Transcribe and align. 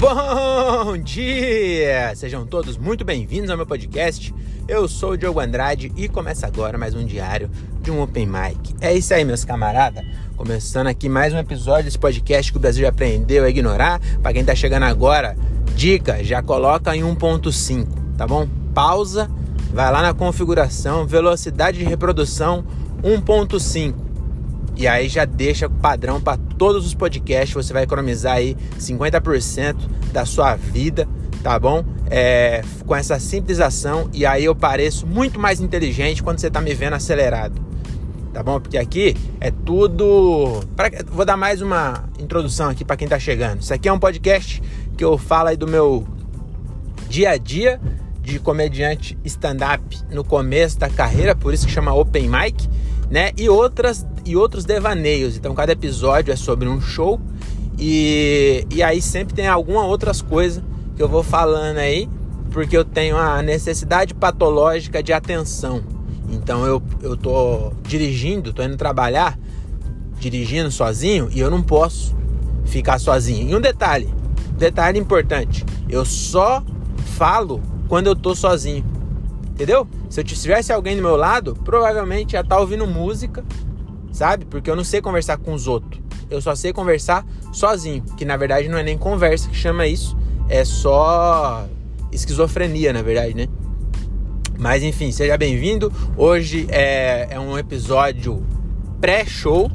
Bom 0.00 0.96
dia! 0.96 2.14
Sejam 2.16 2.46
todos 2.46 2.78
muito 2.78 3.04
bem-vindos 3.04 3.50
ao 3.50 3.56
meu 3.58 3.66
podcast. 3.66 4.34
Eu 4.66 4.88
sou 4.88 5.10
o 5.10 5.16
Diogo 5.18 5.38
Andrade 5.38 5.92
e 5.94 6.08
começa 6.08 6.46
agora 6.46 6.78
mais 6.78 6.94
um 6.94 7.04
diário 7.04 7.50
de 7.82 7.90
um 7.90 8.00
Open 8.00 8.24
Mic. 8.24 8.74
É 8.80 8.94
isso 8.96 9.12
aí, 9.12 9.26
meus 9.26 9.44
camaradas. 9.44 10.02
Começando 10.38 10.86
aqui 10.86 11.06
mais 11.06 11.34
um 11.34 11.38
episódio 11.38 11.84
desse 11.84 11.98
podcast 11.98 12.50
que 12.50 12.56
o 12.56 12.60
Brasil 12.60 12.80
já 12.80 12.88
aprendeu 12.88 13.44
a 13.44 13.50
ignorar. 13.50 14.00
Para 14.22 14.32
quem 14.32 14.42
tá 14.42 14.54
chegando 14.54 14.84
agora, 14.84 15.36
dica, 15.76 16.24
já 16.24 16.42
coloca 16.42 16.96
em 16.96 17.02
1.5, 17.02 17.86
tá 18.16 18.26
bom? 18.26 18.48
Pausa, 18.72 19.30
vai 19.70 19.92
lá 19.92 20.00
na 20.00 20.14
configuração, 20.14 21.06
velocidade 21.06 21.76
de 21.76 21.84
reprodução 21.84 22.64
1.5 23.02 24.09
e 24.80 24.88
aí 24.88 25.10
já 25.10 25.26
deixa 25.26 25.68
padrão 25.68 26.18
para 26.18 26.38
todos 26.56 26.86
os 26.86 26.94
podcasts. 26.94 27.52
Você 27.52 27.70
vai 27.70 27.82
economizar 27.82 28.36
aí 28.36 28.56
50% 28.78 29.76
da 30.10 30.24
sua 30.24 30.56
vida, 30.56 31.06
tá 31.42 31.58
bom? 31.58 31.84
É, 32.10 32.62
com 32.86 32.96
essa 32.96 33.20
simples 33.20 33.60
ação. 33.60 34.08
E 34.10 34.24
aí 34.24 34.46
eu 34.46 34.56
pareço 34.56 35.06
muito 35.06 35.38
mais 35.38 35.60
inteligente 35.60 36.22
quando 36.22 36.38
você 36.38 36.46
está 36.46 36.62
me 36.62 36.72
vendo 36.72 36.94
acelerado. 36.94 37.60
Tá 38.32 38.42
bom? 38.42 38.58
Porque 38.58 38.78
aqui 38.78 39.14
é 39.38 39.50
tudo. 39.50 40.62
Pra... 40.74 40.90
Vou 41.08 41.26
dar 41.26 41.36
mais 41.36 41.60
uma 41.60 42.08
introdução 42.18 42.70
aqui 42.70 42.82
para 42.82 42.96
quem 42.96 43.04
está 43.04 43.18
chegando. 43.18 43.60
Isso 43.60 43.74
aqui 43.74 43.86
é 43.86 43.92
um 43.92 43.98
podcast 43.98 44.62
que 44.96 45.04
eu 45.04 45.18
falo 45.18 45.50
aí 45.50 45.58
do 45.58 45.68
meu 45.68 46.08
dia 47.06 47.32
a 47.32 47.36
dia 47.36 47.78
de 48.22 48.38
comediante 48.38 49.18
stand-up 49.26 49.98
no 50.10 50.24
começo 50.24 50.78
da 50.78 50.88
carreira, 50.88 51.34
por 51.34 51.52
isso 51.52 51.66
que 51.66 51.72
chama 51.72 51.92
Open 51.92 52.30
Mic 52.30 52.66
né? 53.10 53.32
E 53.36 53.48
outras 53.48 54.06
e 54.24 54.36
outros 54.36 54.64
devaneios. 54.64 55.36
Então 55.36 55.54
cada 55.54 55.72
episódio 55.72 56.32
é 56.32 56.36
sobre 56.36 56.68
um 56.68 56.80
show 56.80 57.20
e, 57.78 58.66
e 58.70 58.82
aí 58.82 59.00
sempre 59.00 59.34
tem 59.34 59.46
alguma 59.46 59.84
outras 59.86 60.20
coisas 60.20 60.62
que 60.96 61.02
eu 61.02 61.08
vou 61.08 61.22
falando 61.22 61.78
aí, 61.78 62.08
porque 62.50 62.76
eu 62.76 62.84
tenho 62.84 63.16
a 63.16 63.42
necessidade 63.42 64.12
patológica 64.12 65.02
de 65.02 65.12
atenção. 65.12 65.82
Então 66.30 66.66
eu, 66.66 66.82
eu 67.02 67.16
tô 67.16 67.72
dirigindo, 67.82 68.52
tô 68.52 68.62
indo 68.62 68.76
trabalhar, 68.76 69.38
dirigindo 70.18 70.70
sozinho 70.70 71.28
e 71.32 71.40
eu 71.40 71.50
não 71.50 71.62
posso 71.62 72.14
ficar 72.66 72.98
sozinho. 72.98 73.48
E 73.48 73.54
um 73.54 73.60
detalhe, 73.60 74.12
detalhe 74.58 74.98
importante, 74.98 75.64
eu 75.88 76.04
só 76.04 76.62
falo 77.16 77.62
quando 77.88 78.06
eu 78.08 78.14
tô 78.14 78.34
sozinho. 78.34 78.84
Entendeu? 79.50 79.86
Se 80.08 80.20
eu 80.20 80.24
tivesse 80.24 80.72
alguém 80.72 80.96
do 80.96 81.02
meu 81.02 81.16
lado, 81.16 81.54
provavelmente 81.64 82.34
ia 82.34 82.40
estar 82.40 82.56
tá 82.56 82.60
ouvindo 82.60 82.86
música, 82.86 83.44
sabe? 84.12 84.44
Porque 84.44 84.70
eu 84.70 84.76
não 84.76 84.84
sei 84.84 85.00
conversar 85.00 85.38
com 85.38 85.52
os 85.52 85.66
outros. 85.66 86.00
Eu 86.30 86.40
só 86.40 86.54
sei 86.54 86.72
conversar 86.72 87.26
sozinho, 87.52 88.02
que 88.16 88.24
na 88.24 88.36
verdade 88.36 88.68
não 88.68 88.78
é 88.78 88.82
nem 88.82 88.96
conversa 88.96 89.48
que 89.48 89.56
chama 89.56 89.86
isso, 89.86 90.16
é 90.48 90.64
só 90.64 91.66
esquizofrenia, 92.12 92.92
na 92.92 93.02
verdade, 93.02 93.34
né? 93.34 93.46
Mas 94.58 94.82
enfim, 94.82 95.10
seja 95.10 95.36
bem-vindo. 95.36 95.92
Hoje 96.16 96.66
é, 96.68 97.28
é, 97.30 97.40
um 97.40 97.56
episódio 97.56 98.44
pré-show. 99.00 99.70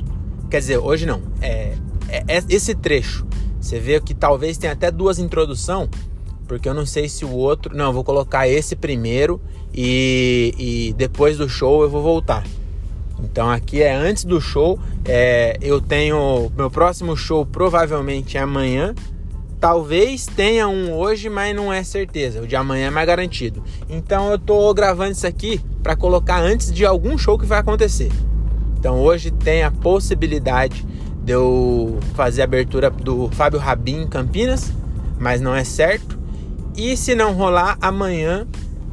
Quer 0.49 0.59
dizer, 0.59 0.77
hoje 0.77 1.05
não. 1.05 1.21
É, 1.41 1.73
é, 2.07 2.23
é, 2.27 2.43
esse 2.49 2.75
trecho. 2.75 3.25
Você 3.59 3.79
vê 3.79 3.99
que 3.99 4.13
talvez 4.13 4.57
tenha 4.57 4.73
até 4.73 4.91
duas 4.91 5.17
introduções 5.17 5.89
porque 6.47 6.69
eu 6.69 6.73
não 6.73 6.85
sei 6.85 7.09
se 7.09 7.25
o 7.25 7.31
outro. 7.31 7.75
Não, 7.75 7.91
vou 7.91 8.03
colocar 8.03 8.47
esse 8.47 8.75
primeiro 8.75 9.41
e, 9.73 10.53
e 10.57 10.93
depois 10.93 11.37
do 11.37 11.49
show 11.49 11.83
eu 11.83 11.89
vou 11.89 12.01
voltar. 12.01 12.43
Então 13.35 13.51
aqui 13.51 13.81
é 13.81 13.93
antes 13.93 14.23
do 14.23 14.39
show. 14.39 14.79
É, 15.03 15.57
eu 15.61 15.81
tenho. 15.81 16.49
Meu 16.55 16.71
próximo 16.71 17.17
show 17.17 17.45
provavelmente 17.45 18.37
é 18.37 18.39
amanhã. 18.39 18.95
Talvez 19.59 20.25
tenha 20.25 20.69
um 20.69 20.93
hoje, 20.93 21.27
mas 21.27 21.53
não 21.53 21.73
é 21.73 21.83
certeza. 21.83 22.41
O 22.41 22.47
de 22.47 22.55
amanhã 22.55 22.87
é 22.87 22.89
mais 22.89 23.05
garantido. 23.05 23.61
Então 23.89 24.31
eu 24.31 24.39
tô 24.39 24.73
gravando 24.73 25.11
isso 25.11 25.27
aqui 25.27 25.59
para 25.83 25.97
colocar 25.97 26.39
antes 26.39 26.71
de 26.71 26.85
algum 26.85 27.17
show 27.17 27.37
que 27.37 27.45
vai 27.45 27.59
acontecer. 27.59 28.09
Então 28.79 29.01
hoje 29.01 29.31
tem 29.31 29.63
a 29.63 29.71
possibilidade 29.71 30.85
de 31.21 31.33
eu 31.33 31.99
fazer 32.13 32.39
a 32.39 32.45
abertura 32.45 32.89
do 32.89 33.29
Fábio 33.33 33.59
Rabin 33.59 34.03
em 34.03 34.07
Campinas, 34.07 34.71
mas 35.19 35.41
não 35.41 35.53
é 35.53 35.65
certo. 35.65 36.17
E 36.73 36.95
se 36.95 37.13
não 37.13 37.33
rolar, 37.33 37.77
amanhã 37.81 38.47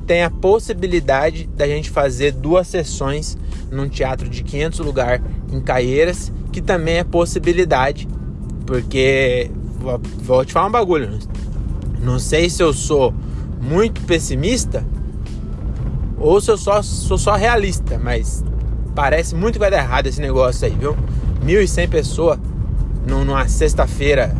tem 0.04 0.24
a 0.24 0.30
possibilidade 0.30 1.48
da 1.54 1.64
gente 1.68 1.90
fazer 1.90 2.32
duas 2.32 2.66
sessões 2.66 3.38
num 3.72 3.88
teatro 3.88 4.28
de 4.28 4.42
500 4.44 4.80
lugar 4.80 5.22
em 5.50 5.60
Caieiras, 5.60 6.32
que 6.52 6.60
também 6.60 6.98
é 6.98 7.04
possibilidade, 7.04 8.06
porque 8.66 9.50
vou 10.20 10.44
te 10.44 10.52
falar 10.52 10.68
um 10.68 10.70
bagulho, 10.70 11.18
não 12.00 12.18
sei 12.18 12.48
se 12.48 12.62
eu 12.62 12.72
sou 12.72 13.12
muito 13.60 14.00
pessimista 14.02 14.84
ou 16.18 16.40
se 16.40 16.50
eu 16.50 16.56
só, 16.56 16.82
sou 16.82 17.18
só 17.18 17.34
realista, 17.34 17.98
mas 17.98 18.44
parece 18.94 19.34
muito 19.34 19.54
que 19.54 19.58
vai 19.58 19.70
dar 19.70 19.78
errado 19.78 20.06
esse 20.06 20.20
negócio 20.20 20.66
aí, 20.66 20.72
viu? 20.72 20.96
1.100 21.44 21.88
pessoas 21.88 22.38
numa 23.06 23.48
sexta-feira 23.48 24.34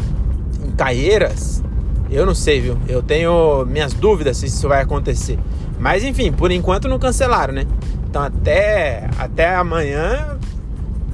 em 0.65 0.71
Caieiras, 0.72 1.62
eu 2.10 2.26
não 2.26 2.34
sei, 2.34 2.60
viu? 2.60 2.76
Eu 2.87 3.03
tenho 3.03 3.65
minhas 3.66 3.92
dúvidas 3.94 4.37
se 4.37 4.47
isso 4.47 4.69
vai 4.69 4.82
acontecer. 4.82 5.38
Mas 5.78 6.04
enfim, 6.04 6.31
por 6.31 6.53
enquanto 6.53 6.87
não 6.87 6.98
cancelaram, 6.98 7.54
né? 7.54 7.66
Então 8.12 8.25
até, 8.25 9.09
até 9.19 9.56
amanhã 9.56 10.39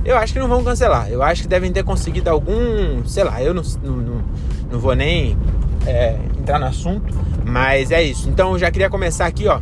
eu 0.04 0.16
acho 0.16 0.32
que 0.32 0.41
não 0.41 0.48
vão 0.48 0.64
cancelar. 0.64 1.09
Eu 1.09 1.22
acho 1.22 1.42
que 1.42 1.48
devem 1.48 1.70
ter 1.70 1.84
conseguido 1.84 2.28
algum. 2.28 3.04
Sei 3.06 3.22
lá, 3.22 3.41
eu 3.41 3.54
não, 3.54 3.62
não, 3.84 4.25
não 4.72 4.81
vou 4.81 4.97
nem 4.97 5.38
é, 5.87 6.19
entrar 6.37 6.58
no 6.58 6.66
assunto. 6.66 7.14
Mas 7.47 7.92
é 7.92 8.03
isso. 8.03 8.28
Então 8.28 8.50
eu 8.50 8.58
já 8.58 8.69
queria 8.72 8.91
começar 8.91 9.26
aqui, 9.26 9.47
ó. 9.47 9.60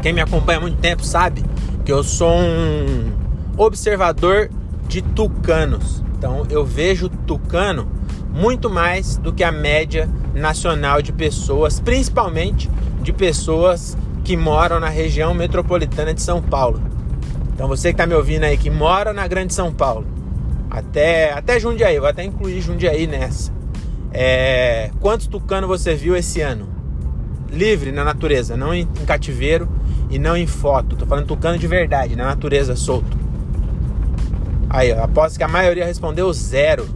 Quem 0.00 0.12
me 0.12 0.20
acompanha 0.20 0.58
há 0.58 0.60
muito 0.60 0.78
tempo 0.78 1.04
sabe 1.04 1.44
que 1.84 1.90
eu 1.90 2.04
sou 2.04 2.32
um 2.32 3.10
observador 3.56 4.48
de 4.86 5.02
tucanos. 5.02 6.04
Então 6.16 6.46
eu 6.48 6.64
vejo 6.64 7.08
tucano 7.08 7.88
muito 8.32 8.70
mais 8.70 9.16
do 9.16 9.32
que 9.32 9.42
a 9.42 9.50
média 9.50 10.08
nacional 10.32 11.02
de 11.02 11.12
pessoas, 11.12 11.80
principalmente 11.80 12.70
de 13.02 13.12
pessoas 13.12 13.98
que 14.24 14.36
moram 14.36 14.78
na 14.78 14.88
região 14.88 15.34
metropolitana 15.34 16.14
de 16.14 16.22
São 16.22 16.40
Paulo. 16.40 16.80
Então 17.54 17.68
você 17.68 17.88
que 17.88 17.94
está 17.94 18.06
me 18.06 18.14
ouvindo 18.14 18.44
aí 18.44 18.56
que 18.56 18.70
mora 18.70 19.12
na 19.12 19.26
Grande 19.26 19.54
São 19.54 19.72
Paulo, 19.72 20.06
até 20.70 21.32
até 21.32 21.58
Jundiaí, 21.60 21.98
vou 21.98 22.08
até 22.08 22.24
incluir 22.24 22.60
Jundiaí 22.60 23.06
nessa. 23.06 23.52
É, 24.12 24.90
quantos 25.00 25.26
tucanos 25.26 25.68
você 25.68 25.94
viu 25.94 26.16
esse 26.16 26.40
ano? 26.40 26.68
Livre 27.50 27.92
na 27.92 28.04
natureza, 28.04 28.56
não 28.56 28.72
em, 28.72 28.82
em 28.82 29.04
cativeiro 29.04 29.68
e 30.10 30.18
não 30.18 30.36
em 30.36 30.46
foto. 30.46 30.96
Tô 30.96 31.06
falando 31.06 31.26
tucano 31.26 31.58
de 31.58 31.66
verdade, 31.66 32.16
na 32.16 32.24
natureza 32.24 32.76
solto. 32.76 33.16
Aí, 34.68 34.88
eu 34.88 35.02
aposto 35.02 35.36
que 35.36 35.44
a 35.44 35.48
maioria 35.48 35.84
respondeu 35.84 36.32
zero. 36.32 36.88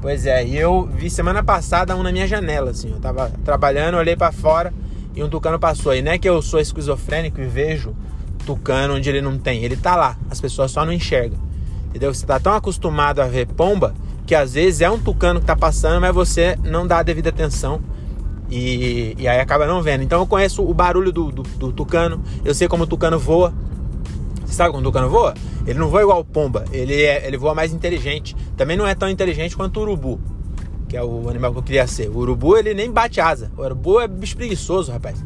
Pois 0.00 0.24
é, 0.24 0.42
eu 0.48 0.88
vi 0.90 1.10
semana 1.10 1.42
passada 1.42 1.94
um 1.94 2.02
na 2.02 2.10
minha 2.10 2.26
janela, 2.26 2.70
assim. 2.70 2.90
Eu 2.90 2.98
tava 2.98 3.30
trabalhando, 3.44 3.98
olhei 3.98 4.16
para 4.16 4.32
fora 4.32 4.72
e 5.14 5.22
um 5.22 5.28
tucano 5.28 5.58
passou. 5.58 5.94
E 5.94 6.02
não 6.02 6.12
é 6.12 6.18
que 6.18 6.28
eu 6.28 6.40
sou 6.42 6.60
esquizofrênico 6.60 7.40
e 7.40 7.46
vejo 7.46 7.94
tucano 8.44 8.94
onde 8.94 9.08
ele 9.08 9.20
não 9.20 9.38
tem. 9.38 9.64
Ele 9.64 9.76
tá 9.76 9.96
lá, 9.96 10.16
as 10.30 10.40
pessoas 10.40 10.70
só 10.70 10.84
não 10.84 10.92
enxergam. 10.92 11.38
Entendeu? 11.88 12.12
Você 12.14 12.24
tá 12.24 12.38
tão 12.38 12.54
acostumado 12.54 13.20
a 13.20 13.26
ver 13.26 13.46
pomba 13.46 13.94
que 14.26 14.34
às 14.34 14.54
vezes 14.54 14.80
é 14.80 14.88
um 14.88 14.98
tucano 14.98 15.40
que 15.40 15.46
tá 15.46 15.56
passando, 15.56 16.00
mas 16.00 16.14
você 16.14 16.56
não 16.62 16.86
dá 16.86 16.98
a 16.98 17.02
devida 17.02 17.30
atenção. 17.30 17.80
E, 18.48 19.14
e 19.18 19.28
aí 19.28 19.40
acaba 19.40 19.66
não 19.66 19.82
vendo. 19.82 20.02
Então 20.02 20.20
eu 20.20 20.26
conheço 20.26 20.62
o 20.62 20.72
barulho 20.74 21.12
do, 21.12 21.30
do, 21.30 21.42
do 21.42 21.72
tucano, 21.72 22.22
eu 22.44 22.54
sei 22.54 22.68
como 22.68 22.84
o 22.84 22.86
tucano 22.86 23.18
voa. 23.18 23.52
Você 24.44 24.54
sabe 24.54 24.70
como 24.70 24.80
o 24.80 24.84
tucano 24.84 25.08
voa? 25.08 25.34
Ele 25.66 25.78
não 25.78 25.88
voa 25.88 26.02
igual 26.02 26.24
pomba, 26.24 26.64
ele, 26.72 27.02
é, 27.02 27.26
ele 27.26 27.36
voa 27.36 27.54
mais 27.54 27.72
inteligente. 27.72 28.36
Também 28.56 28.76
não 28.76 28.86
é 28.86 28.94
tão 28.94 29.08
inteligente 29.08 29.56
quanto 29.56 29.78
o 29.78 29.82
urubu, 29.82 30.20
que 30.90 30.96
é 30.96 31.04
o 31.04 31.28
animal 31.30 31.52
que 31.52 31.58
eu 31.58 31.62
queria 31.62 31.86
ser. 31.86 32.08
O 32.08 32.18
urubu, 32.18 32.56
ele 32.56 32.74
nem 32.74 32.90
bate 32.90 33.20
asa. 33.20 33.48
O 33.56 33.62
urubu 33.62 34.00
é 34.00 34.08
bicho 34.08 34.36
preguiçoso, 34.36 34.90
rapaz. 34.90 35.24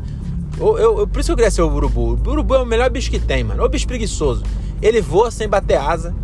Eu, 0.61 0.79
eu, 0.79 1.09
por 1.09 1.21
isso 1.21 1.29
que 1.29 1.33
eu 1.33 1.37
queria 1.37 1.51
ser 1.51 1.63
o 1.63 1.73
urubu. 1.73 2.21
O 2.23 2.31
urubu 2.31 2.55
é 2.55 2.59
o 2.59 2.67
melhor 2.67 2.91
bicho 2.91 3.11
que 3.11 3.19
tem, 3.19 3.43
mano. 3.43 3.65
O 3.65 3.69
bicho 3.69 3.87
preguiçoso. 3.87 4.45
Ele 4.83 5.01
voa 5.01 5.31
sem 5.31 5.49
bater 5.49 5.79
asa. 5.79 6.15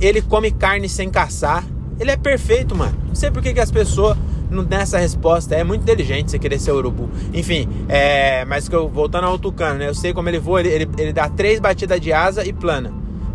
Ele 0.00 0.22
come 0.22 0.50
carne 0.50 0.88
sem 0.88 1.10
caçar. 1.10 1.62
Ele 2.00 2.10
é 2.10 2.16
perfeito, 2.16 2.74
mano. 2.74 2.96
Não 3.08 3.14
sei 3.14 3.30
por 3.30 3.42
que, 3.42 3.52
que 3.52 3.60
as 3.60 3.70
pessoas 3.70 4.16
não 4.50 4.64
tem 4.64 4.78
essa 4.78 4.96
resposta. 4.96 5.54
É 5.54 5.62
muito 5.62 5.82
inteligente 5.82 6.30
você 6.30 6.38
querer 6.38 6.58
ser 6.58 6.72
urubu. 6.72 7.10
Enfim, 7.34 7.68
é, 7.90 8.46
mas 8.46 8.70
que 8.70 8.74
eu, 8.74 8.88
voltando 8.88 9.26
ao 9.26 9.38
tucano, 9.38 9.80
né? 9.80 9.88
Eu 9.90 9.94
sei 9.94 10.14
como 10.14 10.30
ele 10.30 10.38
voa, 10.38 10.60
ele, 10.60 10.70
ele, 10.70 10.88
ele 10.96 11.12
dá 11.12 11.28
três 11.28 11.60
batidas 11.60 12.00
de 12.00 12.10
asa 12.10 12.42
e 12.42 12.54
plana. 12.54 12.90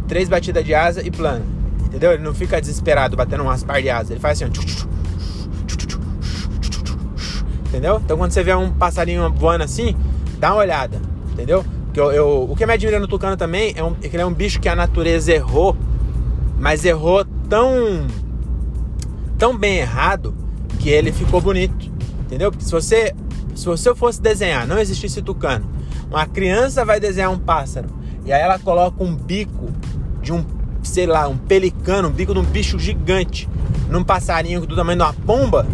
Três 0.08 0.28
batidas 0.28 0.66
de 0.66 0.74
asa 0.74 1.06
e 1.06 1.12
plana. 1.12 1.57
Entendeu? 1.88 2.12
Ele 2.12 2.24
não 2.24 2.34
fica 2.34 2.60
desesperado 2.60 3.16
batendo 3.16 3.44
umas 3.44 3.64
par 3.64 3.82
de 3.82 3.90
asa. 3.90 4.14
Ele 4.14 4.20
faz 4.20 4.42
assim, 4.42 4.52
ó. 4.52 4.88
Entendeu? 7.68 8.02
Então 8.04 8.18
quando 8.18 8.32
você 8.32 8.44
vê 8.44 8.54
um 8.54 8.72
passarinho 8.72 9.32
voando 9.32 9.64
assim, 9.64 9.96
dá 10.38 10.52
uma 10.54 10.62
olhada. 10.62 11.02
Entendeu? 11.32 11.66
Que 11.94 12.00
eu, 12.00 12.12
eu, 12.12 12.48
o 12.50 12.56
que 12.56 12.66
me 12.66 12.74
admira 12.74 13.00
no 13.00 13.08
tucano 13.08 13.38
também 13.38 13.74
é, 13.76 13.84
um, 13.84 13.96
é 14.02 14.10
que 14.10 14.16
ele 14.16 14.24
é 14.24 14.26
um 14.26 14.34
bicho 14.34 14.60
que 14.60 14.68
a 14.68 14.76
natureza 14.76 15.32
errou, 15.32 15.76
mas 16.60 16.84
errou 16.86 17.26
tão, 17.50 18.06
tão 19.38 19.58
bem 19.58 19.78
errado 19.78 20.36
que 20.80 20.90
ele 20.90 21.12
ficou 21.12 21.40
bonito. 21.40 21.90
Entendeu? 22.22 22.52
Porque 22.52 22.66
se 22.66 22.72
você, 22.72 23.16
se 23.56 23.66
você 23.66 23.96
fosse 23.96 24.22
desenhar, 24.22 24.68
não 24.68 24.78
existisse 24.78 25.22
tucano, 25.22 25.70
uma 26.10 26.26
criança 26.26 26.84
vai 26.84 27.00
desenhar 27.00 27.32
um 27.32 27.40
pássaro 27.40 27.90
e 28.26 28.34
aí 28.34 28.42
ela 28.42 28.60
coloca 28.60 29.02
um 29.02 29.16
bico 29.16 29.70
de 30.22 30.34
um, 30.34 30.44
sei 30.88 31.06
lá, 31.06 31.28
um 31.28 31.38
pelicano, 31.38 32.08
um 32.08 32.12
bico 32.12 32.34
de 32.34 32.40
um 32.40 32.44
bicho 32.44 32.80
gigante 32.80 33.48
num 33.90 34.04
passarinho 34.04 34.66
do 34.66 34.76
tamanho 34.76 34.98
de 34.98 35.04
uma 35.04 35.14
pomba, 35.14 35.66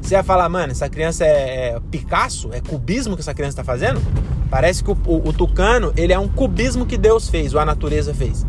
você 0.00 0.14
ia 0.14 0.22
falar, 0.22 0.48
mano, 0.48 0.70
essa 0.70 0.88
criança 0.88 1.24
é, 1.24 1.70
é 1.70 1.80
Picasso? 1.90 2.50
É 2.52 2.60
cubismo 2.60 3.16
que 3.16 3.22
essa 3.22 3.34
criança 3.34 3.60
está 3.60 3.64
fazendo? 3.64 4.00
Parece 4.48 4.84
que 4.84 4.90
o, 4.90 4.96
o, 5.04 5.28
o, 5.28 5.32
tucano, 5.32 5.92
ele 5.96 6.12
é 6.12 6.18
um 6.18 6.28
cubismo 6.28 6.86
que 6.86 6.96
Deus 6.96 7.28
fez, 7.28 7.54
ou 7.54 7.60
a 7.60 7.64
natureza 7.64 8.14
fez. 8.14 8.46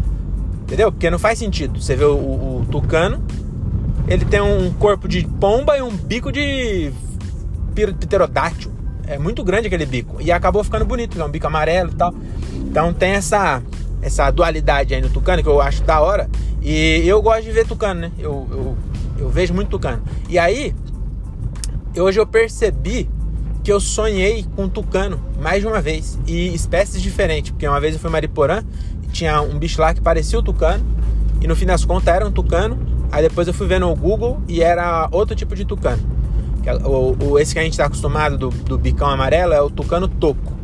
Entendeu? 0.62 0.92
Porque 0.92 1.10
não 1.10 1.18
faz 1.18 1.40
sentido. 1.40 1.82
Você 1.82 1.96
vê 1.96 2.06
o, 2.06 2.16
o, 2.16 2.62
o 2.62 2.66
tucano, 2.66 3.24
ele 4.08 4.24
tem 4.26 4.40
um 4.40 4.72
corpo 4.74 5.08
de 5.08 5.26
pomba 5.40 5.78
e 5.78 5.82
um 5.82 5.90
bico 5.90 6.32
de 6.32 6.92
pterodáctil. 7.74 8.72
É 9.08 9.18
muito 9.18 9.44
grande 9.44 9.68
aquele 9.68 9.86
bico. 9.86 10.22
E 10.22 10.32
acabou 10.32 10.64
ficando 10.64 10.86
bonito, 10.86 11.20
é 11.20 11.26
um 11.26 11.30
bico 11.30 11.48
amarelo 11.48 11.92
e 11.92 11.96
tal. 11.96 12.14
Então 12.54 12.94
tem 12.94 13.14
essa, 13.14 13.64
essa 14.02 14.30
dualidade 14.32 14.94
aí 14.94 15.02
no 15.02 15.10
tucano 15.10 15.42
que 15.42 15.50
eu 15.50 15.62
acho 15.62 15.84
da 15.84 16.00
hora. 16.00 16.30
E 16.62 17.04
eu 17.08 17.22
gosto 17.22 17.44
de 17.44 17.52
ver 17.52 17.66
tucano, 17.66 18.02
né? 18.02 18.12
Eu, 18.18 18.48
eu, 18.52 18.78
eu 19.20 19.30
vejo 19.30 19.54
muito 19.54 19.70
tucano. 19.70 20.02
E 20.30 20.38
aí, 20.38 20.76
hoje 21.96 22.20
eu 22.20 22.28
percebi 22.28 23.10
que 23.64 23.72
eu 23.72 23.80
sonhei 23.80 24.46
com 24.56 24.70
tucano 24.70 25.20
mais 25.42 25.62
de 25.62 25.68
uma 25.68 25.82
vez 25.82 26.18
e 26.26 26.54
espécies 26.54 27.02
diferentes, 27.02 27.52
porque 27.52 27.68
uma 27.68 27.80
vez 27.80 27.94
eu 27.94 28.00
fui 28.00 28.10
Mariporã 28.10 28.64
e 29.04 29.08
tinha 29.08 29.42
um 29.42 29.60
bicho 29.60 29.82
lá 29.82 29.94
que 29.94 30.02
parecia 30.02 30.40
o 30.40 30.44
tucano 30.44 30.86
e 31.42 31.48
no 31.48 31.56
fim 31.56 31.66
das 31.66 31.84
contas 31.84 32.14
era 32.16 32.26
um 32.26 32.32
tucano. 32.32 32.80
Aí 33.12 33.24
depois 33.24 33.48
eu 33.48 33.54
fui 33.54 33.68
ver 33.68 33.80
no 33.80 33.96
Google 33.96 34.42
e 34.48 34.62
era 34.62 35.08
outro 35.12 35.36
tipo 35.36 35.56
de 35.56 35.66
tucano. 35.66 36.02
É 36.66 36.76
o, 36.76 37.16
o 37.22 37.40
esse 37.40 37.54
que 37.54 37.60
a 37.60 37.64
gente 37.64 37.74
está 37.74 37.86
acostumado 37.86 38.38
do, 38.38 38.50
do 38.50 38.78
bicão 38.78 39.08
amarelo 39.10 39.54
é 39.54 39.62
o 39.62 39.70
tucano 39.70 40.08
toco. 40.08 40.57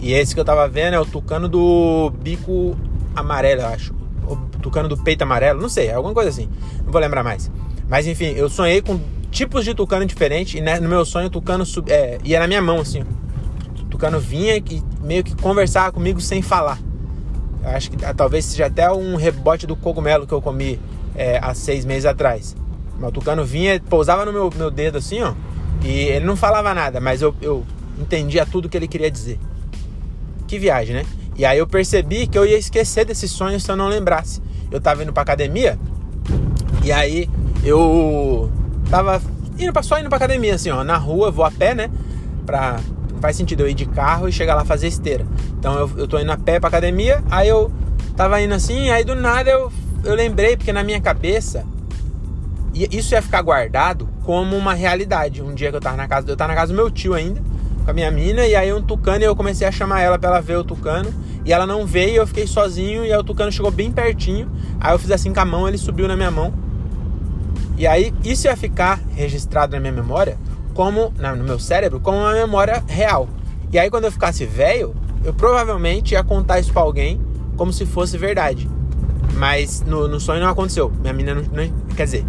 E 0.00 0.12
esse 0.12 0.34
que 0.34 0.40
eu 0.40 0.44
tava 0.44 0.68
vendo 0.68 0.94
é 0.94 1.00
o 1.00 1.06
tucano 1.06 1.48
do 1.48 2.12
bico 2.20 2.76
amarelo, 3.14 3.62
eu 3.62 3.66
acho. 3.66 3.94
O 4.26 4.36
tucano 4.60 4.88
do 4.88 4.96
peito 4.96 5.22
amarelo, 5.22 5.60
não 5.60 5.68
sei, 5.68 5.88
é 5.88 5.94
alguma 5.94 6.14
coisa 6.14 6.30
assim. 6.30 6.48
Não 6.84 6.92
vou 6.92 7.00
lembrar 7.00 7.24
mais. 7.24 7.50
Mas 7.88 8.06
enfim, 8.06 8.32
eu 8.36 8.48
sonhei 8.48 8.80
com 8.80 9.00
tipos 9.30 9.64
de 9.64 9.74
tucano 9.74 10.06
diferentes. 10.06 10.54
E 10.54 10.60
né, 10.60 10.78
no 10.78 10.88
meu 10.88 11.04
sonho, 11.04 11.26
o 11.26 11.30
tucano 11.30 11.64
sub, 11.64 11.90
é, 11.90 12.18
ia 12.24 12.38
na 12.38 12.46
minha 12.46 12.62
mão, 12.62 12.80
assim. 12.80 13.02
O 13.80 13.84
tucano 13.84 14.20
vinha 14.20 14.56
e 14.56 14.82
meio 15.02 15.24
que 15.24 15.34
conversava 15.36 15.92
comigo 15.92 16.20
sem 16.20 16.42
falar. 16.42 16.78
Eu 17.62 17.70
acho 17.70 17.90
que 17.90 18.04
ah, 18.04 18.14
talvez 18.14 18.44
seja 18.44 18.66
até 18.66 18.90
um 18.92 19.16
rebote 19.16 19.66
do 19.66 19.74
cogumelo 19.74 20.26
que 20.26 20.32
eu 20.32 20.40
comi 20.40 20.78
é, 21.16 21.38
há 21.42 21.54
seis 21.54 21.84
meses 21.84 22.06
atrás. 22.06 22.54
O 23.00 23.10
tucano 23.10 23.44
vinha, 23.44 23.80
pousava 23.80 24.24
no 24.24 24.32
meu, 24.32 24.50
meu 24.56 24.70
dedo 24.70 24.98
assim, 24.98 25.22
ó. 25.22 25.32
E 25.82 25.88
ele 25.88 26.24
não 26.24 26.36
falava 26.36 26.74
nada, 26.74 27.00
mas 27.00 27.22
eu, 27.22 27.34
eu 27.40 27.64
entendia 27.98 28.44
tudo 28.44 28.68
que 28.68 28.76
ele 28.76 28.88
queria 28.88 29.10
dizer. 29.10 29.38
Que 30.48 30.58
viagem, 30.58 30.96
né? 30.96 31.04
E 31.36 31.44
aí 31.44 31.58
eu 31.58 31.66
percebi 31.66 32.26
que 32.26 32.36
eu 32.36 32.44
ia 32.44 32.58
esquecer 32.58 33.04
desse 33.04 33.28
sonho 33.28 33.60
se 33.60 33.70
eu 33.70 33.76
não 33.76 33.86
lembrasse. 33.86 34.42
Eu 34.70 34.80
tava 34.80 35.04
indo 35.04 35.12
pra 35.12 35.22
academia 35.22 35.78
e 36.82 36.90
aí 36.90 37.30
eu 37.62 38.50
tava 38.90 39.22
indo 39.58 39.72
pra, 39.72 39.82
só 39.82 39.98
indo 39.98 40.08
pra 40.08 40.16
academia, 40.16 40.54
assim, 40.54 40.70
ó, 40.70 40.82
na 40.82 40.96
rua, 40.96 41.30
vou 41.30 41.44
a 41.44 41.50
pé, 41.50 41.74
né? 41.74 41.90
Pra, 42.46 42.80
faz 43.20 43.36
sentido 43.36 43.60
eu 43.60 43.68
ir 43.68 43.74
de 43.74 43.86
carro 43.86 44.28
e 44.28 44.32
chegar 44.32 44.54
lá 44.54 44.64
fazer 44.64 44.88
esteira. 44.88 45.26
Então 45.58 45.78
eu, 45.78 45.90
eu 45.98 46.08
tô 46.08 46.18
indo 46.18 46.32
a 46.32 46.36
pé 46.36 46.58
pra 46.58 46.68
academia, 46.68 47.22
aí 47.30 47.48
eu 47.48 47.70
tava 48.16 48.40
indo 48.40 48.54
assim, 48.54 48.90
aí 48.90 49.04
do 49.04 49.14
nada 49.14 49.50
eu, 49.50 49.70
eu 50.04 50.14
lembrei, 50.14 50.56
porque 50.56 50.72
na 50.72 50.82
minha 50.82 51.00
cabeça 51.00 51.64
isso 52.74 53.14
ia 53.14 53.22
ficar 53.22 53.42
guardado 53.42 54.08
como 54.24 54.56
uma 54.56 54.74
realidade. 54.74 55.42
Um 55.42 55.54
dia 55.54 55.70
que 55.70 55.76
eu 55.76 55.80
tava 55.80 55.96
na 55.96 56.06
casa, 56.06 56.30
eu 56.30 56.36
tava 56.36 56.52
na 56.52 56.58
casa 56.58 56.72
do 56.72 56.76
meu 56.76 56.90
tio 56.90 57.14
ainda, 57.14 57.42
com 57.88 57.92
a 57.92 57.94
minha 57.94 58.10
mina, 58.10 58.46
e 58.46 58.54
aí 58.54 58.70
um 58.70 58.82
tucano, 58.82 59.22
e 59.22 59.24
eu 59.24 59.34
comecei 59.34 59.66
a 59.66 59.72
chamar 59.72 60.02
ela 60.02 60.18
pra 60.18 60.28
ela 60.28 60.40
ver 60.42 60.58
o 60.58 60.62
tucano, 60.62 61.10
e 61.42 61.54
ela 61.54 61.66
não 61.66 61.86
veio, 61.86 62.16
eu 62.16 62.26
fiquei 62.26 62.46
sozinho, 62.46 63.02
e 63.02 63.10
aí 63.10 63.18
o 63.18 63.24
tucano 63.24 63.50
chegou 63.50 63.70
bem 63.70 63.90
pertinho, 63.90 64.46
aí 64.78 64.92
eu 64.92 64.98
fiz 64.98 65.10
assim 65.10 65.32
com 65.32 65.40
a 65.40 65.44
mão, 65.46 65.66
ele 65.66 65.78
subiu 65.78 66.06
na 66.06 66.14
minha 66.14 66.30
mão, 66.30 66.52
e 67.78 67.86
aí 67.86 68.12
isso 68.22 68.46
ia 68.46 68.54
ficar 68.58 69.00
registrado 69.14 69.72
na 69.72 69.80
minha 69.80 69.92
memória 69.92 70.36
como 70.74 71.14
no 71.18 71.44
meu 71.44 71.58
cérebro 71.58 71.98
como 71.98 72.18
uma 72.18 72.34
memória 72.34 72.84
real. 72.86 73.26
E 73.72 73.78
aí 73.78 73.88
quando 73.88 74.04
eu 74.04 74.12
ficasse 74.12 74.44
velho, 74.44 74.94
eu 75.24 75.32
provavelmente 75.32 76.12
ia 76.12 76.22
contar 76.22 76.60
isso 76.60 76.72
para 76.72 76.82
alguém 76.82 77.18
como 77.56 77.72
se 77.72 77.86
fosse 77.86 78.18
verdade. 78.18 78.68
Mas 79.34 79.80
no, 79.80 80.06
no 80.06 80.20
sonho 80.20 80.40
não 80.42 80.50
aconteceu. 80.50 80.92
Minha 81.00 81.14
menina 81.14 81.40
não, 81.40 81.42
não, 81.42 81.94
quer 81.96 82.04
dizer, 82.04 82.26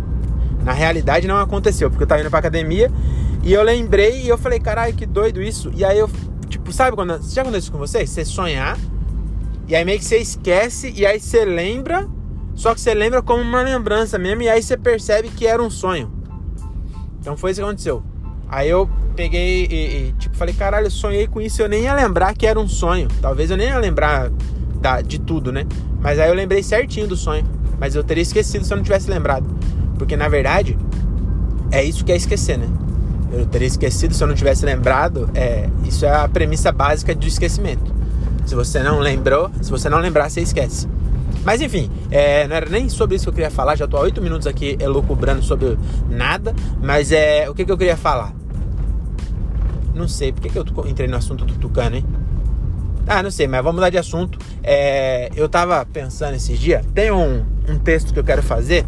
na 0.63 0.71
realidade 0.71 1.27
não 1.27 1.37
aconteceu, 1.37 1.89
porque 1.89 2.03
eu 2.03 2.07
tava 2.07 2.21
indo 2.21 2.29
pra 2.29 2.39
academia 2.39 2.89
e 3.49 3.53
eu 3.53 3.63
lembrei 3.63 4.21
e 4.21 4.29
eu 4.29 4.37
falei, 4.37 4.59
caralho, 4.59 4.93
que 4.93 5.05
doido 5.05 5.41
isso. 5.41 5.71
E 5.75 5.83
aí 5.83 5.97
eu, 5.97 6.09
tipo, 6.47 6.71
sabe 6.71 6.95
quando. 6.95 7.19
Já 7.23 7.41
aconteceu 7.41 7.59
isso 7.59 7.71
com 7.71 7.77
vocês? 7.79 8.09
Você 8.09 8.23
sonhar, 8.23 8.77
e 9.67 9.75
aí 9.75 9.83
meio 9.83 9.97
que 9.97 10.05
você 10.05 10.17
esquece, 10.17 10.93
e 10.95 11.05
aí 11.05 11.19
você 11.19 11.43
lembra 11.45 12.07
só 12.59 12.75
que 12.75 12.81
você 12.81 12.93
lembra 12.93 13.21
como 13.21 13.41
uma 13.41 13.61
lembrança 13.61 14.19
mesmo 14.19 14.41
e 14.41 14.49
aí 14.49 14.61
você 14.61 14.75
percebe 14.75 15.29
que 15.29 15.47
era 15.47 15.63
um 15.63 15.69
sonho. 15.69 16.11
Então 17.17 17.37
foi 17.37 17.51
isso 17.51 17.61
que 17.61 17.65
aconteceu. 17.65 18.03
Aí 18.49 18.69
eu 18.69 18.89
peguei 19.15 19.65
e, 19.65 20.09
e 20.09 20.11
tipo, 20.19 20.35
falei, 20.35 20.53
caralho, 20.53 20.87
eu 20.87 20.91
sonhei 20.91 21.25
com 21.25 21.39
isso, 21.39 21.61
eu 21.61 21.69
nem 21.69 21.83
ia 21.83 21.93
lembrar 21.93 22.35
que 22.35 22.45
era 22.45 22.59
um 22.59 22.67
sonho. 22.67 23.07
Talvez 23.21 23.49
eu 23.49 23.55
nem 23.55 23.69
ia 23.69 23.79
lembrar 23.79 24.29
da, 24.81 24.99
de 24.99 25.19
tudo, 25.19 25.53
né? 25.53 25.65
Mas 26.01 26.19
aí 26.19 26.27
eu 26.27 26.35
lembrei 26.35 26.61
certinho 26.61 27.07
do 27.07 27.15
sonho. 27.15 27.45
Mas 27.79 27.95
eu 27.95 28.03
teria 28.03 28.23
esquecido 28.23 28.65
se 28.65 28.73
eu 28.73 28.75
não 28.75 28.83
tivesse 28.83 29.09
lembrado. 29.09 29.47
Porque 29.97 30.17
na 30.17 30.27
verdade, 30.27 30.77
é 31.71 31.81
isso 31.81 32.03
que 32.03 32.11
é 32.11 32.17
esquecer, 32.17 32.57
né? 32.57 32.67
Eu 33.31 33.45
teria 33.45 33.67
esquecido 33.67 34.13
se 34.13 34.23
eu 34.23 34.27
não 34.27 34.35
tivesse 34.35 34.65
lembrado. 34.65 35.29
É, 35.35 35.69
isso 35.85 36.05
é 36.05 36.09
a 36.09 36.27
premissa 36.27 36.71
básica 36.71 37.13
do 37.13 37.27
esquecimento. 37.27 37.93
Se 38.45 38.55
você 38.55 38.81
não 38.81 38.99
lembrou, 38.99 39.51
se 39.61 39.69
você 39.69 39.89
não 39.89 39.99
lembrar, 39.99 40.29
você 40.29 40.41
esquece. 40.41 40.87
Mas 41.43 41.61
enfim, 41.61 41.89
é, 42.09 42.47
não 42.47 42.55
era 42.55 42.69
nem 42.69 42.89
sobre 42.89 43.15
isso 43.15 43.25
que 43.25 43.29
eu 43.29 43.33
queria 43.33 43.51
falar. 43.51 43.75
Já 43.75 43.87
tô 43.87 43.97
há 43.97 44.01
oito 44.01 44.21
minutos 44.21 44.47
aqui 44.47 44.77
elucubrando 44.79 45.43
sobre 45.43 45.77
nada. 46.09 46.55
Mas 46.81 47.11
é 47.11 47.49
o 47.49 47.53
que, 47.53 47.63
que 47.63 47.71
eu 47.71 47.77
queria 47.77 47.97
falar? 47.97 48.33
Não 49.93 50.07
sei, 50.07 50.31
por 50.31 50.41
que, 50.41 50.49
que 50.49 50.57
eu 50.57 50.65
entrei 50.87 51.07
no 51.07 51.17
assunto 51.17 51.45
do 51.45 51.53
Tucano, 51.55 51.97
hein? 51.97 52.05
Ah, 53.05 53.23
não 53.23 53.31
sei, 53.31 53.47
mas 53.47 53.61
vamos 53.63 53.75
mudar 53.75 53.89
de 53.89 53.97
assunto. 53.97 54.37
É, 54.63 55.29
eu 55.35 55.49
tava 55.49 55.85
pensando 55.85 56.35
esses 56.35 56.57
dias, 56.59 56.85
tem 56.93 57.11
um, 57.11 57.43
um 57.67 57.77
texto 57.77 58.13
que 58.13 58.19
eu 58.19 58.23
quero 58.23 58.43
fazer, 58.43 58.85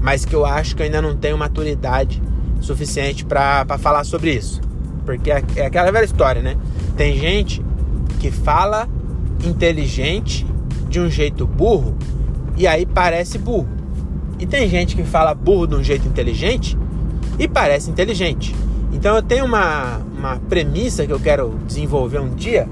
mas 0.00 0.24
que 0.24 0.34
eu 0.34 0.46
acho 0.46 0.76
que 0.76 0.82
eu 0.82 0.86
ainda 0.86 1.02
não 1.02 1.16
tenho 1.16 1.36
maturidade 1.36 2.22
suficiente 2.60 3.24
para 3.24 3.78
falar 3.78 4.04
sobre 4.04 4.32
isso. 4.32 4.60
Porque 5.04 5.30
é, 5.30 5.42
é 5.56 5.66
aquela 5.66 5.90
velha 5.90 6.04
história, 6.04 6.42
né? 6.42 6.56
Tem 6.96 7.16
gente 7.18 7.64
que 8.20 8.30
fala 8.30 8.88
inteligente 9.44 10.46
de 10.88 11.00
um 11.00 11.10
jeito 11.10 11.46
burro 11.46 11.96
e 12.56 12.66
aí 12.66 12.86
parece 12.86 13.38
burro. 13.38 13.68
E 14.38 14.46
tem 14.46 14.68
gente 14.68 14.96
que 14.96 15.04
fala 15.04 15.34
burro 15.34 15.66
de 15.66 15.74
um 15.74 15.82
jeito 15.82 16.06
inteligente 16.08 16.76
e 17.38 17.46
parece 17.46 17.90
inteligente. 17.90 18.54
Então 18.92 19.16
eu 19.16 19.22
tenho 19.22 19.44
uma, 19.44 19.98
uma 20.16 20.36
premissa 20.48 21.06
que 21.06 21.12
eu 21.12 21.20
quero 21.20 21.58
desenvolver 21.66 22.20
um 22.20 22.34
dia 22.34 22.68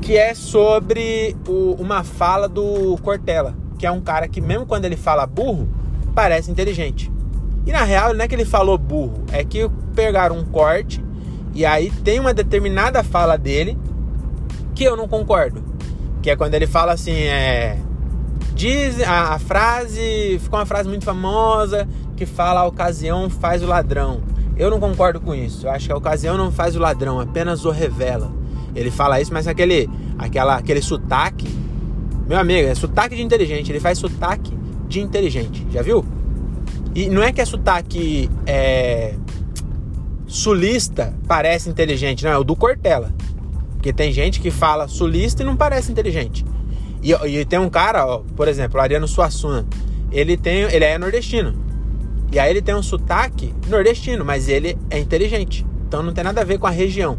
que 0.00 0.16
é 0.16 0.34
sobre 0.34 1.34
o, 1.48 1.76
uma 1.78 2.04
fala 2.04 2.46
do 2.46 2.96
Cortella, 2.98 3.54
que 3.78 3.86
é 3.86 3.90
um 3.90 4.02
cara 4.02 4.28
que 4.28 4.40
mesmo 4.40 4.66
quando 4.66 4.84
ele 4.84 4.96
fala 4.96 5.26
burro, 5.26 5.66
parece 6.14 6.50
inteligente. 6.50 7.10
E 7.66 7.72
na 7.72 7.82
real 7.82 8.14
não 8.14 8.24
é 8.24 8.28
que 8.28 8.34
ele 8.34 8.44
falou 8.44 8.76
burro, 8.76 9.24
é 9.32 9.42
que 9.44 9.68
pegaram 9.94 10.38
um 10.38 10.44
corte 10.44 11.02
e 11.54 11.64
aí 11.64 11.90
tem 11.90 12.18
uma 12.18 12.34
determinada 12.34 13.02
fala 13.04 13.38
dele 13.38 13.78
que 14.74 14.82
eu 14.82 14.96
não 14.96 15.06
concordo. 15.06 15.62
Que 16.20 16.30
é 16.30 16.36
quando 16.36 16.54
ele 16.54 16.66
fala 16.66 16.92
assim, 16.92 17.12
é. 17.12 17.78
Diz 18.54 19.00
a, 19.02 19.34
a 19.34 19.38
frase, 19.38 20.38
ficou 20.42 20.58
uma 20.58 20.66
frase 20.66 20.88
muito 20.88 21.04
famosa 21.04 21.88
que 22.16 22.26
fala 22.26 22.60
a 22.60 22.66
ocasião 22.66 23.30
faz 23.30 23.62
o 23.62 23.66
ladrão. 23.66 24.20
Eu 24.56 24.70
não 24.70 24.78
concordo 24.78 25.20
com 25.20 25.34
isso. 25.34 25.66
Eu 25.66 25.70
acho 25.70 25.86
que 25.86 25.92
a 25.92 25.96
ocasião 25.96 26.36
não 26.36 26.50
faz 26.50 26.76
o 26.76 26.78
ladrão, 26.80 27.20
apenas 27.20 27.64
o 27.64 27.70
revela. 27.70 28.32
Ele 28.74 28.90
fala 28.90 29.20
isso, 29.20 29.32
mas 29.32 29.46
aquele, 29.46 29.88
aquela, 30.18 30.56
aquele 30.56 30.82
sotaque. 30.82 31.48
Meu 32.26 32.38
amigo, 32.38 32.68
é 32.68 32.74
sotaque 32.74 33.16
de 33.16 33.22
inteligente. 33.22 33.70
Ele 33.70 33.80
faz 33.80 33.98
sotaque 33.98 34.56
de 34.88 35.00
inteligente. 35.00 35.66
Já 35.70 35.82
viu? 35.82 36.04
E 36.94 37.08
não 37.08 37.22
é 37.22 37.32
que 37.32 37.40
é 37.40 37.44
sotaque 37.44 38.30
é, 38.46 39.14
sulista 40.26 41.14
parece 41.26 41.68
inteligente, 41.68 42.24
não. 42.24 42.30
É 42.30 42.38
o 42.38 42.44
do 42.44 42.54
Cortella. 42.54 43.12
Porque 43.72 43.92
tem 43.92 44.12
gente 44.12 44.40
que 44.40 44.50
fala 44.50 44.88
sulista 44.88 45.42
e 45.42 45.46
não 45.46 45.56
parece 45.56 45.90
inteligente. 45.90 46.44
E, 47.02 47.12
e 47.12 47.44
tem 47.44 47.58
um 47.58 47.68
cara, 47.68 48.06
ó, 48.06 48.22
por 48.34 48.48
exemplo, 48.48 48.78
o 48.78 48.82
Ariano 48.82 49.06
Suassuna. 49.06 49.66
Ele, 50.10 50.36
tem, 50.36 50.62
ele 50.62 50.84
é 50.84 50.96
nordestino. 50.96 51.54
E 52.32 52.38
aí 52.38 52.50
ele 52.50 52.62
tem 52.62 52.74
um 52.74 52.82
sotaque 52.82 53.54
nordestino, 53.68 54.24
mas 54.24 54.48
ele 54.48 54.78
é 54.90 54.98
inteligente. 54.98 55.66
Então 55.86 56.02
não 56.02 56.12
tem 56.12 56.24
nada 56.24 56.40
a 56.40 56.44
ver 56.44 56.58
com 56.58 56.66
a 56.66 56.70
região. 56.70 57.18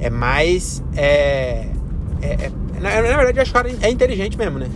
É 0.00 0.08
mais. 0.08 0.82
É, 0.96 1.68
é, 2.22 2.32
é 2.32 2.52
na, 2.80 3.02
na, 3.02 3.16
verdade, 3.16 3.38
eu 3.38 3.42
acho 3.42 3.52
que 3.52 3.58
o 3.58 3.62
cara 3.62 3.76
é 3.82 3.90
inteligente 3.90 4.38
mesmo, 4.38 4.58
né? 4.58 4.68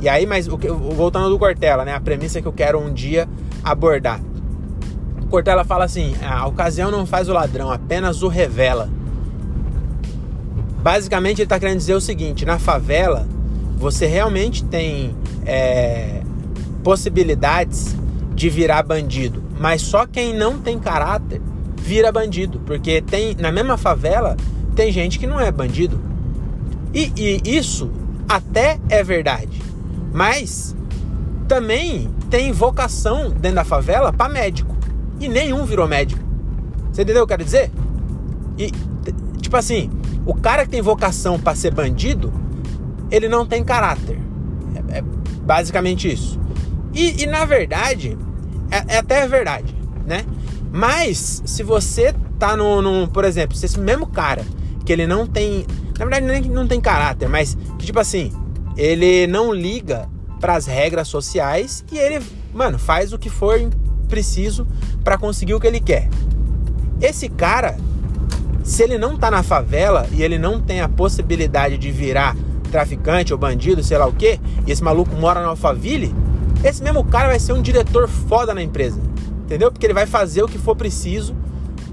E 0.00 0.08
aí, 0.08 0.26
mas 0.26 0.46
o, 0.48 0.56
voltando 0.56 1.30
do 1.30 1.38
Cortella, 1.38 1.84
né? 1.84 1.94
A 1.94 2.00
premissa 2.00 2.40
que 2.40 2.46
eu 2.46 2.52
quero 2.52 2.78
um 2.78 2.92
dia 2.92 3.28
abordar. 3.70 4.20
Cortella 5.30 5.64
fala 5.64 5.84
assim: 5.84 6.14
a 6.22 6.46
ocasião 6.46 6.90
não 6.90 7.06
faz 7.06 7.28
o 7.28 7.32
ladrão, 7.32 7.70
apenas 7.70 8.22
o 8.22 8.28
revela. 8.28 8.88
Basicamente, 10.82 11.38
ele 11.38 11.44
está 11.44 11.58
querendo 11.58 11.78
dizer 11.78 11.94
o 11.94 12.00
seguinte: 12.00 12.44
na 12.44 12.58
favela, 12.58 13.26
você 13.76 14.06
realmente 14.06 14.64
tem 14.64 15.14
é, 15.44 16.22
possibilidades 16.82 17.96
de 18.34 18.48
virar 18.48 18.82
bandido, 18.82 19.42
mas 19.58 19.82
só 19.82 20.06
quem 20.06 20.34
não 20.34 20.58
tem 20.58 20.78
caráter 20.78 21.40
vira 21.76 22.12
bandido, 22.12 22.60
porque 22.60 23.00
tem 23.00 23.34
na 23.34 23.50
mesma 23.50 23.76
favela 23.76 24.36
tem 24.74 24.92
gente 24.92 25.18
que 25.18 25.26
não 25.26 25.40
é 25.40 25.50
bandido. 25.50 26.00
E, 26.94 27.12
e 27.16 27.56
isso 27.56 27.90
até 28.28 28.78
é 28.88 29.02
verdade, 29.02 29.60
mas 30.12 30.76
também 31.48 32.08
tem 32.30 32.52
vocação 32.52 33.30
dentro 33.30 33.56
da 33.56 33.64
favela 33.64 34.12
para 34.12 34.32
médico 34.32 34.76
e 35.20 35.28
nenhum 35.28 35.64
virou 35.64 35.88
médico. 35.88 36.22
Você 36.92 37.02
entendeu 37.02 37.24
o 37.24 37.26
que 37.26 37.32
eu 37.32 37.38
quero 37.38 37.44
dizer? 37.44 37.70
E 38.56 38.72
tipo 39.40 39.56
assim, 39.56 39.90
o 40.26 40.34
cara 40.34 40.64
que 40.64 40.70
tem 40.70 40.82
vocação 40.82 41.38
para 41.38 41.54
ser 41.54 41.72
bandido, 41.72 42.32
ele 43.10 43.28
não 43.28 43.46
tem 43.46 43.64
caráter. 43.64 44.18
É, 44.90 44.98
é 44.98 45.02
basicamente 45.42 46.12
isso. 46.12 46.38
E, 46.92 47.22
e 47.22 47.26
na 47.26 47.44
verdade, 47.44 48.16
é, 48.70 48.94
é, 48.94 48.98
até 48.98 49.26
verdade, 49.26 49.74
né? 50.06 50.24
Mas 50.72 51.42
se 51.46 51.62
você 51.62 52.14
tá 52.38 52.56
no, 52.56 52.82
no, 52.82 53.08
por 53.08 53.24
exemplo, 53.24 53.56
se 53.56 53.66
esse 53.66 53.80
mesmo 53.80 54.06
cara 54.06 54.44
que 54.84 54.92
ele 54.92 55.06
não 55.06 55.26
tem, 55.26 55.66
na 55.98 56.04
verdade 56.04 56.26
nem 56.26 56.42
não 56.42 56.66
tem 56.66 56.80
caráter, 56.80 57.28
mas 57.28 57.56
que 57.78 57.86
tipo 57.86 57.98
assim, 57.98 58.32
ele 58.76 59.26
não 59.26 59.52
liga 59.52 60.08
para 60.40 60.54
as 60.54 60.66
regras 60.66 61.08
sociais 61.08 61.84
e 61.90 61.98
ele, 61.98 62.24
mano, 62.52 62.78
faz 62.78 63.12
o 63.12 63.18
que 63.18 63.28
for 63.28 63.58
preciso 64.08 64.66
para 65.04 65.18
conseguir 65.18 65.54
o 65.54 65.60
que 65.60 65.66
ele 65.66 65.80
quer. 65.80 66.08
Esse 67.00 67.28
cara, 67.28 67.76
se 68.62 68.82
ele 68.82 68.98
não 68.98 69.16
tá 69.16 69.30
na 69.30 69.42
favela 69.42 70.06
e 70.12 70.22
ele 70.22 70.38
não 70.38 70.60
tem 70.60 70.80
a 70.80 70.88
possibilidade 70.88 71.78
de 71.78 71.90
virar 71.90 72.36
traficante 72.70 73.32
ou 73.32 73.38
bandido, 73.38 73.82
sei 73.82 73.98
lá 73.98 74.06
o 74.06 74.12
que, 74.12 74.40
e 74.66 74.70
esse 74.70 74.82
maluco 74.82 75.14
mora 75.14 75.40
na 75.40 75.48
Alphaville, 75.48 76.14
esse 76.64 76.82
mesmo 76.82 77.04
cara 77.04 77.28
vai 77.28 77.38
ser 77.38 77.52
um 77.52 77.62
diretor 77.62 78.08
foda 78.08 78.52
na 78.54 78.62
empresa. 78.62 79.00
Entendeu? 79.44 79.70
Porque 79.72 79.86
ele 79.86 79.94
vai 79.94 80.06
fazer 80.06 80.42
o 80.42 80.48
que 80.48 80.58
for 80.58 80.76
preciso 80.76 81.34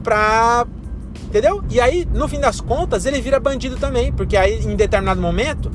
pra. 0.04 0.68
Entendeu? 1.28 1.64
E 1.70 1.80
aí, 1.80 2.06
no 2.14 2.28
fim 2.28 2.40
das 2.40 2.60
contas, 2.60 3.06
ele 3.06 3.22
vira 3.22 3.40
bandido 3.40 3.78
também. 3.78 4.12
Porque 4.12 4.36
aí, 4.36 4.60
em 4.66 4.76
determinado 4.76 5.22
momento, 5.22 5.72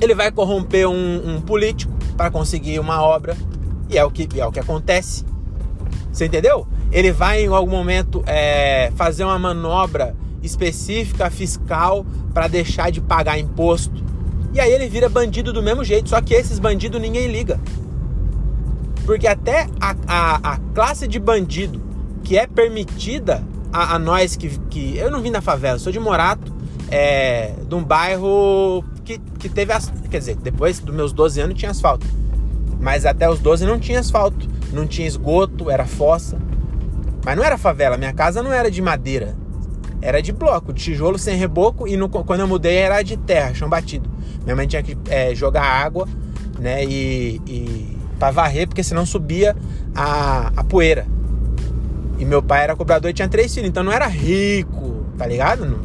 ele 0.00 0.14
vai 0.14 0.30
corromper 0.30 0.88
um, 0.88 1.36
um 1.36 1.40
político 1.40 1.92
para 2.16 2.30
conseguir 2.30 2.78
uma 2.78 3.02
obra. 3.02 3.36
E 3.88 3.96
é 3.96 4.04
o 4.04 4.10
que, 4.10 4.28
é 4.38 4.46
o 4.46 4.52
que 4.52 4.60
acontece. 4.60 5.24
Você 6.12 6.26
entendeu? 6.26 6.66
Ele 6.90 7.12
vai, 7.12 7.44
em 7.44 7.48
algum 7.48 7.70
momento, 7.70 8.22
é, 8.26 8.90
fazer 8.96 9.24
uma 9.24 9.38
manobra 9.38 10.14
específica 10.42 11.30
fiscal 11.30 12.04
para 12.32 12.48
deixar 12.48 12.90
de 12.90 13.00
pagar 13.00 13.38
imposto. 13.38 14.04
E 14.52 14.60
aí 14.60 14.72
ele 14.72 14.88
vira 14.88 15.08
bandido 15.08 15.52
do 15.52 15.62
mesmo 15.62 15.84
jeito, 15.84 16.08
só 16.08 16.20
que 16.20 16.34
esses 16.34 16.58
bandidos 16.58 17.00
ninguém 17.00 17.28
liga. 17.28 17.60
Porque 19.04 19.26
até 19.26 19.68
a, 19.80 19.94
a, 20.06 20.52
a 20.54 20.56
classe 20.74 21.06
de 21.06 21.18
bandido 21.18 21.80
que 22.22 22.36
é 22.36 22.46
permitida 22.46 23.42
a, 23.72 23.94
a, 23.94 23.98
nós 23.98 24.36
que, 24.36 24.48
que. 24.70 24.96
Eu 24.96 25.10
não 25.10 25.20
vim 25.20 25.30
da 25.30 25.40
favela, 25.40 25.78
sou 25.78 25.92
de 25.92 26.00
Morato, 26.00 26.52
é, 26.90 27.54
de 27.66 27.74
um 27.74 27.82
bairro 27.82 28.84
que, 29.08 29.18
que 29.38 29.48
teve. 29.48 29.72
As, 29.72 29.92
quer 30.10 30.18
dizer, 30.18 30.36
depois 30.36 30.78
dos 30.78 30.94
meus 30.94 31.12
12 31.12 31.40
anos 31.40 31.58
tinha 31.58 31.70
asfalto. 31.70 32.06
Mas 32.80 33.04
até 33.04 33.28
os 33.28 33.38
12 33.40 33.66
não 33.66 33.78
tinha 33.78 34.00
asfalto, 34.00 34.46
não 34.72 34.86
tinha 34.86 35.08
esgoto, 35.08 35.70
era 35.70 35.86
fossa. 35.86 36.38
Mas 37.24 37.36
não 37.36 37.44
era 37.44 37.58
favela, 37.58 37.96
minha 37.96 38.12
casa 38.12 38.42
não 38.42 38.52
era 38.52 38.70
de 38.70 38.80
madeira 38.80 39.36
era 40.00 40.22
de 40.22 40.32
bloco, 40.32 40.72
de 40.72 40.82
tijolo 40.82 41.18
sem 41.18 41.36
reboco 41.36 41.86
e 41.86 41.96
no, 41.96 42.08
quando 42.08 42.40
eu 42.40 42.48
mudei 42.48 42.76
era 42.76 43.02
de 43.02 43.16
terra, 43.16 43.54
chão 43.54 43.68
batido. 43.68 44.08
Minha 44.44 44.56
mãe 44.56 44.66
tinha 44.66 44.82
que 44.82 44.96
é, 45.08 45.34
jogar 45.34 45.64
água, 45.64 46.08
né, 46.58 46.84
e, 46.84 47.40
e 47.46 47.96
para 48.18 48.30
varrer, 48.30 48.66
porque 48.66 48.82
senão 48.82 49.04
subia 49.04 49.56
a, 49.94 50.52
a 50.56 50.64
poeira. 50.64 51.06
E 52.18 52.24
meu 52.24 52.42
pai 52.42 52.64
era 52.64 52.74
cobrador 52.74 53.10
e 53.10 53.14
tinha 53.14 53.28
três 53.28 53.54
filhos, 53.54 53.68
então 53.68 53.82
não 53.84 53.92
era 53.92 54.06
rico, 54.06 55.04
tá 55.16 55.26
ligado? 55.26 55.78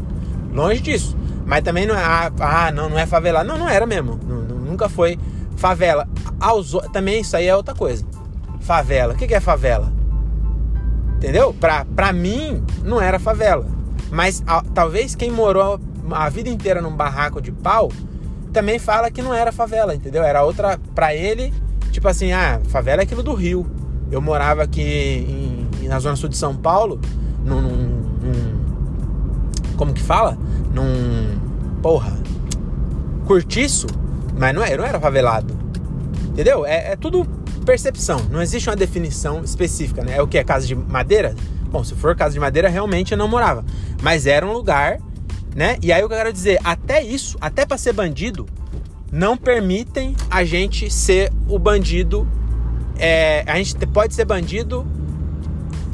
Longe 0.51 0.81
disso. 0.81 1.15
Mas 1.45 1.63
também 1.63 1.85
não 1.85 1.95
é, 1.95 2.03
ah, 2.03 2.31
ah, 2.39 2.71
não, 2.71 2.89
não 2.89 2.97
é 2.97 3.05
favelado. 3.05 3.47
Não, 3.47 3.57
não 3.57 3.69
era 3.69 3.85
mesmo. 3.85 4.19
Não, 4.25 4.41
nunca 4.59 4.88
foi 4.89 5.19
favela. 5.55 6.07
Aos, 6.39 6.71
também 6.91 7.21
isso 7.21 7.35
aí 7.35 7.47
é 7.47 7.55
outra 7.55 7.73
coisa. 7.75 8.05
Favela. 8.59 9.13
O 9.13 9.17
que, 9.17 9.27
que 9.27 9.35
é 9.35 9.39
favela? 9.39 9.91
Entendeu? 11.17 11.53
Pra, 11.53 11.85
pra 11.85 12.12
mim, 12.12 12.63
não 12.83 13.01
era 13.01 13.19
favela. 13.19 13.65
Mas 14.12 14.43
a, 14.45 14.63
talvez 14.73 15.15
quem 15.15 15.31
morou 15.31 15.79
a 16.12 16.29
vida 16.29 16.50
inteira 16.50 16.81
num 16.81 16.95
barraco 16.95 17.41
de 17.41 17.51
pau 17.51 17.89
também 18.51 18.77
fala 18.77 19.09
que 19.09 19.21
não 19.21 19.33
era 19.33 19.51
favela, 19.51 19.95
entendeu? 19.95 20.23
Era 20.23 20.43
outra. 20.43 20.79
Pra 20.93 21.13
ele, 21.15 21.51
tipo 21.91 22.07
assim, 22.07 22.31
ah, 22.31 22.62
favela 22.67 23.01
é 23.01 23.03
aquilo 23.03 23.23
do 23.23 23.33
Rio. 23.33 23.65
Eu 24.12 24.21
morava 24.21 24.62
aqui 24.62 24.81
em, 25.81 25.88
na 25.88 26.00
zona 26.00 26.15
sul 26.15 26.29
de 26.29 26.38
São 26.38 26.55
Paulo, 26.55 27.01
num, 27.43 27.62
num. 27.62 27.92
Como 29.75 29.93
que 29.93 30.01
fala? 30.01 30.37
Num. 30.73 31.37
Porra. 31.81 32.13
Curtiço, 33.25 33.87
mas 34.37 34.53
não 34.53 34.63
era, 34.63 34.77
não 34.77 34.85
era 34.85 34.99
favelado. 34.99 35.53
Entendeu? 36.25 36.65
É, 36.65 36.91
é 36.91 36.95
tudo 36.95 37.25
percepção. 37.63 38.19
Não 38.29 38.41
existe 38.41 38.69
uma 38.69 38.75
definição 38.75 39.43
específica, 39.43 40.03
né? 40.03 40.17
É 40.17 40.21
o 40.21 40.27
que? 40.27 40.37
É 40.37 40.43
casa 40.43 40.67
de 40.67 40.75
madeira? 40.75 41.35
Bom, 41.69 41.83
se 41.83 41.95
for 41.95 42.15
casa 42.15 42.33
de 42.33 42.39
madeira, 42.39 42.69
realmente 42.69 43.13
eu 43.13 43.17
não 43.17 43.27
morava. 43.27 43.65
Mas 44.01 44.27
era 44.27 44.45
um 44.45 44.53
lugar, 44.53 44.99
né? 45.55 45.77
E 45.81 45.91
aí 45.91 46.01
eu 46.01 46.09
quero 46.09 46.31
dizer, 46.31 46.59
até 46.63 47.01
isso, 47.01 47.37
até 47.41 47.65
para 47.65 47.77
ser 47.77 47.93
bandido, 47.93 48.45
não 49.11 49.37
permitem 49.37 50.15
a 50.29 50.43
gente 50.43 50.89
ser 50.91 51.31
o 51.47 51.57
bandido. 51.57 52.27
É, 52.97 53.43
a 53.47 53.55
gente 53.57 53.75
pode 53.87 54.13
ser 54.13 54.25
bandido 54.25 54.85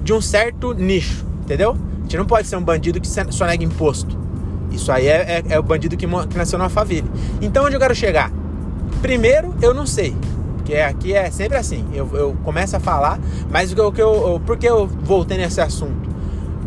de 0.04 0.12
um 0.12 0.20
certo 0.20 0.74
nicho, 0.74 1.26
entendeu? 1.44 1.78
Gente 2.10 2.18
não 2.18 2.26
pode 2.26 2.48
ser 2.48 2.56
um 2.56 2.64
bandido 2.64 3.00
que 3.00 3.08
só 3.08 3.46
nega 3.46 3.64
imposto. 3.64 4.18
Isso 4.72 4.92
aí 4.92 5.08
é, 5.08 5.44
é, 5.48 5.54
é 5.54 5.60
o 5.60 5.62
bandido 5.62 5.96
que, 5.96 6.08
que 6.08 6.38
nasceu 6.38 6.58
numa 6.58 6.68
favela. 6.68 7.08
Então, 7.40 7.66
onde 7.66 7.76
eu 7.76 7.80
quero 7.80 7.94
chegar? 7.94 8.32
Primeiro, 9.00 9.54
eu 9.62 9.76
não 9.76 9.86
sei. 9.86 10.16
Porque 10.58 10.74
aqui 10.76 11.14
é 11.14 11.30
sempre 11.30 11.60
assim. 11.60 11.86
Eu, 11.94 12.10
eu 12.16 12.36
começo 12.44 12.76
a 12.76 12.80
falar, 12.80 13.20
mas 13.52 13.72
o 13.72 13.76
que 13.76 13.82
eu, 13.82 13.94
eu, 14.02 14.42
por 14.44 14.58
que 14.58 14.68
eu 14.68 14.88
voltei 14.88 15.38
nesse 15.38 15.62
assunto? 15.62 16.10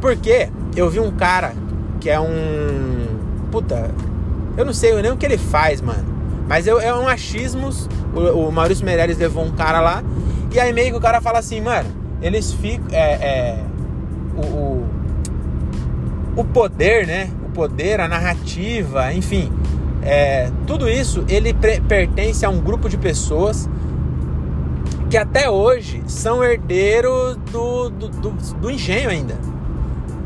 Porque 0.01 0.49
eu 0.77 0.89
vi 0.89 1.01
um 1.01 1.11
cara 1.11 1.55
que 2.01 2.09
é 2.09 2.21
um. 2.21 3.09
Puta, 3.51 3.91
eu 4.57 4.65
não 4.65 4.73
sei 4.73 4.95
nem 5.03 5.11
o 5.11 5.17
que 5.17 5.27
ele 5.27 5.39
faz, 5.39 5.81
mano. 5.81 6.05
Mas 6.49 6.69
eu, 6.69 6.79
é 6.79 6.95
um 6.95 7.09
achismos. 7.09 7.89
O, 8.15 8.47
o 8.47 8.53
Maurício 8.53 8.85
Meirelles 8.85 9.19
levou 9.19 9.45
um 9.45 9.51
cara 9.51 9.81
lá. 9.81 10.05
E 10.53 10.61
aí 10.61 10.73
meio 10.73 10.93
que 10.93 10.99
o 10.99 11.01
cara 11.01 11.21
fala 11.21 11.41
assim, 11.41 11.61
mano, 11.61 11.91
eles 12.21 12.53
ficam. 12.53 12.87
É, 12.93 13.13
é, 13.13 13.65
o, 14.37 14.41
o, 14.41 15.02
o 16.37 16.45
poder, 16.45 17.07
né? 17.07 17.31
O 17.47 17.51
poder, 17.51 18.01
a 18.01 18.09
narrativa, 18.09 19.13
enfim. 19.13 19.53
É, 20.03 20.51
tudo 20.67 20.89
isso 20.89 21.25
ele 21.29 21.55
pertence 21.55 22.45
a 22.45 22.51
um 22.51 22.61
grupo 22.61 22.89
de 22.89 22.99
pessoas 22.99 23.69
que 25.09 25.17
até 25.17 25.49
hoje 25.49 26.03
são 26.07 26.43
herdeiros 26.43 27.37
do, 27.53 27.91
do, 27.91 28.09
do, 28.09 28.31
do 28.31 28.71
engenho 28.71 29.11
ainda. 29.11 29.37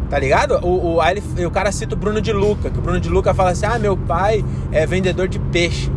Tá 0.08 0.18
ligado? 0.18 0.64
O, 0.64 0.94
o, 0.94 1.00
aí 1.00 1.16
ele, 1.16 1.46
o 1.46 1.50
cara 1.50 1.72
cita 1.72 1.94
o 1.94 1.98
Bruno 1.98 2.20
de 2.20 2.32
Luca, 2.32 2.70
que 2.70 2.78
o 2.78 2.80
Bruno 2.80 3.00
de 3.00 3.08
Luca 3.08 3.34
fala 3.34 3.50
assim: 3.50 3.66
ah, 3.66 3.78
meu 3.78 3.96
pai 3.96 4.44
é 4.70 4.86
vendedor 4.86 5.26
de 5.26 5.38
peixe. 5.38 5.90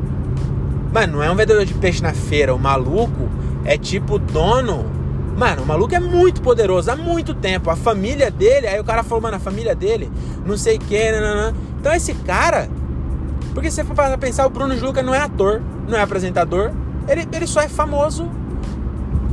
Mano, 0.92 1.18
não 1.18 1.24
é 1.24 1.30
um 1.30 1.36
vendedor 1.36 1.66
de 1.66 1.74
peixe 1.76 2.02
na 2.02 2.14
feira, 2.14 2.54
o 2.54 2.60
maluco 2.60 3.30
é 3.64 3.78
tipo 3.78 4.18
dono. 4.18 4.99
Mano, 5.40 5.64
o 5.64 5.66
maluco 5.66 5.96
é 5.96 6.02
muito 6.02 6.42
poderoso 6.42 6.92
há 6.92 6.98
muito 6.98 7.34
tempo. 7.34 7.70
A 7.70 7.76
família 7.78 8.30
dele, 8.30 8.68
aí 8.68 8.78
o 8.78 8.84
cara 8.84 9.04
falou, 9.04 9.22
mano, 9.22 9.38
a 9.38 9.40
família 9.40 9.74
dele, 9.74 10.12
não 10.46 10.58
sei 10.58 10.76
o 10.76 10.80
que, 10.80 11.12
não. 11.14 11.54
Então 11.80 11.94
esse 11.94 12.14
cara, 12.14 12.70
porque 13.54 13.72
se 13.72 13.82
você 13.82 13.86
for 13.86 14.18
pensar, 14.18 14.46
o 14.46 14.50
Bruno 14.50 14.76
de 14.76 14.82
Luca 14.82 15.02
não 15.02 15.16
é 15.16 15.22
ator, 15.22 15.62
não 15.88 15.98
é 15.98 16.02
apresentador, 16.02 16.74
ele, 17.08 17.26
ele 17.32 17.48
só 17.48 17.62
é 17.62 17.70
famoso 17.70 18.30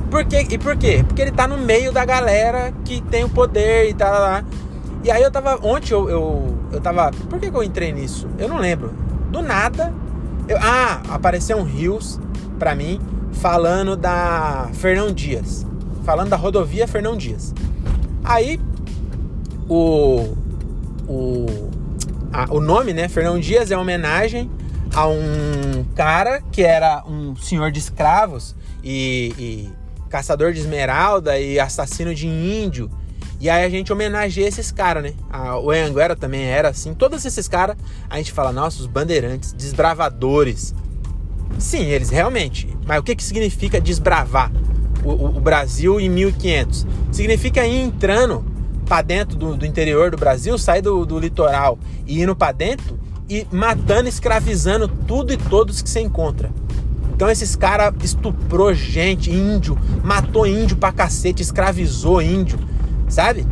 por 0.09 0.25
quê? 0.25 0.47
E 0.49 0.59
por 0.59 0.77
quê? 0.77 1.05
Porque 1.05 1.21
ele 1.21 1.33
tá 1.33 1.49
no 1.49 1.59
meio 1.59 1.91
da 1.91 2.05
galera 2.05 2.73
que 2.85 3.01
tem 3.01 3.25
o 3.25 3.29
poder 3.29 3.91
e 3.91 3.95
tal. 3.95 4.09
Tá 4.09 4.45
e 5.03 5.11
aí 5.11 5.21
eu 5.21 5.31
tava. 5.31 5.59
Ontem 5.67 5.93
eu, 5.93 6.09
eu, 6.09 6.59
eu 6.71 6.81
tava. 6.81 7.11
Por 7.29 7.41
que, 7.41 7.51
que 7.51 7.57
eu 7.57 7.65
entrei 7.65 7.93
nisso? 7.93 8.29
Eu 8.39 8.49
não 8.49 8.59
lembro. 8.59 8.95
Do 9.31 9.43
nada. 9.43 9.93
Eu, 10.47 10.57
ah, 10.61 11.03
apareceu 11.11 11.57
um 11.57 11.65
Rios 11.65 12.21
pra 12.61 12.77
mim 12.77 13.01
falando 13.33 13.97
da 13.97 14.69
Fernão 14.75 15.13
Dias. 15.13 15.67
Falando 16.07 16.29
da 16.29 16.37
rodovia 16.37 16.87
Fernão 16.87 17.17
Dias. 17.17 17.53
Aí 18.23 18.61
o. 19.69 20.37
O. 21.09 21.47
A, 22.33 22.55
o 22.55 22.61
nome, 22.61 22.93
né? 22.93 23.09
Fernão 23.09 23.41
Dias 23.41 23.73
é 23.73 23.77
homenagem 23.77 24.49
a 24.95 25.09
um 25.09 25.85
cara 25.97 26.41
que 26.53 26.63
era 26.63 27.03
um 27.07 27.35
senhor 27.35 27.73
de 27.73 27.81
escravos 27.81 28.55
e, 28.85 29.35
e 29.37 29.73
caçador 30.09 30.53
de 30.53 30.61
esmeralda 30.61 31.41
e 31.41 31.59
assassino 31.59 32.15
de 32.15 32.29
índio. 32.29 32.89
E 33.41 33.51
aí 33.51 33.65
a 33.65 33.69
gente 33.69 33.93
homenageia 33.93 34.47
esses 34.47 34.71
caras, 34.71 35.03
né? 35.03 35.13
o 35.61 35.73
Anguera 35.73 36.15
também 36.15 36.45
era 36.45 36.69
assim. 36.69 36.95
Todos 36.95 37.25
esses 37.25 37.49
caras, 37.49 37.77
a 38.09 38.17
gente 38.17 38.31
fala, 38.31 38.53
nossa, 38.53 38.81
os 38.81 38.87
bandeirantes, 38.87 39.53
desbravadores. 39.53 40.73
Sim, 41.59 41.85
eles 41.87 42.11
realmente. 42.11 42.69
Mas 42.87 43.01
o 43.01 43.03
que, 43.03 43.17
que 43.17 43.25
significa 43.25 43.81
desbravar 43.81 44.53
o, 45.11 45.41
Brasil 45.41 46.01
em 46.01 46.09
1500? 46.09 46.87
Significa 47.13 47.67
ir 47.67 47.81
entrando 47.83 48.45
para 48.87 49.03
dentro 49.03 49.37
do, 49.37 49.57
do, 49.57 49.67
interior 49.67 50.11
do 50.11 50.17
Brasil, 50.17 50.57
sair 50.59 50.83
do, 50.83 51.05
do 51.05 51.19
litoral 51.19 51.79
e 52.07 52.23
indo 52.23 52.35
para 52.35 52.53
dentro 52.53 52.99
e 53.29 53.47
matando, 53.51 54.09
escravizando 54.09 54.89
tudo 54.89 55.33
e 55.33 55.37
todos 55.37 55.83
que 55.83 55.91
você 55.91 56.01
encontra. 56.01 56.51
Então 57.13 57.31
esses 57.31 57.57
caras 57.57 57.95
estuprou 58.03 58.75
gente, 58.75 59.31
índio, 59.31 59.77
matou 60.05 60.47
índio 60.47 60.77
pra 60.77 60.93
cacete, 60.93 61.43
escravizou 61.43 62.21
índio, 62.21 62.59
sabe? 63.09 63.47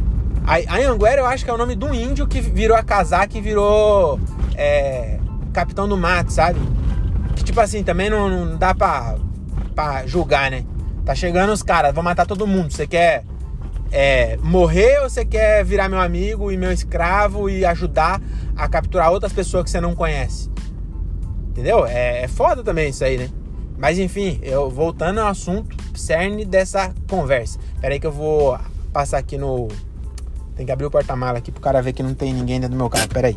A 0.46 0.76
Anhanguera 0.76 1.23
eu 1.23 1.26
acho 1.26 1.44
que 1.44 1.50
é 1.50 1.54
o 1.54 1.56
nome 1.56 1.75
de 1.75 1.84
um 1.84 1.94
índio 1.94 2.26
que 2.26 2.40
virou 2.40 2.76
a 2.76 2.82
casaca 2.82 3.38
e 3.38 3.40
virou 3.40 4.20
é, 4.54 5.18
capitão 5.54 5.88
do 5.88 5.96
mato, 5.96 6.30
sabe? 6.30 6.61
Que 7.34 7.42
tipo 7.42 7.58
assim, 7.61 7.82
também 7.82 8.11
não, 8.11 8.28
não 8.28 8.58
dá 8.58 8.75
pra, 8.75 9.16
pra 9.75 10.06
julgar, 10.06 10.50
né? 10.50 10.64
Tá 11.04 11.14
chegando 11.14 11.52
os 11.52 11.62
caras, 11.62 11.94
vão 11.94 12.02
matar 12.02 12.26
todo 12.26 12.46
mundo. 12.46 12.73
Você 12.73 12.87
quer 12.87 13.25
é, 13.92 14.37
morrer 14.42 15.00
ou 15.02 15.11
você 15.11 15.25
quer 15.25 15.64
virar 15.64 15.88
meu 15.88 16.00
amigo 16.00 16.50
e 16.50 16.56
meu 16.56 16.73
escravo 16.73 17.49
e 17.49 17.64
ajudar 17.64 18.20
a 18.56 18.68
capturar 18.68 19.11
outras 19.11 19.32
pessoas 19.32 19.64
que 19.64 19.70
você 19.70 19.80
não 19.80 19.94
conhece? 19.94 20.50
Entendeu? 21.50 21.87
É, 21.87 22.23
é 22.23 22.28
foda 22.28 22.64
também 22.64 22.90
isso 22.90 23.04
aí, 23.04 23.18
né? 23.18 23.30
Mas 23.76 23.99
enfim, 23.99 24.40
eu 24.42 24.70
voltando 24.70 25.20
ao 25.20 25.28
assunto 25.28 25.76
cerne 25.94 26.44
dessa 26.44 26.92
conversa. 27.08 27.58
Pera 27.80 27.94
aí 27.94 28.00
que 28.00 28.06
eu 28.06 28.12
vou 28.12 28.58
passar 28.92 29.18
aqui 29.18 29.37
no. 29.37 29.68
Tem 30.56 30.64
que 30.64 30.73
abrir 30.73 30.87
o 30.87 30.90
porta-mala 30.90 31.38
aqui 31.38 31.52
pro 31.52 31.61
cara 31.61 31.82
ver 31.82 31.92
que 31.92 32.02
não 32.02 32.14
tem 32.14 32.32
ninguém 32.32 32.61
dentro 32.61 32.76
do 32.76 32.78
meu 32.78 32.88
carro. 32.88 33.08
Pera 33.08 33.28
aí. 33.28 33.37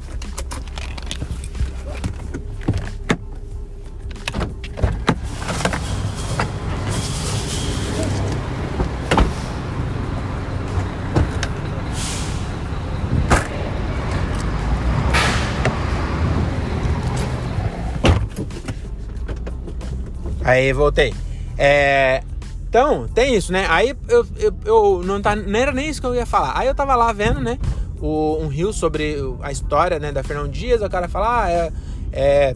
Aí 20.48 20.72
voltei. 20.72 21.14
É, 21.58 22.24
então, 22.70 23.06
tem 23.14 23.36
isso, 23.36 23.52
né? 23.52 23.66
Aí 23.68 23.94
eu, 24.08 24.26
eu, 24.38 24.54
eu, 24.64 25.04
não, 25.04 25.22
tá, 25.22 25.36
não 25.36 25.60
era 25.60 25.74
nem 25.74 25.90
isso 25.90 26.00
que 26.00 26.08
eu 26.08 26.16
ia 26.16 26.26
falar. 26.26 26.58
Aí 26.58 26.68
eu 26.68 26.74
tava 26.74 26.96
lá 26.96 27.12
vendo, 27.12 27.42
né? 27.42 27.60
O, 28.00 28.38
um 28.40 28.48
rio 28.48 28.72
sobre 28.72 29.18
a 29.42 29.52
história 29.52 30.00
né, 30.00 30.10
da 30.10 30.24
Fernão 30.24 30.48
Dias. 30.48 30.82
O 30.82 30.90
cara 30.90 31.10
fala, 31.10 31.44
ah, 31.44 31.52
é, 31.52 31.72
é, 32.14 32.56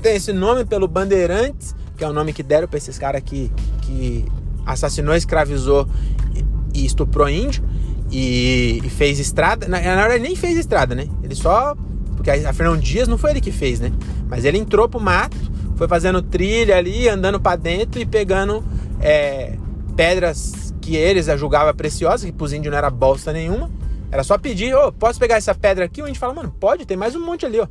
tem 0.00 0.16
esse 0.16 0.32
nome 0.32 0.64
pelo 0.64 0.88
Bandeirantes, 0.88 1.76
que 1.98 2.02
é 2.02 2.08
o 2.08 2.14
nome 2.14 2.32
que 2.32 2.42
deram 2.42 2.66
pra 2.66 2.78
esses 2.78 2.98
caras 2.98 3.20
que, 3.22 3.52
que 3.82 4.24
assassinou, 4.64 5.14
escravizou 5.14 5.86
e, 6.34 6.80
e 6.80 6.86
estuprou 6.86 7.28
índio. 7.28 7.62
E, 8.10 8.80
e, 8.82 8.88
fez 8.88 9.18
estrada. 9.18 9.68
Na, 9.68 9.78
na 9.78 10.00
verdade, 10.00 10.22
nem 10.22 10.34
fez 10.34 10.56
estrada, 10.56 10.94
né? 10.94 11.06
Ele 11.22 11.34
só. 11.34 11.76
Porque 12.16 12.30
a, 12.30 12.48
a 12.48 12.52
Fernão 12.54 12.78
Dias 12.78 13.06
não 13.06 13.18
foi 13.18 13.32
ele 13.32 13.40
que 13.42 13.52
fez, 13.52 13.80
né? 13.80 13.92
Mas 14.30 14.46
ele 14.46 14.56
entrou 14.56 14.88
pro 14.88 14.98
mato 14.98 15.36
foi 15.78 15.86
fazendo 15.86 16.20
trilha 16.20 16.76
ali, 16.76 17.08
andando 17.08 17.40
para 17.40 17.54
dentro 17.54 18.00
e 18.00 18.04
pegando 18.04 18.64
é, 19.00 19.56
pedras 19.96 20.74
que 20.80 20.96
eles 20.96 21.26
julgavam 21.38 21.72
preciosas, 21.72 22.24
que 22.24 22.32
pros 22.32 22.52
índios 22.52 22.72
não 22.72 22.78
era 22.78 22.90
bosta 22.90 23.32
nenhuma. 23.32 23.70
Era 24.10 24.24
só 24.24 24.36
pedir, 24.36 24.74
ô, 24.74 24.88
oh, 24.88 24.92
posso 24.92 25.20
pegar 25.20 25.36
essa 25.36 25.54
pedra 25.54 25.84
aqui? 25.84 26.02
O 26.02 26.08
índio 26.08 26.18
fala, 26.18 26.34
mano, 26.34 26.52
pode, 26.58 26.84
tem 26.84 26.96
mais 26.96 27.14
um 27.14 27.24
monte 27.24 27.46
ali, 27.46 27.60
ó. 27.60 27.68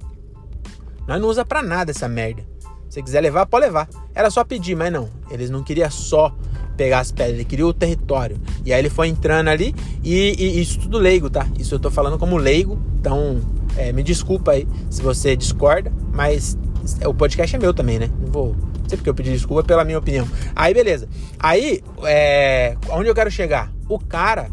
Nós 1.05 1.19
não 1.19 1.27
usa 1.27 1.43
pra 1.43 1.61
nada 1.61 1.91
essa 1.91 2.07
merda. 2.07 2.43
Se 2.89 3.03
quiser 3.03 3.19
levar, 3.19 3.45
pode 3.45 3.65
levar. 3.65 3.89
Era 4.15 4.29
só 4.29 4.43
pedir, 4.43 4.75
mas 4.75 4.91
não. 4.91 5.09
Eles 5.29 5.49
não 5.49 5.61
queriam 5.61 5.91
só 5.91 6.33
pegar 6.77 6.99
as 6.99 7.11
pedras, 7.11 7.33
ele 7.35 7.45
queria 7.45 7.67
o 7.67 7.73
território. 7.73 8.39
E 8.63 8.71
aí 8.71 8.79
ele 8.79 8.89
foi 8.89 9.09
entrando 9.09 9.49
ali, 9.49 9.75
e, 10.01 10.35
e 10.37 10.61
isso 10.61 10.79
tudo 10.79 10.97
leigo, 10.97 11.29
tá? 11.29 11.45
Isso 11.59 11.75
eu 11.75 11.79
tô 11.79 11.91
falando 11.91 12.17
como 12.17 12.37
leigo, 12.37 12.79
então 12.99 13.41
é, 13.75 13.91
me 13.91 14.03
desculpa 14.03 14.51
aí 14.51 14.67
se 14.89 15.01
você 15.01 15.35
discorda, 15.35 15.91
mas 16.13 16.57
o 17.05 17.13
podcast 17.13 17.55
é 17.55 17.59
meu 17.59 17.73
também, 17.73 17.99
né? 17.99 18.09
Não 18.19 18.31
vou. 18.31 18.55
Não 18.55 18.89
sei 18.89 18.97
porque 18.97 19.09
eu 19.09 19.15
pedi 19.15 19.31
desculpa 19.31 19.63
pela 19.63 19.83
minha 19.83 19.97
opinião. 19.97 20.27
Aí, 20.55 20.73
beleza. 20.73 21.07
Aí, 21.39 21.83
é, 22.03 22.77
onde 22.89 23.09
eu 23.09 23.15
quero 23.15 23.29
chegar? 23.29 23.71
O 23.89 23.99
cara, 23.99 24.49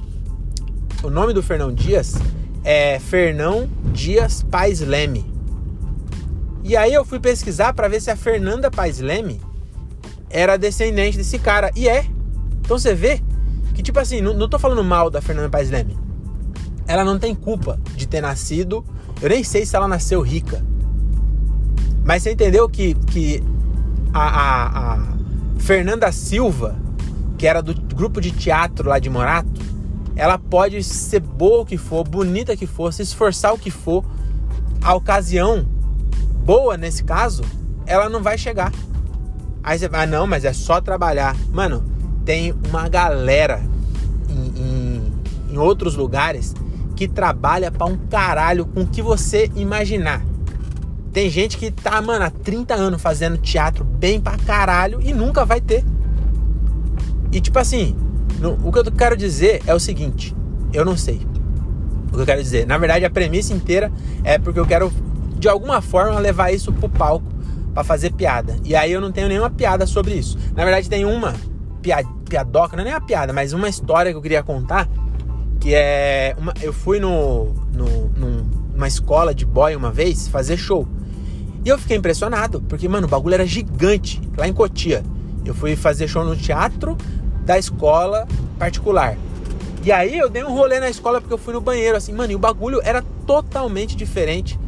o 1.03 1.11
nome 1.11 1.33
do 1.33 1.43
Fernão 1.43 1.73
Dias 1.73 2.15
é 2.65 2.99
Fernão 2.99 3.69
Dias 3.93 4.43
Pais 4.43 4.81
Leme. 4.81 5.33
E 6.65 6.77
aí 6.77 6.95
eu 6.95 7.05
fui 7.05 7.21
pesquisar 7.21 7.75
para 7.75 7.89
ver 7.89 8.01
se 8.01 8.11
a 8.11 8.17
Fernanda 8.17 8.71
Pais 8.71 8.99
Leme 8.99 9.41
era 10.31 10.57
descendente 10.57 11.17
desse 11.17 11.39
cara. 11.39 11.71
E 11.77 11.89
é. 11.89 12.07
Então 12.61 12.79
você 12.79 12.95
vê 12.95 13.21
que, 13.75 13.83
tipo 13.83 14.01
assim, 14.01 14.21
não, 14.23 14.33
não 14.33 14.49
tô 14.49 14.59
falando 14.59 14.83
mal 14.83 15.11
da 15.11 15.21
Fernanda 15.21 15.51
Pais 15.51 15.71
Leme. 15.71 15.99
Ela 16.87 17.05
não 17.05 17.19
tem 17.19 17.35
culpa 17.35 17.79
de 17.95 18.09
ter 18.09 18.21
nascido. 18.21 18.85
Eu 19.21 19.29
nem 19.29 19.45
sei 19.45 19.67
se 19.67 19.77
ela 19.77 19.87
nasceu 19.87 20.21
rica. 20.23 20.65
Mas 22.05 22.23
você 22.23 22.33
entendeu 22.33 22.69
que, 22.69 22.95
que 22.95 23.43
a, 24.13 24.23
a, 24.23 24.95
a 24.95 24.99
Fernanda 25.59 26.13
Silva, 26.13 26.77
que 27.39 27.47
era 27.47 27.63
do 27.63 27.75
grupo 27.75 28.21
de 28.21 28.31
teatro 28.31 28.89
lá 28.89 28.99
de 28.99 29.09
Morato, 29.09 29.63
ela 30.15 30.39
pode 30.39 30.83
ser 30.85 31.21
boa 31.21 31.63
o 31.63 31.67
que 31.67 31.77
for, 31.77 32.07
bonita 32.07 32.57
que 32.57 32.67
for, 32.67 32.93
se 32.93 33.03
esforçar 33.03 33.55
o 33.55 33.59
que 33.59 33.71
for, 33.71 34.05
a 34.83 34.95
ocasião 34.95 35.67
boa 36.45 36.77
nesse 36.77 37.03
caso, 37.03 37.43
ela 37.87 38.09
não 38.09 38.23
vai 38.23 38.37
chegar. 38.37 38.71
Aí 39.63 39.79
você 39.79 39.89
vai, 39.89 40.03
ah, 40.03 40.07
não, 40.07 40.27
mas 40.27 40.45
é 40.45 40.53
só 40.53 40.81
trabalhar. 40.81 41.35
Mano, 41.51 41.83
tem 42.25 42.55
uma 42.69 42.87
galera 42.87 43.63
em, 44.29 44.61
em, 44.61 45.13
em 45.55 45.59
outros 45.59 45.97
lugares 45.97 46.55
que 46.95 47.09
trabalha 47.09 47.73
para 47.73 47.87
um 47.87 47.97
caralho 47.97 48.67
com 48.67 48.83
o 48.83 48.87
que 48.87 49.01
você 49.01 49.51
imaginar. 49.57 50.23
Tem 51.15 51.31
gente 51.31 51.57
que 51.57 51.71
tá, 51.71 52.03
mano, 52.03 52.25
há 52.25 52.31
30 52.31 52.75
anos 52.75 53.01
fazendo 53.01 53.39
teatro 53.39 53.85
bem 53.85 54.21
pra 54.21 54.37
caralho 54.37 55.01
e 55.01 55.15
nunca 55.15 55.45
vai 55.45 55.61
ter. 55.61 55.85
E 57.31 57.41
tipo 57.41 57.57
assim, 57.57 57.97
no, 58.41 58.59
o 58.67 58.73
que 58.73 58.81
eu 58.81 58.93
quero 58.93 59.17
dizer 59.17 59.63
é 59.65 59.73
o 59.73 59.79
seguinte: 59.79 60.35
eu 60.73 60.85
não 60.85 60.97
sei. 60.97 61.25
O 62.09 62.17
que 62.17 62.21
eu 62.21 62.27
quero 62.27 62.43
dizer, 62.43 62.67
na 62.67 62.77
verdade, 62.79 63.05
a 63.05 63.11
premissa 63.11 63.55
inteira 63.55 63.93
é 64.25 64.41
porque 64.41 64.59
eu 64.59 64.67
quero, 64.67 64.93
de 65.39 65.49
alguma 65.49 65.81
forma, 65.81 66.19
levar 66.19 66.53
isso 66.53 66.73
pro 66.73 66.89
palco 66.89 67.27
para 67.73 67.85
fazer 67.85 68.13
piada. 68.13 68.57
E 68.65 68.75
aí 68.75 68.91
eu 68.91 69.01
não 69.01 69.13
tenho 69.13 69.29
nenhuma 69.29 69.51
piada 69.51 69.87
sobre 69.87 70.15
isso. 70.15 70.37
Na 70.57 70.65
verdade, 70.65 70.91
tem 70.91 71.05
uma 71.05 71.33
piad, 71.81 72.05
piadoca, 72.29 72.77
não 72.77 72.83
é 72.83 72.87
nem 72.87 72.93
uma 72.93 73.01
piada, 73.01 73.33
mas 73.33 73.53
uma 73.53 73.69
história 73.69 74.11
que 74.11 74.17
eu 74.17 74.23
queria 74.23 74.43
contar. 74.43 74.89
Que 75.61 75.77
é. 75.77 76.35
Uma, 76.37 76.53
eu 76.61 76.73
fui 76.73 76.99
no, 76.99 77.55
no, 77.73 78.11
numa 78.75 78.89
escola 78.89 79.33
de 79.33 79.47
boy 79.47 79.77
uma 79.77 79.93
vez 79.93 80.27
fazer 80.27 80.57
show. 80.57 80.89
E 81.65 81.69
eu 81.69 81.79
fiquei 81.79 81.97
impressionado, 81.97 82.61
porque, 82.63 82.87
mano, 82.89 83.07
o 83.07 83.11
bagulho 83.11 83.35
era 83.35 83.47
gigante, 83.47 84.21
lá 84.37 84.47
em 84.47 84.53
Cotia. 84.53 85.03
Eu 85.45 85.55
fui 85.55 85.75
fazer 85.75 86.07
show 86.07 86.25
no 86.25 86.37
teatro 86.37 86.97
da 87.45 87.59
escola 87.59 88.29
particular. 88.59 89.17
E 89.83 89.91
aí 89.91 90.19
eu 90.19 90.29
dei 90.29 90.45
um 90.45 90.55
rolê 90.55 90.79
na 90.79 90.91
escola 90.91 91.21
porque 91.21 91.33
eu 91.33 91.39
fui 91.39 91.55
no 91.55 91.61
banheiro, 91.61 91.97
assim, 91.97 92.13
mano, 92.13 92.33
e 92.33 92.35
o 92.35 92.39
bagulho 92.39 92.81
era 92.83 93.03
totalmente 93.27 93.97
diferente 93.97 94.59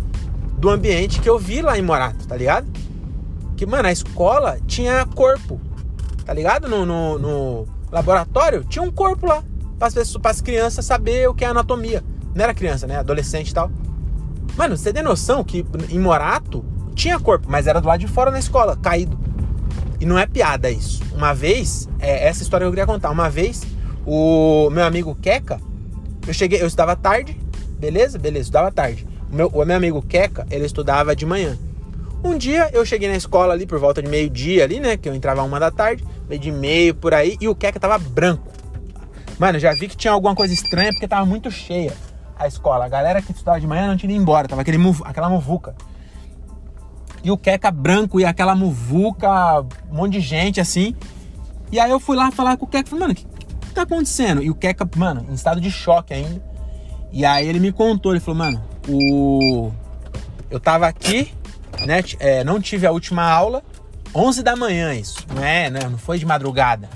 do 0.59 0.71
ambiente 0.71 1.21
que 1.21 1.29
eu 1.29 1.39
vi 1.39 1.61
lá 1.61 1.79
em 1.79 1.83
Morato, 1.83 2.27
tá 2.27 2.37
ligado? 2.37 2.67
Que, 3.57 3.67
mano, 3.67 3.89
a 3.89 3.93
escola 3.93 4.59
tinha 4.67 5.05
corpo, 5.15 5.61
tá 6.25 6.33
ligado? 6.33 6.69
No, 6.69 6.87
no, 6.87 7.19
no 7.19 7.69
laboratório 7.91 8.65
tinha 8.65 8.83
um 8.83 8.91
corpo 8.91 9.27
lá, 9.27 9.43
para 9.79 10.31
as 10.31 10.41
crianças 10.41 10.85
saber 10.85 11.29
o 11.29 11.35
que 11.35 11.45
é 11.45 11.49
anatomia. 11.49 12.03
Não 12.35 12.43
era 12.43 12.55
criança, 12.55 12.87
né? 12.87 12.97
Adolescente 12.97 13.51
e 13.51 13.55
tal. 13.55 13.71
Mano, 14.57 14.77
você 14.77 14.93
tem 14.93 15.03
noção 15.03 15.45
que 15.45 15.65
em 15.91 15.99
Morato 15.99 16.65
tinha 16.97 17.21
corpo, 17.21 17.47
mas 17.49 17.67
era 17.67 17.81
do 17.81 17.87
lado 17.87 18.01
de 18.01 18.09
fora 18.09 18.31
na 18.31 18.39
escola, 18.39 18.75
caído. 18.75 19.17
E 20.01 20.07
não 20.07 20.19
é 20.19 20.27
piada 20.27 20.71
isso. 20.71 21.03
Uma 21.15 21.33
vez, 21.33 21.89
é, 22.01 22.27
essa 22.27 22.43
história 22.43 22.65
eu 22.65 22.71
queria 22.71 22.87
contar. 22.87 23.11
Uma 23.11 23.31
vez, 23.31 23.63
o 24.05 24.69
meu 24.71 24.85
amigo 24.85 25.15
Queca, 25.15 25.61
eu 26.27 26.35
cheguei, 26.35 26.61
eu 26.61 26.67
estudava 26.67 26.97
tarde, 26.97 27.39
beleza? 27.79 28.19
Beleza, 28.19 28.45
estudava 28.45 28.73
tarde. 28.73 29.07
O 29.31 29.35
meu, 29.35 29.49
o 29.49 29.65
meu 29.65 29.77
amigo 29.77 30.03
Queca, 30.03 30.47
ele 30.51 30.65
estudava 30.65 31.15
de 31.15 31.27
manhã. 31.27 31.57
Um 32.25 32.37
dia 32.37 32.71
eu 32.73 32.85
cheguei 32.85 33.09
na 33.09 33.17
escola 33.17 33.53
ali 33.53 33.67
por 33.67 33.79
volta 33.79 34.03
de 34.03 34.09
meio-dia 34.09 34.65
ali, 34.65 34.81
né? 34.81 34.97
Que 34.97 35.09
eu 35.09 35.15
entrava 35.15 35.43
uma 35.43 35.61
da 35.61 35.71
tarde, 35.71 36.03
meio 36.29 36.41
de 36.41 36.51
meio 36.51 36.95
por 36.95 37.13
aí, 37.13 37.37
e 37.41 37.47
o 37.47 37.55
Queca 37.55 37.79
tava 37.79 37.99
branco. 37.99 38.51
Mano, 39.39 39.59
já 39.59 39.73
vi 39.75 39.87
que 39.87 39.97
tinha 39.97 40.13
alguma 40.13 40.35
coisa 40.35 40.53
estranha 40.55 40.91
porque 40.93 41.07
tava 41.07 41.27
muito 41.27 41.51
cheia 41.51 41.93
a 42.39 42.47
escola. 42.49 42.87
A 42.87 42.89
galera 42.89 43.21
que 43.21 43.33
estudava 43.33 43.61
de 43.61 43.67
manhã 43.67 43.87
não 43.87 43.97
tinha 43.99 44.11
ido 44.11 44.21
embora, 44.21 44.49
tava 44.49 44.63
aquele, 44.63 44.79
aquela 45.05 45.29
muvuca 45.29 45.75
e 47.27 47.31
o 47.33 47.37
Queca 47.37 47.73
branco 47.73 48.21
e 48.21 48.25
aquela 48.25 48.55
muvuca, 48.55 49.61
um 49.91 49.97
monte 49.97 50.13
de 50.13 50.21
gente 50.21 50.61
assim. 50.61 50.95
E 51.73 51.81
aí 51.81 51.91
eu 51.91 51.99
fui 51.99 52.17
lá 52.17 52.31
falar 52.31 52.57
com 52.57 52.67
o 52.67 52.69
Queca, 52.69 52.89
falei, 52.89 53.01
mano, 53.01 53.13
o 53.15 53.17
que, 53.17 53.25
que 53.25 53.75
tá 53.75 53.83
acontecendo? 53.83 54.45
E 54.45 54.49
o 54.49 54.55
Queca, 54.55 54.89
mano, 54.95 55.27
em 55.29 55.35
estado 55.35 55.61
de 55.61 55.69
choque 55.69 56.15
ainda. 56.15 56.41
E 57.11 57.25
aí 57.25 57.49
ele 57.49 57.59
me 57.59 57.73
contou, 57.73 58.13
ele 58.13 58.21
falou, 58.21 58.39
mano, 58.39 58.63
o... 58.89 59.73
eu 60.49 60.61
tava 60.61 60.87
aqui, 60.87 61.33
né, 61.85 62.01
é, 62.21 62.45
não 62.45 62.61
tive 62.61 62.87
a 62.87 62.93
última 62.93 63.29
aula, 63.29 63.65
11 64.15 64.45
da 64.45 64.55
manhã 64.55 64.95
isso, 64.95 65.27
não 65.35 65.43
é, 65.43 65.69
não, 65.69 65.91
não 65.91 65.99
foi 65.99 66.21
de 66.21 66.27
madrugada, 66.27 66.89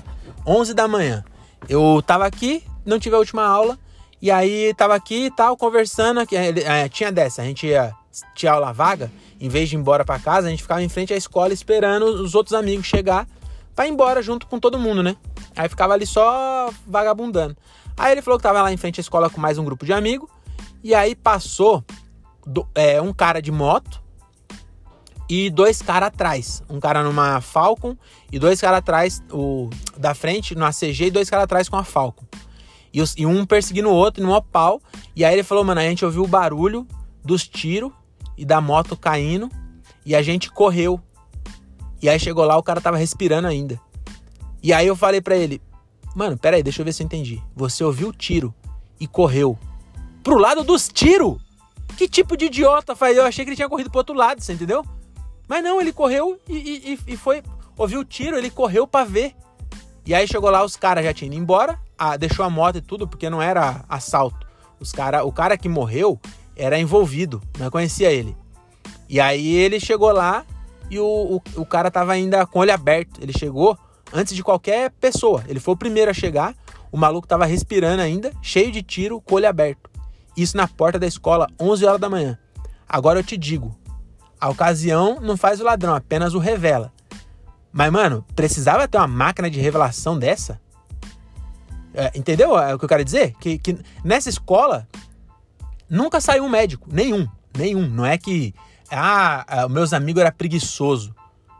11 0.47 0.73
da 0.73 0.87
manhã. 0.87 1.25
Eu 1.67 2.01
tava 2.07 2.25
aqui, 2.25 2.63
não 2.85 2.97
tive 2.97 3.17
a 3.17 3.19
última 3.19 3.43
aula, 3.43 3.77
e 4.21 4.31
aí 4.31 4.73
tava 4.75 4.95
aqui 4.95 5.25
e 5.25 5.31
tal, 5.31 5.57
conversando, 5.57 6.21
é, 6.21 6.87
tinha 6.87 7.11
dessa, 7.11 7.41
a 7.41 7.45
gente 7.45 7.67
ia, 7.67 7.91
tinha 8.33 8.53
aula 8.53 8.71
vaga, 8.71 9.11
em 9.41 9.49
vez 9.49 9.67
de 9.67 9.75
ir 9.75 9.79
embora 9.79 10.05
para 10.05 10.19
casa, 10.19 10.47
a 10.47 10.51
gente 10.51 10.61
ficava 10.61 10.83
em 10.83 10.87
frente 10.87 11.11
à 11.13 11.17
escola 11.17 11.51
esperando 11.51 12.05
os 12.05 12.35
outros 12.35 12.53
amigos 12.53 12.85
chegar 12.85 13.27
para 13.75 13.87
ir 13.87 13.89
embora 13.89 14.21
junto 14.21 14.45
com 14.45 14.59
todo 14.59 14.77
mundo, 14.77 15.01
né? 15.01 15.17
Aí 15.55 15.67
ficava 15.67 15.93
ali 15.93 16.05
só 16.05 16.69
vagabundando. 16.85 17.57
Aí 17.97 18.11
ele 18.11 18.21
falou 18.21 18.37
que 18.37 18.43
tava 18.43 18.61
lá 18.61 18.71
em 18.71 18.77
frente 18.77 18.99
à 18.99 19.01
escola 19.01 19.31
com 19.31 19.41
mais 19.41 19.57
um 19.57 19.65
grupo 19.65 19.83
de 19.83 19.93
amigos. 19.93 20.29
E 20.83 20.93
aí 20.93 21.15
passou 21.15 21.83
do, 22.45 22.67
é, 22.75 23.01
um 23.01 23.11
cara 23.11 23.41
de 23.41 23.51
moto 23.51 23.99
e 25.27 25.49
dois 25.49 25.81
caras 25.81 26.09
atrás. 26.09 26.63
Um 26.69 26.79
cara 26.79 27.03
numa 27.03 27.41
Falcon 27.41 27.97
e 28.31 28.37
dois 28.37 28.61
caras 28.61 28.77
atrás, 28.77 29.23
o 29.31 29.71
da 29.97 30.13
frente 30.13 30.53
no 30.53 30.65
ACG 30.65 31.05
e 31.05 31.11
dois 31.11 31.31
caras 31.31 31.45
atrás 31.45 31.67
com 31.67 31.77
a 31.77 31.83
Falcon. 31.83 32.25
E, 32.93 33.01
os, 33.01 33.15
e 33.17 33.25
um 33.25 33.43
perseguindo 33.43 33.89
o 33.89 33.93
outro 33.93 34.23
no 34.23 34.39
pau. 34.43 34.79
E 35.15 35.25
aí 35.25 35.33
ele 35.33 35.43
falou, 35.43 35.63
mano, 35.63 35.81
a 35.81 35.83
gente 35.83 36.05
ouviu 36.05 36.23
o 36.23 36.27
barulho 36.27 36.87
dos 37.23 37.47
tiros 37.47 37.91
e 38.37 38.45
da 38.45 38.59
moto 38.59 38.95
caindo 38.95 39.49
e 40.05 40.15
a 40.15 40.21
gente 40.21 40.51
correu. 40.51 40.99
E 42.01 42.09
aí 42.09 42.19
chegou 42.19 42.45
lá, 42.45 42.57
o 42.57 42.63
cara 42.63 42.81
tava 42.81 42.97
respirando 42.97 43.47
ainda. 43.47 43.79
E 44.63 44.73
aí 44.73 44.87
eu 44.87 44.95
falei 44.95 45.21
para 45.21 45.35
ele: 45.35 45.61
"Mano, 46.15 46.37
pera 46.37 46.57
aí, 46.57 46.63
deixa 46.63 46.81
eu 46.81 46.85
ver 46.85 46.93
se 46.93 47.03
eu 47.03 47.05
entendi. 47.05 47.41
Você 47.55 47.83
ouviu 47.83 48.09
o 48.09 48.13
tiro 48.13 48.53
e 48.99 49.07
correu 49.07 49.57
pro 50.23 50.37
lado 50.37 50.63
dos 50.63 50.87
tiros? 50.87 51.37
Que 51.97 52.07
tipo 52.07 52.35
de 52.35 52.45
idiota 52.45 52.95
faz? 52.95 53.17
Eu 53.17 53.25
achei 53.25 53.43
que 53.43 53.49
ele 53.49 53.55
tinha 53.55 53.69
corrido 53.69 53.89
pro 53.89 53.99
outro 53.99 54.15
lado, 54.15 54.41
você 54.41 54.53
entendeu? 54.53 54.83
Mas 55.47 55.63
não, 55.63 55.81
ele 55.81 55.91
correu 55.91 56.39
e, 56.47 56.97
e, 57.05 57.13
e 57.13 57.17
foi. 57.17 57.43
Ouviu 57.77 57.99
o 57.99 58.05
tiro, 58.05 58.37
ele 58.37 58.49
correu 58.49 58.87
para 58.87 59.05
ver. 59.05 59.35
E 60.05 60.13
aí 60.15 60.27
chegou 60.27 60.49
lá, 60.49 60.63
os 60.63 60.75
caras 60.75 61.03
já 61.03 61.13
tinham 61.13 61.33
ido 61.33 61.41
embora, 61.41 61.79
a, 61.97 62.17
deixou 62.17 62.43
a 62.43 62.49
moto 62.49 62.77
e 62.77 62.81
tudo, 62.81 63.07
porque 63.07 63.29
não 63.29 63.41
era 63.41 63.83
assalto. 63.87 64.47
Os 64.79 64.91
cara, 64.91 65.23
o 65.23 65.31
cara 65.31 65.57
que 65.57 65.69
morreu, 65.69 66.19
era 66.61 66.79
envolvido, 66.79 67.41
não 67.57 67.71
conhecia 67.71 68.11
ele. 68.11 68.37
E 69.09 69.19
aí 69.19 69.55
ele 69.55 69.79
chegou 69.79 70.11
lá 70.11 70.45
e 70.91 70.99
o, 70.99 71.41
o, 71.55 71.61
o 71.61 71.65
cara 71.65 71.89
tava 71.89 72.13
ainda 72.13 72.45
com 72.45 72.59
o 72.59 72.61
olho 72.61 72.71
aberto. 72.71 73.19
Ele 73.19 73.33
chegou 73.33 73.75
antes 74.13 74.35
de 74.35 74.43
qualquer 74.43 74.91
pessoa. 74.91 75.43
Ele 75.47 75.59
foi 75.59 75.73
o 75.73 75.77
primeiro 75.77 76.11
a 76.11 76.13
chegar. 76.13 76.55
O 76.91 76.97
maluco 76.97 77.27
tava 77.27 77.45
respirando 77.45 78.03
ainda, 78.03 78.31
cheio 78.43 78.71
de 78.71 78.83
tiro, 78.83 79.19
com 79.19 79.33
o 79.33 79.37
olho 79.37 79.49
aberto. 79.49 79.89
Isso 80.37 80.55
na 80.55 80.67
porta 80.67 80.99
da 80.99 81.07
escola, 81.07 81.47
11 81.59 81.83
horas 81.83 81.99
da 81.99 82.09
manhã. 82.09 82.37
Agora 82.87 83.19
eu 83.19 83.23
te 83.23 83.37
digo, 83.37 83.75
a 84.39 84.47
ocasião 84.49 85.19
não 85.19 85.35
faz 85.35 85.59
o 85.59 85.63
ladrão, 85.63 85.95
apenas 85.95 86.35
o 86.35 86.39
revela. 86.39 86.93
Mas, 87.73 87.91
mano, 87.91 88.23
precisava 88.35 88.87
ter 88.87 88.97
uma 88.97 89.07
máquina 89.07 89.49
de 89.49 89.59
revelação 89.59 90.17
dessa? 90.17 90.61
É, 91.93 92.11
entendeu 92.13 92.53
o 92.53 92.77
que 92.77 92.85
eu 92.85 92.89
quero 92.89 93.03
dizer? 93.03 93.33
Que, 93.39 93.57
que 93.57 93.77
nessa 94.03 94.29
escola 94.29 94.87
Nunca 95.91 96.21
saiu 96.21 96.45
um 96.45 96.49
médico, 96.49 96.87
nenhum, 96.89 97.27
nenhum. 97.53 97.85
Não 97.85 98.05
é 98.05 98.17
que 98.17 98.55
ah, 98.89 99.43
ah 99.45 99.67
meus 99.67 99.91
amigos 99.91 100.21
era 100.21 100.31
preguiçoso. 100.31 101.13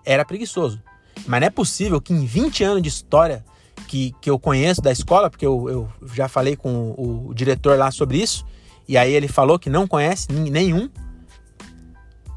Era 0.06 0.24
preguiçoso. 0.24 0.82
Mas 1.28 1.42
não 1.42 1.48
é 1.48 1.50
possível 1.50 2.00
que 2.00 2.14
em 2.14 2.26
20 2.26 2.64
anos 2.64 2.82
de 2.82 2.88
história 2.88 3.44
que, 3.90 4.16
que 4.22 4.30
eu 4.30 4.40
conheço 4.40 4.82
da 4.82 4.90
escola, 4.90 5.30
porque 5.30 5.46
eu, 5.46 5.70
eu 5.70 5.90
já 6.14 6.30
falei 6.30 6.56
com 6.56 6.96
o, 6.98 7.28
o 7.28 7.34
diretor 7.34 7.78
lá 7.78 7.92
sobre 7.92 8.20
isso, 8.20 8.46
e 8.88 8.98
aí 8.98 9.14
ele 9.14 9.28
falou 9.28 9.60
que 9.60 9.70
não 9.70 9.86
conhece 9.86 10.32
nenhum. 10.32 10.90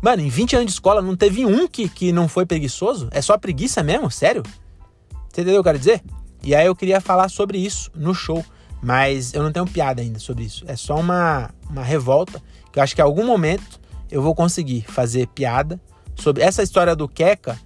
Mano, 0.02 0.20
em 0.20 0.28
20 0.28 0.56
anos 0.56 0.66
de 0.66 0.72
escola 0.72 1.00
não 1.00 1.14
teve 1.14 1.46
um 1.46 1.68
que, 1.68 1.88
que 1.88 2.10
não 2.10 2.26
foi 2.26 2.44
preguiçoso? 2.44 3.08
É 3.12 3.22
só 3.22 3.38
preguiça 3.38 3.84
mesmo? 3.84 4.10
Sério? 4.10 4.42
Você 4.42 5.42
entendeu 5.42 5.52
o 5.52 5.54
que 5.54 5.58
eu 5.60 5.64
quero 5.64 5.78
dizer? 5.78 6.02
E 6.42 6.56
aí 6.56 6.66
eu 6.66 6.74
queria 6.74 7.00
falar 7.00 7.28
sobre 7.28 7.56
isso 7.56 7.88
no 7.94 8.12
show. 8.12 8.44
Mas 8.84 9.32
eu 9.32 9.42
não 9.42 9.50
tenho 9.50 9.66
piada 9.66 10.02
ainda 10.02 10.18
sobre 10.18 10.44
isso. 10.44 10.62
É 10.68 10.76
só 10.76 11.00
uma, 11.00 11.50
uma 11.70 11.82
revolta 11.82 12.42
que 12.70 12.78
eu 12.78 12.82
acho 12.82 12.94
que 12.94 13.00
em 13.00 13.04
algum 13.04 13.24
momento 13.24 13.80
eu 14.10 14.20
vou 14.20 14.34
conseguir 14.34 14.82
fazer 14.82 15.26
piada 15.28 15.80
sobre 16.14 16.42
essa 16.42 16.62
história 16.62 16.94
do 16.94 17.08
Queca. 17.08 17.58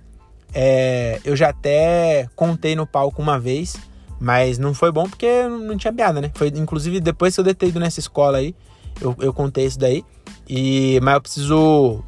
É, 0.55 1.21
eu 1.25 1.35
já 1.35 1.49
até 1.49 2.29
contei 2.37 2.77
no 2.77 2.87
palco 2.87 3.21
uma 3.21 3.37
vez, 3.37 3.77
mas 4.21 4.59
não 4.59 4.73
foi 4.73 4.93
bom 4.93 5.09
porque 5.09 5.43
não 5.49 5.77
tinha 5.77 5.93
piada, 5.93 6.21
né? 6.21 6.31
Foi 6.37 6.53
inclusive 6.55 7.01
depois 7.01 7.35
que 7.35 7.41
eu 7.41 7.45
detei 7.45 7.71
ido 7.71 7.81
nessa 7.81 7.99
escola 7.99 8.39
aí, 8.39 8.55
eu, 9.01 9.17
eu 9.19 9.35
contei 9.35 9.67
isso 9.67 9.79
daí. 9.79 10.05
E 10.49 11.01
mas 11.03 11.15
eu 11.15 11.21
preciso 11.21 12.05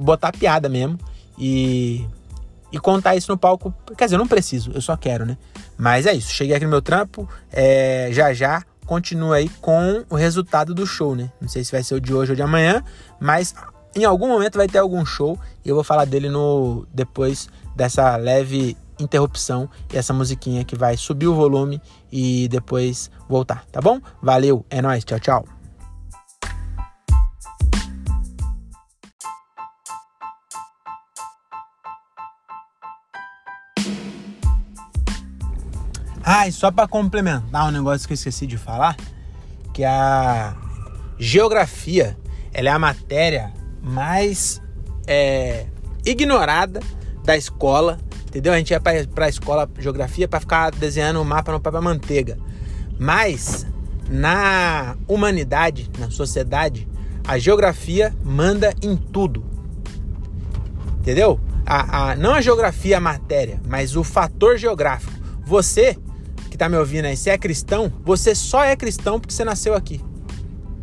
botar 0.00 0.32
piada 0.32 0.70
mesmo 0.70 0.98
e 1.38 2.06
e 2.74 2.78
contar 2.80 3.14
isso 3.14 3.30
no 3.30 3.38
palco. 3.38 3.72
Quer 3.96 4.06
dizer, 4.06 4.16
eu 4.16 4.18
não 4.18 4.26
preciso, 4.26 4.72
eu 4.74 4.80
só 4.80 4.96
quero, 4.96 5.24
né? 5.24 5.38
Mas 5.78 6.06
é 6.06 6.12
isso. 6.12 6.32
Cheguei 6.32 6.56
aqui 6.56 6.64
no 6.64 6.70
meu 6.72 6.82
trampo. 6.82 7.28
É, 7.52 8.08
já 8.10 8.34
já 8.34 8.64
continua 8.84 9.36
aí 9.36 9.48
com 9.60 10.04
o 10.10 10.16
resultado 10.16 10.74
do 10.74 10.84
show, 10.84 11.14
né? 11.14 11.30
Não 11.40 11.48
sei 11.48 11.62
se 11.62 11.70
vai 11.70 11.84
ser 11.84 11.94
o 11.94 12.00
de 12.00 12.12
hoje 12.12 12.32
ou 12.32 12.36
de 12.36 12.42
amanhã, 12.42 12.82
mas 13.20 13.54
em 13.94 14.04
algum 14.04 14.26
momento 14.26 14.58
vai 14.58 14.66
ter 14.66 14.78
algum 14.78 15.06
show 15.06 15.38
e 15.64 15.68
eu 15.68 15.76
vou 15.76 15.84
falar 15.84 16.04
dele 16.04 16.28
no 16.28 16.84
depois 16.92 17.48
dessa 17.76 18.16
leve 18.16 18.76
interrupção 18.98 19.70
e 19.92 19.96
essa 19.96 20.12
musiquinha 20.12 20.64
que 20.64 20.76
vai 20.76 20.96
subir 20.96 21.28
o 21.28 21.34
volume 21.34 21.80
e 22.10 22.48
depois 22.48 23.08
voltar, 23.28 23.64
tá 23.70 23.80
bom? 23.80 24.00
Valeu, 24.20 24.66
é 24.68 24.82
nóis, 24.82 25.04
tchau, 25.04 25.20
tchau. 25.20 25.53
Ah, 36.26 36.48
e 36.48 36.52
só 36.52 36.70
para 36.70 36.88
complementar 36.88 37.68
um 37.68 37.70
negócio 37.70 38.06
que 38.06 38.14
eu 38.14 38.16
esqueci 38.16 38.46
de 38.46 38.56
falar, 38.56 38.96
que 39.74 39.84
a 39.84 40.56
geografia, 41.18 42.16
ela 42.54 42.70
é 42.70 42.72
a 42.72 42.78
matéria 42.78 43.52
mais 43.82 44.62
é, 45.06 45.66
ignorada 46.02 46.80
da 47.22 47.36
escola, 47.36 47.98
entendeu? 48.26 48.54
A 48.54 48.56
gente 48.56 48.70
ia 48.70 48.80
para 48.80 49.26
a 49.26 49.28
escola 49.28 49.70
geografia 49.78 50.26
para 50.26 50.40
ficar 50.40 50.70
desenhando 50.70 51.18
o 51.18 51.20
um 51.20 51.24
mapa 51.24 51.52
no 51.52 51.60
papel 51.60 51.82
manteiga. 51.82 52.38
Mas 52.98 53.66
na 54.08 54.96
humanidade, 55.06 55.90
na 55.98 56.10
sociedade, 56.10 56.88
a 57.28 57.38
geografia 57.38 58.16
manda 58.24 58.72
em 58.80 58.96
tudo. 58.96 59.44
Entendeu? 61.00 61.38
A, 61.66 62.12
a, 62.12 62.16
não 62.16 62.32
a 62.32 62.40
geografia, 62.40 62.96
a 62.96 63.00
matéria, 63.00 63.60
mas 63.68 63.94
o 63.94 64.02
fator 64.02 64.56
geográfico. 64.56 65.12
Você 65.44 65.98
que 66.54 66.58
tá 66.58 66.68
me 66.68 66.76
ouvindo 66.76 67.06
aí, 67.06 67.16
se 67.16 67.28
é 67.28 67.36
cristão, 67.36 67.92
você 68.04 68.32
só 68.32 68.62
é 68.62 68.76
cristão 68.76 69.18
porque 69.18 69.34
você 69.34 69.44
nasceu 69.44 69.74
aqui. 69.74 69.98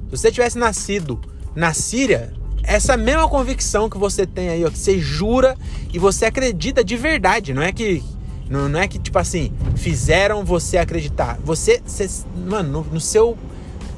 Se 0.10 0.18
você 0.18 0.30
tivesse 0.30 0.58
nascido 0.58 1.18
na 1.56 1.74
Síria, 1.74 2.34
essa 2.62 2.98
mesma 2.98 3.26
convicção 3.30 3.90
que 3.90 3.98
você 3.98 4.26
tem 4.26 4.50
aí, 4.50 4.66
ó, 4.66 4.70
que 4.70 4.78
você 4.78 5.00
jura 5.00 5.58
e 5.94 5.98
você 5.98 6.26
acredita 6.26 6.84
de 6.84 6.98
verdade, 6.98 7.54
não 7.54 7.62
é 7.62 7.72
que 7.72 8.04
não, 8.50 8.68
não 8.68 8.82
é 8.82 8.86
que 8.86 9.00
tipo 9.00 9.18
assim, 9.18 9.54
fizeram 9.78 10.44
você 10.44 10.78
acreditar. 10.78 11.40
Você, 11.46 11.82
você 11.86 12.26
mano, 12.36 12.84
no, 12.84 12.96
no 12.96 13.00
seu 13.00 13.38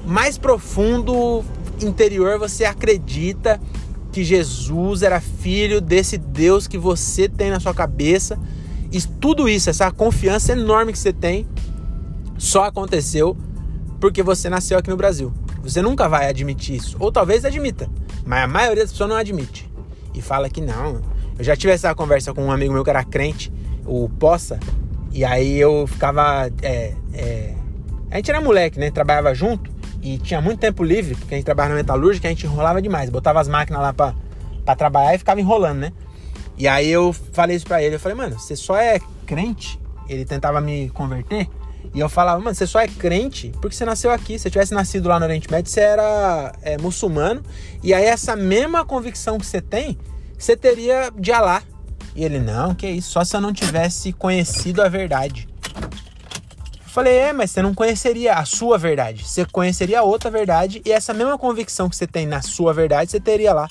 mais 0.06 0.38
profundo 0.38 1.44
interior 1.82 2.38
você 2.38 2.66
acredita 2.66 3.60
que 4.12 4.24
Jesus 4.24 5.02
era 5.02 5.20
filho 5.20 5.82
desse 5.82 6.20
Deus 6.20 6.68
que 6.68 6.78
você 6.78 7.28
tem 7.28 7.50
na 7.50 7.60
sua 7.60 7.74
cabeça. 7.74 8.38
E 8.92 9.02
tudo 9.02 9.50
isso, 9.50 9.72
essa 9.72 9.90
confiança 9.90 10.52
enorme 10.52 10.92
que 10.92 11.00
você 11.00 11.12
tem, 11.12 11.48
só 12.38 12.66
aconteceu 12.66 13.38
porque 14.00 14.22
você 14.22 14.50
nasceu 14.50 14.78
aqui 14.78 14.90
no 14.90 14.98
Brasil. 14.98 15.34
Você 15.62 15.82
nunca 15.82 16.10
vai 16.10 16.28
admitir 16.28 16.76
isso. 16.76 16.98
Ou 17.00 17.12
talvez 17.12 17.46
admita, 17.46 17.90
mas 18.26 18.44
a 18.44 18.48
maioria 18.48 18.84
das 18.84 18.92
pessoas 18.92 19.10
não 19.10 19.16
admite. 19.16 19.70
E 20.14 20.22
fala 20.22 20.50
que 20.50 20.62
não. 20.62 21.02
Eu 21.38 21.44
já 21.44 21.56
tive 21.56 21.74
essa 21.74 21.94
conversa 21.96 22.34
com 22.34 22.44
um 22.44 22.52
amigo 22.52 22.74
meu 22.74 22.84
que 22.84 22.90
era 22.90 23.04
crente, 23.04 23.52
o 23.86 24.08
Poça, 24.10 24.60
e 25.12 25.24
aí 25.24 25.60
eu 25.60 25.88
ficava. 25.88 26.50
É, 26.62 26.94
é... 27.14 27.54
A 28.12 28.18
gente 28.18 28.30
era 28.30 28.42
moleque, 28.42 28.80
né? 28.80 28.92
Trabalhava 28.92 29.34
junto 29.34 29.72
e 30.02 30.18
tinha 30.18 30.42
muito 30.42 30.60
tempo 30.60 30.84
livre, 30.84 31.16
porque 31.16 31.34
a 31.34 31.38
gente 31.38 31.46
trabalhava 31.46 31.76
na 31.76 31.82
metalúrgica, 31.82 32.28
a 32.28 32.32
gente 32.32 32.46
enrolava 32.46 32.82
demais. 32.82 33.10
Botava 33.10 33.40
as 33.40 33.48
máquinas 33.48 33.82
lá 33.82 33.94
pra, 33.94 34.14
pra 34.66 34.76
trabalhar 34.76 35.16
e 35.16 35.18
ficava 35.18 35.40
enrolando, 35.40 35.80
né? 35.80 35.94
E 36.58 36.68
aí 36.68 36.90
eu 36.90 37.14
falei 37.14 37.56
isso 37.56 37.66
pra 37.66 37.82
ele. 37.82 37.96
Eu 37.96 38.00
falei, 38.00 38.18
mano, 38.18 38.38
você 38.38 38.56
só 38.56 38.76
é 38.76 39.00
crente? 39.26 39.80
Ele 40.10 40.26
tentava 40.26 40.60
me 40.60 40.90
converter. 40.90 41.48
E 41.94 42.00
eu 42.00 42.10
falava, 42.10 42.40
mano, 42.40 42.56
você 42.56 42.68
só 42.68 42.80
é 42.80 42.88
crente 42.88 43.52
porque 43.62 43.76
você 43.76 43.86
nasceu 43.86 44.12
aqui. 44.12 44.38
Se 44.38 44.44
você 44.44 44.50
tivesse 44.50 44.74
nascido 44.74 45.10
lá 45.10 45.20
no 45.20 45.26
Oriente 45.26 45.50
Médio, 45.50 45.72
você 45.72 45.82
era 45.82 46.54
é, 46.62 46.78
muçulmano. 46.78 47.44
E 47.82 47.94
aí, 47.94 48.06
essa 48.06 48.36
mesma 48.36 48.86
convicção 48.86 49.38
que 49.38 49.46
você 49.46 49.62
tem, 49.62 49.98
você 50.38 50.56
teria 50.58 51.12
de 51.16 51.32
Alá. 51.32 51.62
E 52.16 52.24
ele, 52.24 52.40
não, 52.40 52.76
que 52.76 52.88
isso, 52.88 53.12
só 53.12 53.24
se 53.24 53.36
eu 53.36 53.42
não 53.42 53.54
tivesse 53.54 54.14
conhecido 54.14 54.82
a 54.82 54.90
verdade. 54.90 55.48
Falei, 56.86 57.16
é, 57.16 57.34
mas 57.34 57.50
você 57.50 57.60
não 57.60 57.74
conheceria 57.74 58.36
a 58.36 58.46
sua 58.46 58.78
verdade. 58.78 59.26
Você 59.26 59.46
conheceria 59.46 60.02
a 60.02 60.04
outra 60.04 60.30
verdade 60.30 60.80
e 60.86 60.92
essa 60.92 61.12
mesma 61.12 61.40
convicção 61.40 61.90
que 61.90 61.96
você 61.96 62.06
tem 62.06 62.28
na 62.28 62.44
sua 62.44 62.72
verdade, 62.72 63.10
você 63.10 63.20
teria 63.20 63.52
lá. 63.52 63.68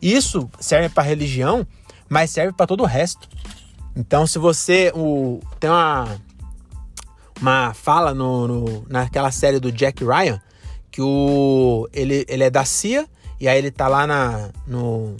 Isso 0.00 0.48
serve 0.58 0.88
para 0.88 1.02
religião, 1.02 1.66
mas 2.08 2.30
serve 2.30 2.54
para 2.54 2.66
todo 2.66 2.82
o 2.82 2.86
resto. 2.86 3.28
Então, 3.94 4.26
se 4.26 4.38
você 4.38 4.90
o, 4.94 5.38
tem 5.60 5.68
uma, 5.68 6.18
uma 7.40 7.74
fala 7.74 8.14
no, 8.14 8.46
no, 8.46 8.86
naquela 8.88 9.30
série 9.30 9.58
do 9.58 9.72
Jack 9.72 10.04
Ryan, 10.04 10.40
que 10.90 11.00
o, 11.00 11.88
ele, 11.92 12.24
ele 12.28 12.44
é 12.44 12.50
da 12.50 12.64
CIA, 12.64 13.06
e 13.40 13.48
aí 13.48 13.58
ele 13.58 13.70
tá 13.70 13.88
lá 13.88 14.06
na, 14.06 14.50
no, 14.66 15.16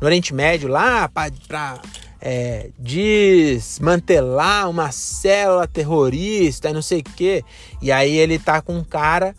no 0.00 0.06
Oriente 0.06 0.34
Médio, 0.34 0.68
lá 0.68 1.08
para 1.08 1.80
é, 2.20 2.70
desmantelar 2.78 4.68
uma 4.68 4.90
célula 4.90 5.66
terrorista 5.68 6.70
e 6.70 6.72
não 6.72 6.82
sei 6.82 7.00
o 7.00 7.04
quê. 7.04 7.44
E 7.80 7.92
aí 7.92 8.16
ele 8.16 8.38
tá 8.38 8.60
com 8.60 8.76
um 8.76 8.84
cara 8.84 9.34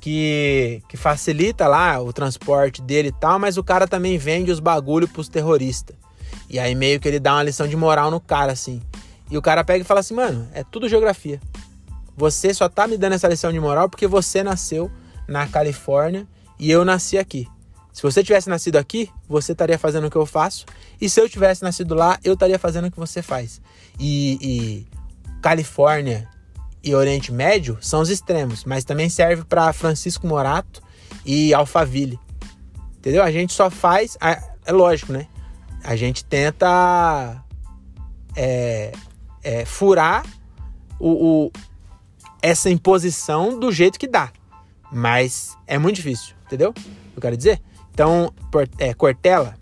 que, 0.00 0.82
que 0.88 0.96
facilita 0.96 1.68
lá 1.68 2.00
o 2.00 2.12
transporte 2.12 2.80
dele 2.80 3.08
e 3.08 3.12
tal, 3.12 3.38
mas 3.38 3.58
o 3.58 3.64
cara 3.64 3.86
também 3.86 4.16
vende 4.16 4.50
os 4.50 4.58
bagulho 4.58 5.06
pros 5.06 5.28
terroristas. 5.28 5.94
E 6.48 6.58
aí 6.58 6.74
meio 6.74 6.98
que 6.98 7.06
ele 7.06 7.20
dá 7.20 7.34
uma 7.34 7.42
lição 7.42 7.68
de 7.68 7.76
moral 7.76 8.10
no 8.10 8.18
cara, 8.20 8.52
assim. 8.52 8.80
E 9.30 9.38
o 9.38 9.42
cara 9.42 9.62
pega 9.62 9.82
e 9.82 9.86
fala 9.86 10.00
assim, 10.00 10.14
mano, 10.14 10.48
é 10.52 10.64
tudo 10.64 10.88
geografia. 10.88 11.40
Você 12.16 12.52
só 12.52 12.68
tá 12.68 12.86
me 12.86 12.98
dando 12.98 13.14
essa 13.14 13.28
lição 13.28 13.52
de 13.52 13.60
moral 13.60 13.88
porque 13.88 14.06
você 14.06 14.42
nasceu 14.42 14.90
na 15.28 15.46
Califórnia 15.46 16.26
e 16.58 16.70
eu 16.70 16.84
nasci 16.84 17.16
aqui. 17.16 17.46
Se 17.92 18.02
você 18.02 18.22
tivesse 18.22 18.48
nascido 18.48 18.76
aqui, 18.76 19.10
você 19.28 19.52
estaria 19.52 19.78
fazendo 19.78 20.06
o 20.06 20.10
que 20.10 20.16
eu 20.16 20.26
faço. 20.26 20.66
E 21.00 21.08
se 21.08 21.20
eu 21.20 21.28
tivesse 21.28 21.62
nascido 21.62 21.94
lá, 21.94 22.18
eu 22.22 22.34
estaria 22.34 22.58
fazendo 22.58 22.86
o 22.86 22.90
que 22.90 22.98
você 22.98 23.22
faz. 23.22 23.60
E, 23.98 24.38
e 24.40 24.86
Califórnia 25.40 26.28
e 26.82 26.94
Oriente 26.94 27.32
Médio 27.32 27.78
são 27.80 28.00
os 28.00 28.08
extremos, 28.08 28.64
mas 28.64 28.84
também 28.84 29.08
serve 29.08 29.44
para 29.44 29.72
Francisco 29.72 30.26
Morato 30.26 30.82
e 31.24 31.52
Alphaville. 31.52 32.18
Entendeu? 32.98 33.22
A 33.22 33.30
gente 33.30 33.52
só 33.52 33.70
faz. 33.70 34.16
É 34.64 34.72
lógico, 34.72 35.12
né? 35.12 35.26
A 35.82 35.96
gente 35.96 36.24
tenta 36.24 37.42
é, 38.36 38.92
é, 39.42 39.64
furar 39.64 40.24
o, 40.98 41.46
o, 41.46 41.52
essa 42.42 42.70
imposição 42.70 43.58
do 43.58 43.72
jeito 43.72 43.98
que 43.98 44.06
dá. 44.06 44.32
Mas 44.92 45.56
é 45.66 45.78
muito 45.78 45.96
difícil, 45.96 46.34
entendeu? 46.46 46.74
Eu 47.14 47.22
quero 47.22 47.36
dizer. 47.36 47.60
Então, 47.92 48.32
é, 48.78 48.92
Cortella, 48.94 49.54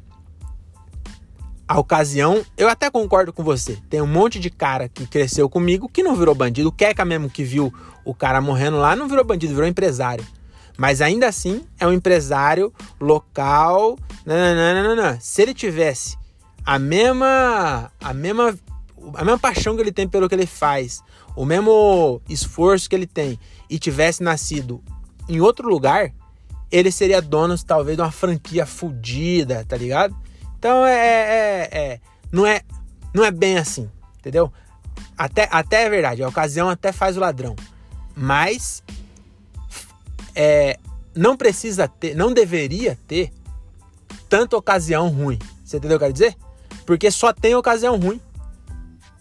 a 1.66 1.78
ocasião, 1.78 2.42
eu 2.56 2.68
até 2.68 2.90
concordo 2.90 3.32
com 3.32 3.44
você. 3.44 3.78
Tem 3.90 4.00
um 4.00 4.06
monte 4.06 4.40
de 4.40 4.48
cara 4.48 4.88
que 4.88 5.06
cresceu 5.06 5.50
comigo 5.50 5.88
que 5.88 6.02
não 6.02 6.16
virou 6.16 6.34
bandido. 6.34 6.70
O 6.70 6.72
Keka 6.72 7.04
mesmo 7.04 7.28
que 7.28 7.44
viu 7.44 7.72
o 8.04 8.14
cara 8.14 8.40
morrendo 8.40 8.78
lá 8.78 8.96
não 8.96 9.06
virou 9.06 9.24
bandido, 9.24 9.54
virou 9.54 9.68
empresário. 9.68 10.24
Mas 10.78 11.02
ainda 11.02 11.28
assim 11.28 11.66
é 11.78 11.86
um 11.86 11.92
empresário 11.92 12.72
local. 12.98 13.98
Nananana. 14.24 15.18
Se 15.20 15.42
ele 15.42 15.52
tivesse 15.52 16.16
a 16.64 16.78
mesma, 16.78 17.90
a 18.00 18.14
mesma, 18.14 18.58
a 19.14 19.24
mesma 19.24 19.38
paixão 19.38 19.74
que 19.74 19.82
ele 19.82 19.92
tem 19.92 20.08
pelo 20.08 20.28
que 20.28 20.34
ele 20.34 20.46
faz, 20.46 21.02
o 21.36 21.44
mesmo 21.44 22.20
esforço 22.28 22.88
que 22.88 22.96
ele 22.96 23.06
tem 23.06 23.38
e 23.68 23.78
tivesse 23.78 24.22
nascido 24.22 24.82
em 25.28 25.40
outro 25.40 25.68
lugar, 25.68 26.12
ele 26.70 26.90
seria 26.90 27.20
dono 27.20 27.56
talvez 27.58 27.96
de 27.96 28.02
uma 28.02 28.10
franquia 28.10 28.66
fodida, 28.66 29.64
tá 29.66 29.76
ligado? 29.76 30.16
Então 30.58 30.84
é, 30.84 30.94
é, 30.94 31.68
é, 31.72 32.00
não 32.32 32.46
é 32.46 32.62
não 33.14 33.24
é 33.24 33.30
bem 33.30 33.58
assim, 33.58 33.90
entendeu? 34.18 34.52
Até, 35.16 35.48
até 35.50 35.84
é 35.84 35.90
verdade, 35.90 36.22
a 36.22 36.28
ocasião 36.28 36.68
até 36.68 36.92
faz 36.92 37.16
o 37.16 37.20
ladrão, 37.20 37.56
mas 38.14 38.82
é, 40.34 40.78
não 41.14 41.36
precisa 41.36 41.88
ter, 41.88 42.14
não 42.14 42.32
deveria 42.32 42.98
ter 43.06 43.32
tanta 44.28 44.56
ocasião 44.56 45.08
ruim. 45.08 45.38
Você 45.64 45.78
entendeu 45.78 45.96
o 45.96 45.98
que 45.98 46.04
eu 46.04 46.08
quero 46.08 46.12
dizer? 46.12 46.36
Porque 46.86 47.10
só 47.10 47.32
tem 47.32 47.54
ocasião 47.54 47.98
ruim. 47.98 48.20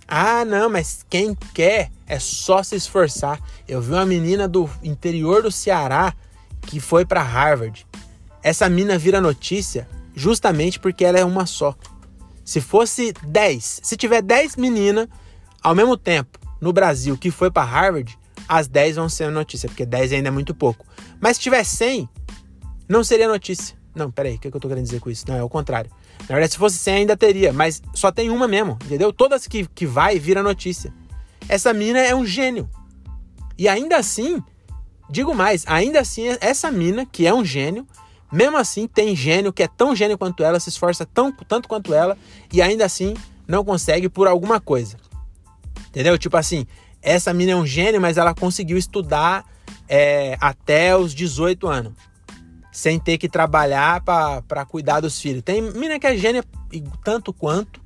Ah, 0.08 0.46
não, 0.46 0.70
mas 0.70 1.06
quem 1.10 1.36
quer 1.54 1.92
é 2.08 2.18
só 2.18 2.64
se 2.64 2.76
esforçar. 2.76 3.40
Eu 3.68 3.82
vi 3.82 3.92
uma 3.92 4.06
menina 4.06 4.48
do 4.48 4.70
interior 4.82 5.44
do 5.44 5.52
Ceará 5.52 6.14
que 6.62 6.80
foi 6.80 7.06
para 7.06 7.22
Harvard. 7.22 7.86
Essa 8.42 8.70
mina 8.70 8.98
vira 8.98 9.20
notícia 9.20 9.88
justamente 10.16 10.80
porque 10.80 11.04
ela 11.04 11.20
é 11.20 11.26
uma 11.26 11.46
só. 11.46 11.76
Se 12.46 12.62
fosse 12.62 13.14
10, 13.24 13.82
se 13.84 13.98
tiver 13.98 14.22
10 14.22 14.56
meninas 14.56 15.08
ao 15.62 15.76
mesmo 15.76 15.98
tempo 15.98 16.40
no 16.62 16.72
Brasil 16.72 17.18
que 17.18 17.30
foi 17.30 17.52
para 17.52 17.64
Harvard, 17.64 18.18
as 18.48 18.68
10 18.68 18.96
vão 18.96 19.10
ser 19.10 19.30
notícia, 19.30 19.68
porque 19.68 19.86
10 19.86 20.14
ainda 20.14 20.30
é 20.30 20.32
muito 20.32 20.56
pouco. 20.56 20.86
Mas 21.20 21.36
se 21.36 21.44
tiver 21.44 21.64
100, 21.64 22.08
não 22.88 23.04
seria 23.04 23.28
notícia. 23.28 23.76
Não, 23.94 24.10
peraí, 24.10 24.36
o 24.36 24.40
que, 24.40 24.48
eu 24.48 24.60
tô 24.60 24.70
querendo 24.70 24.86
dizer 24.86 25.02
com 25.02 25.10
isso? 25.10 25.26
Não, 25.28 25.36
é 25.36 25.44
o 25.44 25.50
contrário. 25.50 25.92
Na 26.22 26.36
verdade, 26.36 26.54
se 26.54 26.58
fosse 26.58 26.78
100 26.78 26.96
ainda 26.96 27.18
teria, 27.18 27.54
mas 27.54 27.82
só 27.94 28.12
tem 28.12 28.30
uma 28.30 28.48
mesmo, 28.48 28.78
entendeu? 28.86 29.14
Todas 29.14 29.48
que, 29.48 29.66
que 29.68 29.86
vai 29.86 30.20
vira 30.20 30.44
notícia. 30.44 30.94
Essa 31.48 31.74
mina 31.74 32.00
é 32.00 32.14
um 32.14 32.26
gênio. 32.26 32.70
E 33.58 33.68
ainda 33.68 33.98
assim, 33.98 34.44
Digo 35.10 35.34
mais, 35.34 35.64
ainda 35.68 36.02
assim, 36.02 36.28
essa 36.42 36.70
mina, 36.70 37.06
que 37.06 37.26
é 37.26 37.34
um 37.34 37.44
gênio, 37.44 37.88
mesmo 38.32 38.58
assim 38.58 38.88
tem 38.88 39.16
gênio 39.16 39.54
que 39.54 39.64
é 39.64 39.68
tão 39.68 39.96
gênio 39.96 40.18
quanto 40.18 40.44
ela, 40.44 40.60
se 40.60 40.68
esforça 40.68 41.06
tão, 41.06 41.32
tanto 41.32 41.70
quanto 41.70 41.94
ela, 41.94 42.18
e 42.52 42.62
ainda 42.62 42.84
assim 42.84 43.14
não 43.48 43.64
consegue 43.64 44.10
por 44.10 44.28
alguma 44.28 44.60
coisa. 44.60 44.98
Entendeu? 45.88 46.18
Tipo 46.18 46.36
assim, 46.36 46.68
essa 47.02 47.34
mina 47.34 47.54
é 47.54 47.56
um 47.56 47.66
gênio, 47.66 48.02
mas 48.02 48.18
ela 48.18 48.34
conseguiu 48.34 48.78
estudar 48.78 49.46
é, 49.88 50.38
até 50.42 50.96
os 50.96 51.16
18 51.16 51.68
anos. 51.68 51.94
Sem 52.78 53.00
ter 53.00 53.18
que 53.18 53.28
trabalhar 53.28 54.02
para 54.02 54.64
cuidar 54.68 55.00
dos 55.00 55.20
filhos. 55.20 55.42
Tem 55.42 55.64
mina 55.64 55.98
que 55.98 56.06
é 56.06 56.16
gênia 56.16 56.44
tanto 57.04 57.34
quanto. 57.34 57.82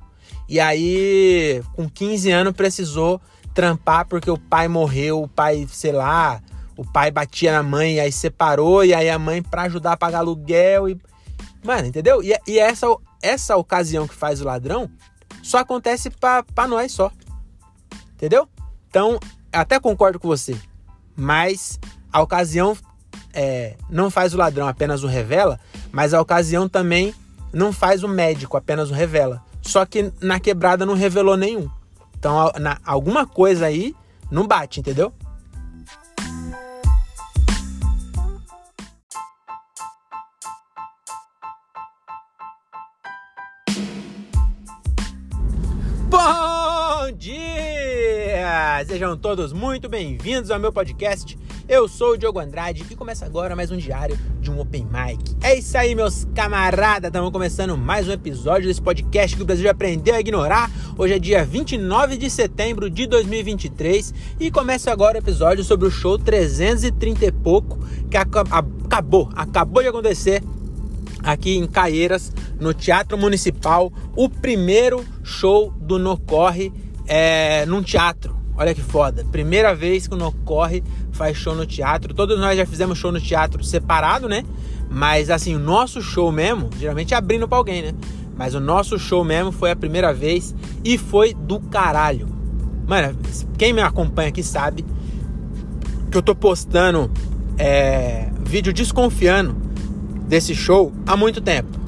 E 0.46 0.60
aí, 0.60 1.62
com 1.72 1.88
15 1.88 2.30
anos, 2.30 2.52
precisou 2.52 3.18
trampar 3.54 4.06
porque 4.06 4.30
o 4.30 4.36
pai 4.36 4.68
morreu, 4.68 5.22
o 5.22 5.26
pai, 5.26 5.66
sei 5.70 5.92
lá, 5.92 6.42
o 6.76 6.84
pai 6.84 7.10
batia 7.10 7.52
na 7.52 7.62
mãe, 7.62 8.00
aí 8.00 8.12
separou, 8.12 8.84
e 8.84 8.92
aí 8.92 9.08
a 9.08 9.18
mãe 9.18 9.42
para 9.42 9.62
ajudar 9.62 9.92
a 9.92 9.96
pagar 9.96 10.18
aluguel 10.18 10.90
e. 10.90 11.00
Mano, 11.64 11.86
entendeu? 11.86 12.22
E, 12.22 12.38
e 12.46 12.58
essa, 12.58 12.86
essa 13.22 13.56
ocasião 13.56 14.06
que 14.06 14.14
faz 14.14 14.42
o 14.42 14.44
ladrão 14.44 14.90
só 15.42 15.56
acontece 15.56 16.10
pra 16.10 16.68
nós 16.68 16.92
só. 16.92 17.10
Entendeu? 18.12 18.46
Então, 18.90 19.18
até 19.50 19.80
concordo 19.80 20.20
com 20.20 20.28
você. 20.28 20.54
Mas 21.16 21.80
a 22.12 22.20
ocasião 22.20 22.76
é, 23.32 23.76
não 23.88 24.10
faz 24.10 24.34
o 24.34 24.38
ladrão, 24.38 24.66
apenas 24.66 25.02
o 25.02 25.06
revela. 25.06 25.58
Mas 25.90 26.14
a 26.14 26.20
ocasião 26.20 26.68
também 26.68 27.14
não 27.52 27.72
faz 27.72 28.02
o 28.02 28.08
médico, 28.08 28.56
apenas 28.56 28.90
o 28.90 28.94
revela. 28.94 29.42
Só 29.62 29.86
que 29.86 30.12
na 30.20 30.40
quebrada 30.40 30.84
não 30.84 30.94
revelou 30.94 31.36
nenhum. 31.36 31.68
Então, 32.18 32.52
na, 32.60 32.78
alguma 32.84 33.26
coisa 33.26 33.66
aí 33.66 33.94
não 34.30 34.46
bate, 34.46 34.80
entendeu? 34.80 35.12
Bom 46.08 47.10
dia! 47.16 48.84
Sejam 48.86 49.16
todos 49.16 49.52
muito 49.52 49.88
bem-vindos 49.88 50.50
ao 50.50 50.60
meu 50.60 50.72
podcast. 50.72 51.38
Eu 51.72 51.88
sou 51.88 52.10
o 52.10 52.16
Diogo 52.18 52.38
Andrade 52.38 52.84
e 52.90 52.94
começa 52.94 53.24
agora 53.24 53.56
mais 53.56 53.70
um 53.70 53.78
diário 53.78 54.18
de 54.42 54.50
um 54.50 54.60
Open 54.60 54.84
Mic. 54.84 55.34
É 55.42 55.58
isso 55.58 55.78
aí, 55.78 55.94
meus 55.94 56.28
camaradas! 56.34 57.08
Estamos 57.08 57.30
começando 57.30 57.78
mais 57.78 58.06
um 58.06 58.12
episódio 58.12 58.68
desse 58.68 58.82
podcast 58.82 59.34
que 59.34 59.42
o 59.42 59.46
Brasil 59.46 59.70
aprendeu 59.70 60.14
a 60.14 60.20
ignorar. 60.20 60.70
Hoje 60.98 61.14
é 61.14 61.18
dia 61.18 61.42
29 61.46 62.18
de 62.18 62.28
setembro 62.28 62.90
de 62.90 63.06
2023 63.06 64.12
e 64.38 64.50
começa 64.50 64.92
agora 64.92 65.16
o 65.16 65.22
episódio 65.22 65.64
sobre 65.64 65.88
o 65.88 65.90
show 65.90 66.18
330 66.18 67.24
e 67.24 67.32
pouco 67.32 67.78
que 68.10 68.18
acabou, 68.18 69.30
acabou 69.34 69.82
de 69.82 69.88
acontecer 69.88 70.42
aqui 71.22 71.56
em 71.56 71.66
Caieiras, 71.66 72.30
no 72.60 72.74
Teatro 72.74 73.16
Municipal, 73.16 73.90
o 74.14 74.28
primeiro 74.28 75.02
show 75.22 75.72
do 75.80 75.98
Nocorre 75.98 76.70
é, 77.06 77.64
num 77.64 77.82
teatro. 77.82 78.42
Olha 78.54 78.74
que 78.74 78.82
foda. 78.82 79.24
Primeira 79.32 79.74
vez 79.74 80.06
que 80.06 80.14
o 80.14 80.16
Nocorre 80.16 80.84
faz 81.12 81.36
show 81.36 81.54
no 81.54 81.66
teatro. 81.66 82.14
Todos 82.14 82.38
nós 82.38 82.56
já 82.56 82.66
fizemos 82.66 82.98
show 82.98 83.12
no 83.12 83.20
teatro 83.20 83.62
separado, 83.62 84.28
né? 84.28 84.44
Mas 84.90 85.30
assim, 85.30 85.54
o 85.54 85.58
nosso 85.58 86.02
show 86.02 86.30
mesmo, 86.32 86.70
geralmente 86.78 87.14
é 87.14 87.16
abrindo 87.16 87.46
pra 87.48 87.58
alguém, 87.58 87.82
né? 87.82 87.94
Mas 88.36 88.54
o 88.54 88.60
nosso 88.60 88.98
show 88.98 89.24
mesmo 89.24 89.52
foi 89.52 89.70
a 89.70 89.76
primeira 89.76 90.12
vez 90.12 90.54
e 90.84 90.98
foi 90.98 91.34
do 91.34 91.60
caralho. 91.60 92.26
Mano, 92.86 93.16
quem 93.56 93.72
me 93.72 93.80
acompanha 93.80 94.28
aqui 94.28 94.42
sabe 94.42 94.84
que 96.10 96.16
eu 96.16 96.22
tô 96.22 96.34
postando 96.34 97.10
é, 97.56 98.30
vídeo 98.44 98.72
desconfiando 98.72 99.54
desse 100.26 100.54
show 100.54 100.92
há 101.06 101.16
muito 101.16 101.40
tempo. 101.40 101.78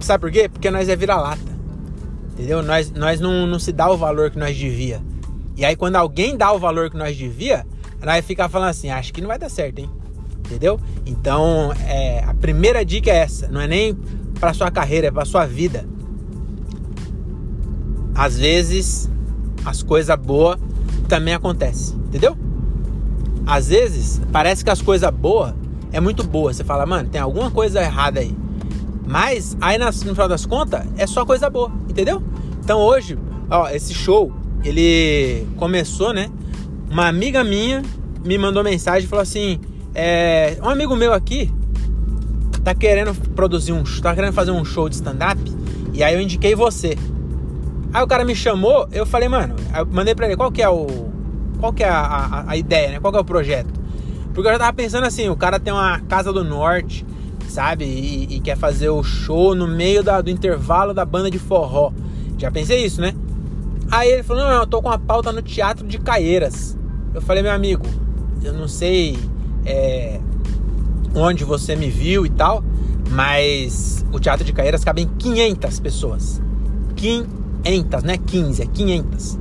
Sabe 0.00 0.20
por 0.20 0.30
quê? 0.30 0.48
Porque 0.48 0.70
nós 0.70 0.88
é 0.88 0.96
vira-lata. 0.96 1.56
Entendeu? 2.32 2.62
Nós, 2.62 2.90
nós 2.90 3.20
não, 3.20 3.46
não 3.46 3.58
se 3.58 3.72
dá 3.72 3.90
o 3.90 3.96
valor 3.96 4.30
que 4.30 4.38
nós 4.38 4.56
devia. 4.56 5.00
E 5.56 5.64
aí 5.64 5.74
quando 5.74 5.96
alguém 5.96 6.36
dá 6.36 6.52
o 6.52 6.58
valor 6.58 6.90
que 6.90 6.96
nós 6.96 7.16
devia, 7.16 7.66
vai 8.12 8.22
ficar 8.22 8.48
falando 8.48 8.70
assim, 8.70 8.90
acho 8.90 9.12
que 9.12 9.20
não 9.20 9.28
vai 9.28 9.38
dar 9.38 9.48
certo, 9.48 9.80
hein? 9.80 9.90
Entendeu? 10.38 10.80
Então, 11.04 11.72
é, 11.86 12.22
a 12.24 12.32
primeira 12.34 12.84
dica 12.84 13.10
é 13.10 13.16
essa, 13.16 13.48
não 13.48 13.60
é 13.60 13.66
nem 13.66 13.94
para 14.38 14.54
sua 14.54 14.70
carreira, 14.70 15.08
é 15.08 15.10
para 15.10 15.24
sua 15.24 15.44
vida. 15.44 15.84
Às 18.14 18.38
vezes, 18.38 19.10
as 19.64 19.82
coisas 19.82 20.16
boas 20.16 20.56
também 21.08 21.34
acontecem, 21.34 21.96
entendeu? 21.96 22.36
Às 23.44 23.68
vezes, 23.68 24.20
parece 24.32 24.64
que 24.64 24.70
as 24.70 24.80
coisas 24.80 25.10
boas 25.10 25.52
é 25.92 26.00
muito 26.00 26.22
boa. 26.22 26.52
Você 26.52 26.64
fala, 26.64 26.86
mano, 26.86 27.08
tem 27.08 27.20
alguma 27.20 27.50
coisa 27.50 27.80
errada 27.80 28.20
aí. 28.20 28.34
Mas 29.06 29.56
aí 29.60 29.78
no 29.78 29.92
final 29.92 30.28
das 30.28 30.44
contas 30.44 30.84
é 30.96 31.06
só 31.06 31.24
coisa 31.24 31.48
boa, 31.48 31.70
entendeu? 31.88 32.22
Então 32.62 32.80
hoje, 32.80 33.16
ó, 33.48 33.68
esse 33.68 33.94
show, 33.94 34.32
ele 34.64 35.46
começou, 35.56 36.12
né? 36.12 36.28
Uma 36.96 37.08
amiga 37.08 37.44
minha 37.44 37.82
me 38.24 38.38
mandou 38.38 38.64
mensagem 38.64 39.04
e 39.04 39.06
falou 39.06 39.22
assim: 39.22 39.60
é, 39.94 40.56
um 40.62 40.68
amigo 40.70 40.96
meu 40.96 41.12
aqui 41.12 41.52
tá 42.64 42.74
querendo 42.74 43.14
produzir 43.32 43.74
um, 43.74 43.84
tá 44.00 44.14
querendo 44.14 44.32
fazer 44.32 44.50
um 44.50 44.64
show 44.64 44.88
de 44.88 44.94
stand-up 44.94 45.38
e 45.92 46.02
aí 46.02 46.14
eu 46.14 46.22
indiquei 46.22 46.54
você. 46.54 46.96
Aí 47.92 48.02
o 48.02 48.06
cara 48.06 48.24
me 48.24 48.34
chamou, 48.34 48.88
eu 48.92 49.04
falei, 49.04 49.28
mano, 49.28 49.54
eu 49.76 49.84
mandei 49.84 50.14
pra 50.14 50.24
ele 50.24 50.36
qual 50.36 50.50
que 50.50 50.62
é 50.62 50.70
o. 50.70 50.86
Qual 51.60 51.70
que 51.70 51.84
é 51.84 51.88
a, 51.90 52.00
a, 52.00 52.50
a 52.52 52.56
ideia, 52.56 52.92
né? 52.92 52.98
Qual 52.98 53.12
que 53.12 53.18
é 53.18 53.20
o 53.20 53.26
projeto? 53.26 53.78
Porque 54.32 54.48
eu 54.48 54.52
já 54.54 54.58
tava 54.58 54.72
pensando 54.72 55.04
assim, 55.04 55.28
o 55.28 55.36
cara 55.36 55.60
tem 55.60 55.74
uma 55.74 56.00
casa 56.00 56.32
do 56.32 56.42
norte, 56.42 57.04
sabe? 57.46 57.84
E, 57.84 58.36
e 58.36 58.40
quer 58.40 58.56
fazer 58.56 58.88
o 58.88 59.02
show 59.02 59.54
no 59.54 59.68
meio 59.68 60.02
da, 60.02 60.22
do 60.22 60.30
intervalo 60.30 60.94
da 60.94 61.04
banda 61.04 61.30
de 61.30 61.38
forró. 61.38 61.92
Já 62.38 62.50
pensei 62.50 62.86
isso, 62.86 63.02
né? 63.02 63.14
Aí 63.90 64.08
ele 64.08 64.22
falou, 64.22 64.44
não, 64.44 64.52
eu 64.52 64.66
tô 64.66 64.80
com 64.80 64.88
uma 64.88 64.98
pauta 64.98 65.30
no 65.30 65.42
Teatro 65.42 65.86
de 65.86 65.98
Caieiras. 65.98 66.75
Eu 67.16 67.22
falei, 67.22 67.42
meu 67.42 67.52
amigo, 67.52 67.82
eu 68.44 68.52
não 68.52 68.68
sei 68.68 69.18
é, 69.64 70.20
onde 71.14 71.44
você 71.44 71.74
me 71.74 71.88
viu 71.88 72.26
e 72.26 72.28
tal, 72.28 72.62
mas 73.10 74.04
o 74.12 74.20
Teatro 74.20 74.44
de 74.44 74.52
Caieiras 74.52 74.84
cabe 74.84 75.00
em 75.00 75.08
500 75.08 75.80
pessoas. 75.80 76.42
500, 76.94 78.02
não 78.02 78.12
é 78.12 78.18
15, 78.18 78.62
é 78.62 78.66
500. 78.66 79.38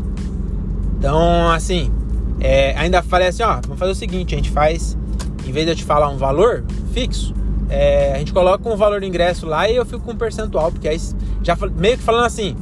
Então, 0.97 1.51
assim, 1.51 1.91
é, 2.39 2.73
ainda 2.77 3.03
falei 3.03 3.27
assim, 3.27 3.43
ó, 3.43 3.59
vamos 3.61 3.77
fazer 3.77 3.91
o 3.91 3.95
seguinte, 3.95 4.33
a 4.33 4.37
gente 4.37 4.51
faz, 4.51 4.97
em 5.45 5.51
vez 5.51 5.65
de 5.65 5.73
eu 5.73 5.75
te 5.75 5.83
falar 5.83 6.07
um 6.07 6.17
valor 6.17 6.63
fixo, 6.93 7.35
é, 7.67 8.13
a 8.13 8.19
gente 8.19 8.31
coloca 8.31 8.69
um 8.69 8.77
valor 8.77 9.01
de 9.01 9.05
ingresso 9.05 9.45
lá 9.45 9.69
e 9.69 9.75
eu 9.75 9.85
fico 9.85 9.99
com 9.99 10.13
um 10.13 10.17
percentual, 10.17 10.71
porque 10.71 10.87
aí 10.87 11.01
já 11.43 11.57
meio 11.77 11.97
que 11.97 12.03
falando 12.03 12.23
assim, 12.23 12.55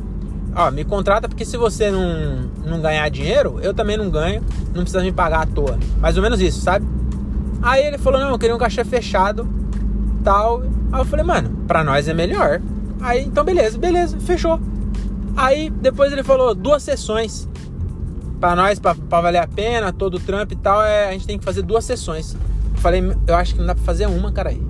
ó, 0.55 0.71
me 0.71 0.83
contrata 0.83 1.27
porque 1.27 1.45
se 1.45 1.57
você 1.57 1.89
não, 1.89 2.49
não 2.65 2.81
ganhar 2.81 3.09
dinheiro, 3.09 3.59
eu 3.61 3.73
também 3.73 3.97
não 3.97 4.09
ganho, 4.09 4.43
não 4.73 4.81
precisa 4.81 5.01
me 5.01 5.11
pagar 5.11 5.41
à 5.41 5.45
toa. 5.45 5.77
Mais 5.99 6.17
ou 6.17 6.23
menos 6.23 6.39
isso, 6.41 6.61
sabe? 6.61 6.85
Aí 7.61 7.85
ele 7.85 7.97
falou, 7.97 8.19
não, 8.19 8.29
eu 8.31 8.39
queria 8.39 8.55
um 8.55 8.59
cachê 8.59 8.83
fechado, 8.83 9.47
tal. 10.23 10.63
Aí 10.91 11.01
eu 11.01 11.05
falei, 11.05 11.25
mano, 11.25 11.49
pra 11.67 11.83
nós 11.83 12.07
é 12.07 12.13
melhor. 12.13 12.61
Aí, 13.01 13.23
então 13.23 13.43
beleza, 13.43 13.77
beleza, 13.77 14.17
fechou. 14.19 14.59
Aí 15.35 15.69
depois 15.69 16.11
ele 16.11 16.23
falou, 16.23 16.53
duas 16.53 16.83
sessões. 16.83 17.47
Pra 18.39 18.55
nós, 18.55 18.77
pra, 18.77 18.93
pra 18.93 19.21
valer 19.21 19.39
a 19.39 19.47
pena, 19.47 19.93
todo 19.93 20.15
o 20.15 20.19
trampo 20.19 20.53
e 20.53 20.57
tal, 20.57 20.83
é, 20.83 21.07
a 21.07 21.11
gente 21.13 21.25
tem 21.25 21.39
que 21.39 21.45
fazer 21.45 21.61
duas 21.61 21.85
sessões. 21.85 22.33
Eu 22.75 22.81
falei, 22.81 23.01
eu 23.25 23.35
acho 23.35 23.53
que 23.53 23.59
não 23.59 23.67
dá 23.67 23.75
pra 23.75 23.83
fazer 23.83 24.05
uma, 24.05 24.31
cara 24.31 24.49
aí. 24.49 24.61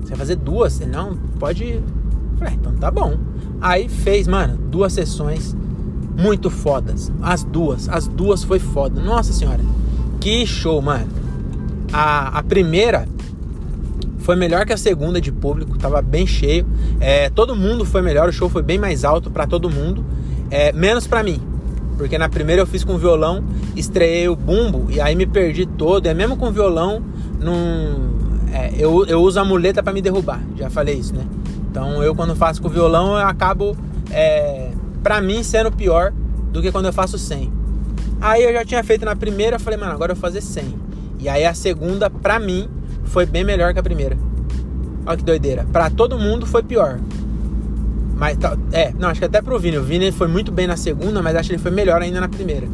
Você 0.00 0.08
vai 0.08 0.18
fazer 0.18 0.36
duas? 0.36 0.80
Ele, 0.80 0.90
não, 0.90 1.16
pode. 1.38 1.64
Eu 1.74 1.82
falei, 2.38 2.54
então 2.54 2.74
tá 2.76 2.90
bom. 2.90 3.18
Aí 3.60 3.88
fez, 3.88 4.26
mano, 4.26 4.56
duas 4.56 4.92
sessões 4.92 5.54
muito 6.16 6.50
fodas. 6.50 7.10
As 7.22 7.44
duas, 7.44 7.88
as 7.88 8.06
duas 8.06 8.44
foi 8.44 8.58
foda. 8.58 9.00
Nossa 9.00 9.32
senhora, 9.32 9.60
que 10.20 10.46
show, 10.46 10.80
mano. 10.80 11.08
A, 11.92 12.38
a 12.38 12.42
primeira 12.42 13.06
foi 14.18 14.36
melhor 14.36 14.64
que 14.64 14.72
a 14.72 14.76
segunda 14.76 15.20
de 15.20 15.32
público, 15.32 15.78
tava 15.78 16.00
bem 16.00 16.26
cheio. 16.26 16.66
É, 17.00 17.30
todo 17.30 17.56
mundo 17.56 17.84
foi 17.84 18.02
melhor, 18.02 18.28
o 18.28 18.32
show 18.32 18.48
foi 18.48 18.62
bem 18.62 18.78
mais 18.78 19.04
alto 19.04 19.30
para 19.30 19.46
todo 19.46 19.68
mundo, 19.68 20.04
é, 20.50 20.72
menos 20.72 21.06
para 21.06 21.22
mim. 21.22 21.40
Porque 21.96 22.16
na 22.16 22.28
primeira 22.28 22.62
eu 22.62 22.66
fiz 22.66 22.84
com 22.84 22.96
violão, 22.96 23.44
estreiei 23.76 24.28
o 24.28 24.36
bumbo 24.36 24.86
e 24.88 25.00
aí 25.00 25.14
me 25.14 25.26
perdi 25.26 25.66
todo. 25.66 26.06
É 26.06 26.14
mesmo 26.14 26.36
com 26.36 26.50
violão, 26.50 27.02
num, 27.40 28.10
é, 28.52 28.72
eu, 28.78 29.04
eu 29.06 29.20
uso 29.20 29.38
a 29.38 29.44
muleta 29.44 29.82
para 29.82 29.92
me 29.92 30.00
derrubar. 30.00 30.40
Já 30.56 30.70
falei 30.70 30.96
isso, 30.96 31.14
né? 31.14 31.24
Então 31.70 32.02
eu 32.02 32.14
quando 32.14 32.34
faço 32.34 32.60
com 32.60 32.68
violão 32.68 33.12
eu 33.12 33.26
acabo, 33.26 33.76
é, 34.10 34.70
pra 35.02 35.20
mim, 35.20 35.42
sendo 35.42 35.70
pior 35.70 36.12
do 36.50 36.60
que 36.60 36.72
quando 36.72 36.86
eu 36.86 36.92
faço 36.92 37.16
sem. 37.16 37.52
Aí 38.20 38.42
eu 38.42 38.52
já 38.52 38.64
tinha 38.64 38.82
feito 38.82 39.04
na 39.04 39.14
primeira, 39.14 39.58
falei, 39.58 39.78
mano, 39.78 39.92
agora 39.92 40.12
eu 40.12 40.16
vou 40.16 40.20
fazer 40.20 40.40
100. 40.40 40.74
E 41.20 41.28
aí 41.28 41.44
a 41.44 41.54
segunda, 41.54 42.10
pra 42.10 42.38
mim, 42.38 42.68
foi 43.04 43.24
bem 43.24 43.44
melhor 43.44 43.72
que 43.72 43.78
a 43.78 43.82
primeira. 43.82 44.18
Olha 45.06 45.16
que 45.16 45.24
doideira. 45.24 45.66
Pra 45.72 45.88
todo 45.88 46.18
mundo 46.18 46.44
foi 46.44 46.62
pior. 46.62 46.98
Mas, 48.16 48.36
tá, 48.36 48.56
é, 48.72 48.92
não, 48.98 49.08
acho 49.08 49.20
que 49.20 49.26
até 49.26 49.40
pro 49.40 49.58
Vini. 49.58 49.78
O 49.78 49.82
Vini 49.82 50.12
foi 50.12 50.28
muito 50.28 50.52
bem 50.52 50.66
na 50.66 50.76
segunda, 50.76 51.22
mas 51.22 51.34
acho 51.36 51.48
que 51.48 51.54
ele 51.54 51.62
foi 51.62 51.70
melhor 51.70 52.02
ainda 52.02 52.20
na 52.20 52.28
primeira. 52.28 52.68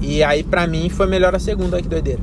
E 0.00 0.22
aí, 0.22 0.42
pra 0.42 0.66
mim, 0.66 0.88
foi 0.88 1.06
melhor 1.06 1.34
a 1.34 1.38
segunda. 1.38 1.76
Olha 1.76 1.82
que 1.82 1.88
doideira. 1.88 2.20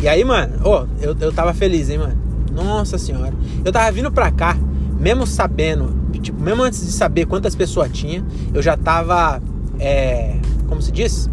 E 0.00 0.08
aí, 0.08 0.22
mano, 0.24 0.60
oh, 0.62 0.86
eu, 1.00 1.16
eu 1.18 1.32
tava 1.32 1.54
feliz, 1.54 1.88
hein, 1.88 1.98
mano. 1.98 2.18
Nossa 2.52 2.98
senhora. 2.98 3.32
Eu 3.64 3.72
tava 3.72 3.90
vindo 3.92 4.10
pra 4.10 4.30
cá, 4.30 4.56
mesmo 4.98 5.26
sabendo, 5.26 5.94
tipo, 6.20 6.40
mesmo 6.40 6.62
antes 6.62 6.84
de 6.84 6.92
saber 6.92 7.26
quantas 7.26 7.54
pessoas 7.54 7.90
tinha, 7.92 8.24
eu 8.52 8.62
já 8.62 8.76
tava, 8.76 9.40
é, 9.78 10.36
como 10.68 10.80
se 10.80 10.90
diz? 10.90 11.30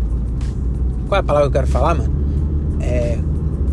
Qual 1.08 1.18
é 1.18 1.22
a 1.22 1.24
palavra 1.24 1.50
que 1.50 1.58
eu 1.58 1.62
quero 1.62 1.72
falar, 1.72 1.96
mano? 1.96 2.14
É, 2.80 3.20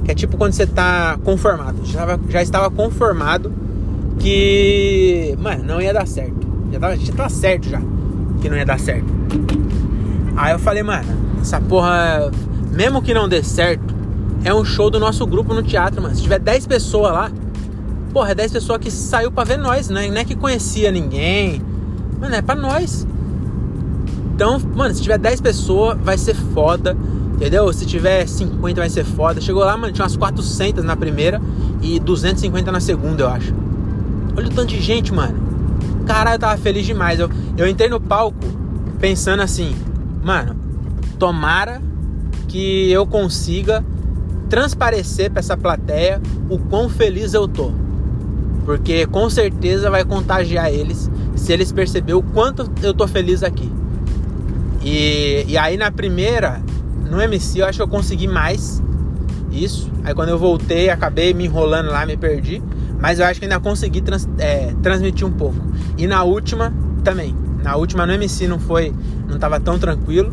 que 0.04 0.10
é 0.10 0.14
tipo 0.14 0.36
quando 0.36 0.52
você 0.52 0.66
tá 0.66 1.18
conformado. 1.24 1.84
Já, 1.84 2.18
já 2.28 2.42
estava 2.42 2.70
conformado 2.70 3.52
que, 4.18 5.36
mano, 5.40 5.64
não 5.64 5.80
ia 5.80 5.92
dar 5.92 6.06
certo. 6.06 6.46
Já 6.72 6.78
tava, 6.78 6.96
já 6.96 7.12
tava 7.12 7.28
certo 7.28 7.68
já 7.68 7.80
que 8.40 8.48
não 8.48 8.56
ia 8.56 8.66
dar 8.66 8.78
certo. 8.78 9.06
Aí 10.36 10.52
eu 10.52 10.58
falei, 10.58 10.82
mano, 10.82 11.06
essa 11.40 11.60
porra, 11.60 12.30
mesmo 12.70 13.02
que 13.02 13.12
não 13.12 13.28
dê 13.28 13.42
certo, 13.42 13.94
é 14.42 14.54
um 14.54 14.64
show 14.64 14.90
do 14.90 14.98
nosso 14.98 15.26
grupo 15.26 15.52
no 15.52 15.62
teatro, 15.62 16.02
mano. 16.02 16.14
Se 16.14 16.22
tiver 16.22 16.38
10 16.38 16.66
pessoas 16.66 17.12
lá, 17.12 17.30
porra, 18.12 18.32
é 18.32 18.34
10 18.34 18.52
pessoas 18.52 18.78
que 18.78 18.90
saiu 18.90 19.30
pra 19.30 19.44
ver 19.44 19.58
nós, 19.58 19.88
né? 19.88 20.08
Não 20.08 20.18
é 20.18 20.24
que 20.24 20.34
conhecia 20.34 20.90
ninguém. 20.90 21.62
Mano, 22.20 22.34
é 22.34 22.42
pra 22.42 22.54
nós. 22.54 23.06
Então, 24.34 24.60
mano, 24.74 24.94
se 24.94 25.02
tiver 25.02 25.18
10 25.18 25.40
pessoas, 25.40 25.98
vai 26.02 26.18
ser 26.18 26.34
foda. 26.34 26.96
Entendeu? 27.34 27.72
Se 27.72 27.86
tiver 27.86 28.26
50 28.26 28.80
vai 28.80 28.90
ser 28.90 29.04
foda. 29.04 29.40
Chegou 29.40 29.64
lá, 29.64 29.76
mano, 29.76 29.92
tinha 29.92 30.04
umas 30.04 30.16
400 30.16 30.84
na 30.84 30.96
primeira 30.96 31.40
e 31.80 31.98
250 31.98 32.70
na 32.70 32.80
segunda, 32.80 33.22
eu 33.22 33.28
acho. 33.28 33.54
Olha 34.36 34.46
o 34.46 34.50
tanto 34.50 34.68
de 34.68 34.80
gente, 34.80 35.12
mano. 35.12 35.38
Caralho, 36.06 36.34
eu 36.34 36.38
tava 36.38 36.56
feliz 36.58 36.84
demais. 36.84 37.18
Eu, 37.18 37.30
eu 37.56 37.66
entrei 37.66 37.88
no 37.88 38.00
palco 38.00 38.38
pensando 38.98 39.40
assim, 39.40 39.74
mano, 40.22 40.54
tomara 41.18 41.80
que 42.46 42.90
eu 42.90 43.06
consiga 43.06 43.84
transparecer 44.48 45.30
para 45.30 45.38
essa 45.38 45.56
plateia 45.56 46.20
o 46.48 46.58
quão 46.58 46.88
feliz 46.88 47.32
eu 47.32 47.46
tô. 47.46 47.70
Porque 48.64 49.06
com 49.06 49.28
certeza 49.30 49.90
vai 49.90 50.04
contagiar 50.04 50.72
eles 50.72 51.10
se 51.34 51.52
eles 51.52 51.72
perceberem 51.72 52.14
o 52.14 52.22
quanto 52.22 52.70
eu 52.82 52.92
tô 52.92 53.06
feliz 53.08 53.42
aqui. 53.42 53.70
E, 54.82 55.44
e 55.48 55.58
aí 55.58 55.76
na 55.76 55.90
primeira 55.90 56.62
no 57.10 57.20
MC 57.20 57.60
eu 57.60 57.66
acho 57.66 57.78
que 57.78 57.82
eu 57.82 57.88
consegui 57.88 58.28
mais 58.28 58.82
isso. 59.50 59.90
Aí 60.04 60.14
quando 60.14 60.28
eu 60.28 60.38
voltei, 60.38 60.88
acabei 60.88 61.34
me 61.34 61.44
enrolando 61.44 61.90
lá, 61.90 62.06
me 62.06 62.16
perdi. 62.16 62.62
Mas 63.00 63.18
eu 63.18 63.26
acho 63.26 63.40
que 63.40 63.46
ainda 63.46 63.58
consegui 63.58 64.00
trans, 64.00 64.28
é, 64.38 64.74
transmitir 64.82 65.26
um 65.26 65.32
pouco. 65.32 65.58
E 65.96 66.06
na 66.06 66.22
última 66.22 66.72
também. 67.02 67.34
Na 67.62 67.76
última 67.76 68.06
no 68.06 68.12
MC 68.12 68.46
não 68.46 68.58
foi. 68.58 68.92
não 69.28 69.38
tava 69.38 69.58
tão 69.58 69.78
tranquilo. 69.78 70.32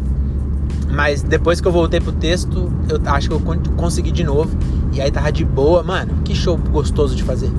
Mas 0.90 1.24
depois 1.24 1.60
que 1.60 1.68
eu 1.68 1.72
voltei 1.72 2.00
pro 2.00 2.12
texto, 2.12 2.72
eu 2.90 3.00
acho 3.06 3.30
que 3.30 3.34
eu 3.34 3.42
consegui 3.76 4.12
de 4.12 4.24
novo. 4.24 4.56
E 4.94 5.02
aí 5.02 5.12
tava 5.12 5.32
de 5.32 5.44
boa. 5.44 5.82
Mano, 5.84 6.22
que 6.24 6.36
show 6.36 6.58
gostoso 6.58 7.16
de 7.16 7.24
fazer. 7.24 7.52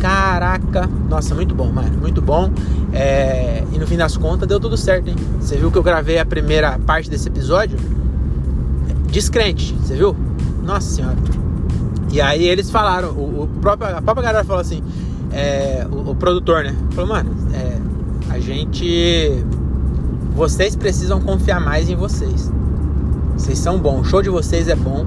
Caraca, 0.00 0.88
nossa, 1.08 1.34
muito 1.34 1.54
bom, 1.54 1.70
mano, 1.70 1.96
muito 1.98 2.22
bom. 2.22 2.50
É... 2.92 3.62
E 3.72 3.78
no 3.78 3.86
fim 3.86 3.96
das 3.96 4.16
contas 4.16 4.48
deu 4.48 4.58
tudo 4.58 4.76
certo, 4.76 5.08
hein? 5.08 5.16
Você 5.40 5.56
viu 5.56 5.70
que 5.70 5.78
eu 5.78 5.82
gravei 5.82 6.18
a 6.18 6.24
primeira 6.24 6.78
parte 6.78 7.10
desse 7.10 7.28
episódio? 7.28 7.78
descrente, 9.10 9.74
você 9.74 9.94
viu? 9.94 10.16
Nossa 10.62 10.88
senhora. 10.88 11.16
E 12.12 12.20
aí 12.20 12.46
eles 12.46 12.70
falaram, 12.70 13.10
o, 13.10 13.42
o 13.42 13.48
próprio, 13.60 13.96
a 13.96 14.02
própria 14.02 14.26
galera 14.26 14.44
falou 14.44 14.60
assim, 14.60 14.82
é, 15.32 15.86
o, 15.90 16.10
o, 16.10 16.14
produtor, 16.14 16.64
né? 16.64 16.74
Falou, 16.92 17.10
mano, 17.10 17.30
é, 17.52 17.78
a 18.32 18.38
gente. 18.38 19.44
Vocês 20.34 20.74
precisam 20.76 21.20
confiar 21.20 21.60
mais 21.60 21.90
em 21.90 21.96
vocês. 21.96 22.50
Vocês 23.36 23.58
são 23.58 23.78
bons, 23.78 24.00
o 24.00 24.04
show 24.04 24.22
de 24.22 24.30
vocês 24.30 24.68
é 24.68 24.76
bom, 24.76 25.04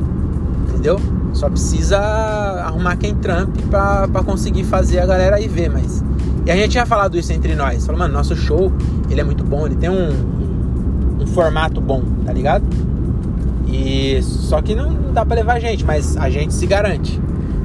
entendeu? 0.67 0.99
Só 1.33 1.49
precisa 1.49 1.97
arrumar 1.97 2.95
quem 2.95 3.15
trampe 3.15 3.61
pra, 3.63 4.07
pra 4.07 4.23
conseguir 4.23 4.63
fazer 4.63 4.99
a 4.99 5.05
galera 5.05 5.37
aí 5.37 5.47
ver, 5.47 5.69
mas. 5.69 6.03
E 6.45 6.51
a 6.51 6.55
gente 6.55 6.71
tinha 6.71 6.85
falado 6.85 7.17
isso 7.17 7.33
entre 7.33 7.55
nós. 7.55 7.85
Falou, 7.85 7.99
mano, 7.99 8.13
nosso 8.13 8.35
show, 8.35 8.71
ele 9.09 9.19
é 9.19 9.23
muito 9.23 9.43
bom, 9.43 9.65
ele 9.65 9.75
tem 9.75 9.89
um, 9.89 11.21
um 11.21 11.27
formato 11.27 11.81
bom, 11.81 12.03
tá 12.25 12.31
ligado? 12.31 12.63
E 13.67 14.21
só 14.21 14.61
que 14.61 14.75
não 14.75 15.11
dá 15.11 15.25
para 15.25 15.37
levar 15.37 15.53
a 15.53 15.59
gente, 15.59 15.83
mas 15.83 16.15
a 16.17 16.29
gente 16.29 16.53
se 16.53 16.67
garante 16.67 17.19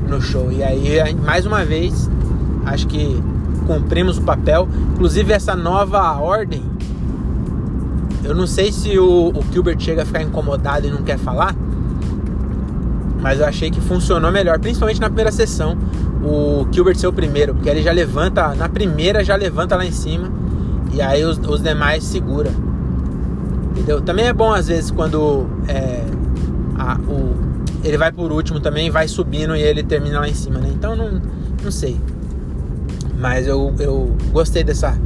no 0.08 0.20
show. 0.20 0.50
E 0.50 0.62
aí, 0.62 1.14
mais 1.14 1.44
uma 1.44 1.64
vez, 1.64 2.10
acho 2.64 2.86
que 2.86 3.22
cumprimos 3.66 4.16
o 4.16 4.22
papel. 4.22 4.66
Inclusive 4.94 5.32
essa 5.32 5.54
nova 5.54 6.18
ordem, 6.18 6.62
eu 8.24 8.34
não 8.34 8.46
sei 8.46 8.72
se 8.72 8.98
o, 8.98 9.28
o 9.28 9.44
Gilbert 9.52 9.78
chega 9.78 10.02
a 10.02 10.06
ficar 10.06 10.22
incomodado 10.22 10.86
e 10.86 10.90
não 10.90 11.02
quer 11.02 11.18
falar, 11.18 11.54
mas 13.20 13.40
eu 13.40 13.46
achei 13.46 13.70
que 13.70 13.80
funcionou 13.80 14.30
melhor, 14.30 14.58
principalmente 14.58 15.00
na 15.00 15.08
primeira 15.08 15.32
sessão. 15.32 15.76
O 16.24 16.66
Gilbert 16.70 16.96
ser 16.96 17.06
o 17.06 17.12
primeiro, 17.12 17.54
porque 17.54 17.68
ele 17.68 17.82
já 17.82 17.92
levanta, 17.92 18.54
na 18.54 18.68
primeira 18.68 19.24
já 19.24 19.36
levanta 19.36 19.76
lá 19.76 19.84
em 19.84 19.92
cima 19.92 20.30
e 20.92 21.00
aí 21.00 21.24
os, 21.24 21.38
os 21.38 21.62
demais 21.62 22.04
segura. 22.04 22.50
Entendeu? 23.70 24.00
Também 24.00 24.26
é 24.26 24.32
bom 24.32 24.52
às 24.52 24.68
vezes 24.68 24.90
quando 24.90 25.46
é, 25.68 26.04
a, 26.76 26.98
o, 26.98 27.34
ele 27.84 27.96
vai 27.96 28.12
por 28.12 28.32
último 28.32 28.60
também, 28.60 28.90
vai 28.90 29.08
subindo 29.08 29.54
e 29.54 29.62
ele 29.62 29.82
termina 29.82 30.20
lá 30.20 30.28
em 30.28 30.34
cima, 30.34 30.58
né? 30.58 30.70
Então 30.72 30.96
não, 30.96 31.20
não 31.62 31.70
sei. 31.70 31.98
Mas 33.18 33.46
eu, 33.46 33.74
eu 33.78 34.16
gostei 34.30 34.62
dessa 34.62 34.96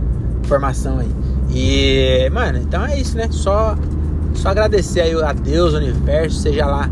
formação 0.44 0.98
aí. 0.98 1.10
E, 1.54 2.28
mano, 2.30 2.58
então 2.58 2.84
é 2.84 2.98
isso, 2.98 3.16
né? 3.16 3.28
Só, 3.30 3.76
só 4.34 4.50
agradecer 4.50 5.00
aí 5.00 5.22
a 5.22 5.32
Deus, 5.32 5.74
o 5.74 5.76
universo, 5.76 6.40
seja 6.40 6.66
lá 6.66 6.90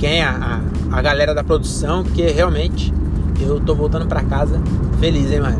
quem, 0.00 0.22
a, 0.22 0.60
a, 0.90 0.98
a 0.98 1.02
galera 1.02 1.34
da 1.34 1.44
produção, 1.44 2.02
porque 2.02 2.26
realmente 2.26 2.92
eu 3.38 3.60
tô 3.60 3.74
voltando 3.74 4.06
pra 4.06 4.22
casa 4.22 4.58
feliz, 4.98 5.30
hein, 5.30 5.40
mano? 5.40 5.58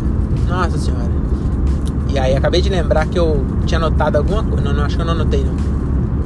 Nossa 0.49 0.79
senhora. 0.79 1.11
E 2.09 2.19
aí 2.19 2.35
acabei 2.35 2.63
de 2.63 2.71
lembrar 2.71 3.07
que 3.07 3.19
eu 3.19 3.45
tinha 3.67 3.79
anotado 3.79 4.17
alguma 4.17 4.43
coisa. 4.43 4.65
Não, 4.65 4.73
não, 4.73 4.85
acho 4.85 4.97
que 4.97 5.03
eu 5.03 5.07
não 5.07 5.13
anotei 5.13 5.45
não. 5.45 5.55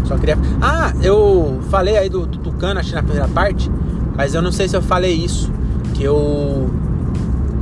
Só 0.06 0.16
queria. 0.16 0.38
Ah, 0.62 0.92
eu 1.02 1.60
falei 1.70 1.96
aí 1.96 2.08
do, 2.08 2.24
do 2.24 2.38
Tucano, 2.38 2.78
acho 2.78 2.90
que 2.90 2.94
na 2.94 3.02
primeira 3.02 3.28
parte. 3.28 3.70
Mas 4.16 4.32
eu 4.32 4.40
não 4.40 4.52
sei 4.52 4.68
se 4.68 4.76
eu 4.76 4.82
falei 4.82 5.12
isso. 5.12 5.50
Que 5.92 6.04
eu. 6.04 6.70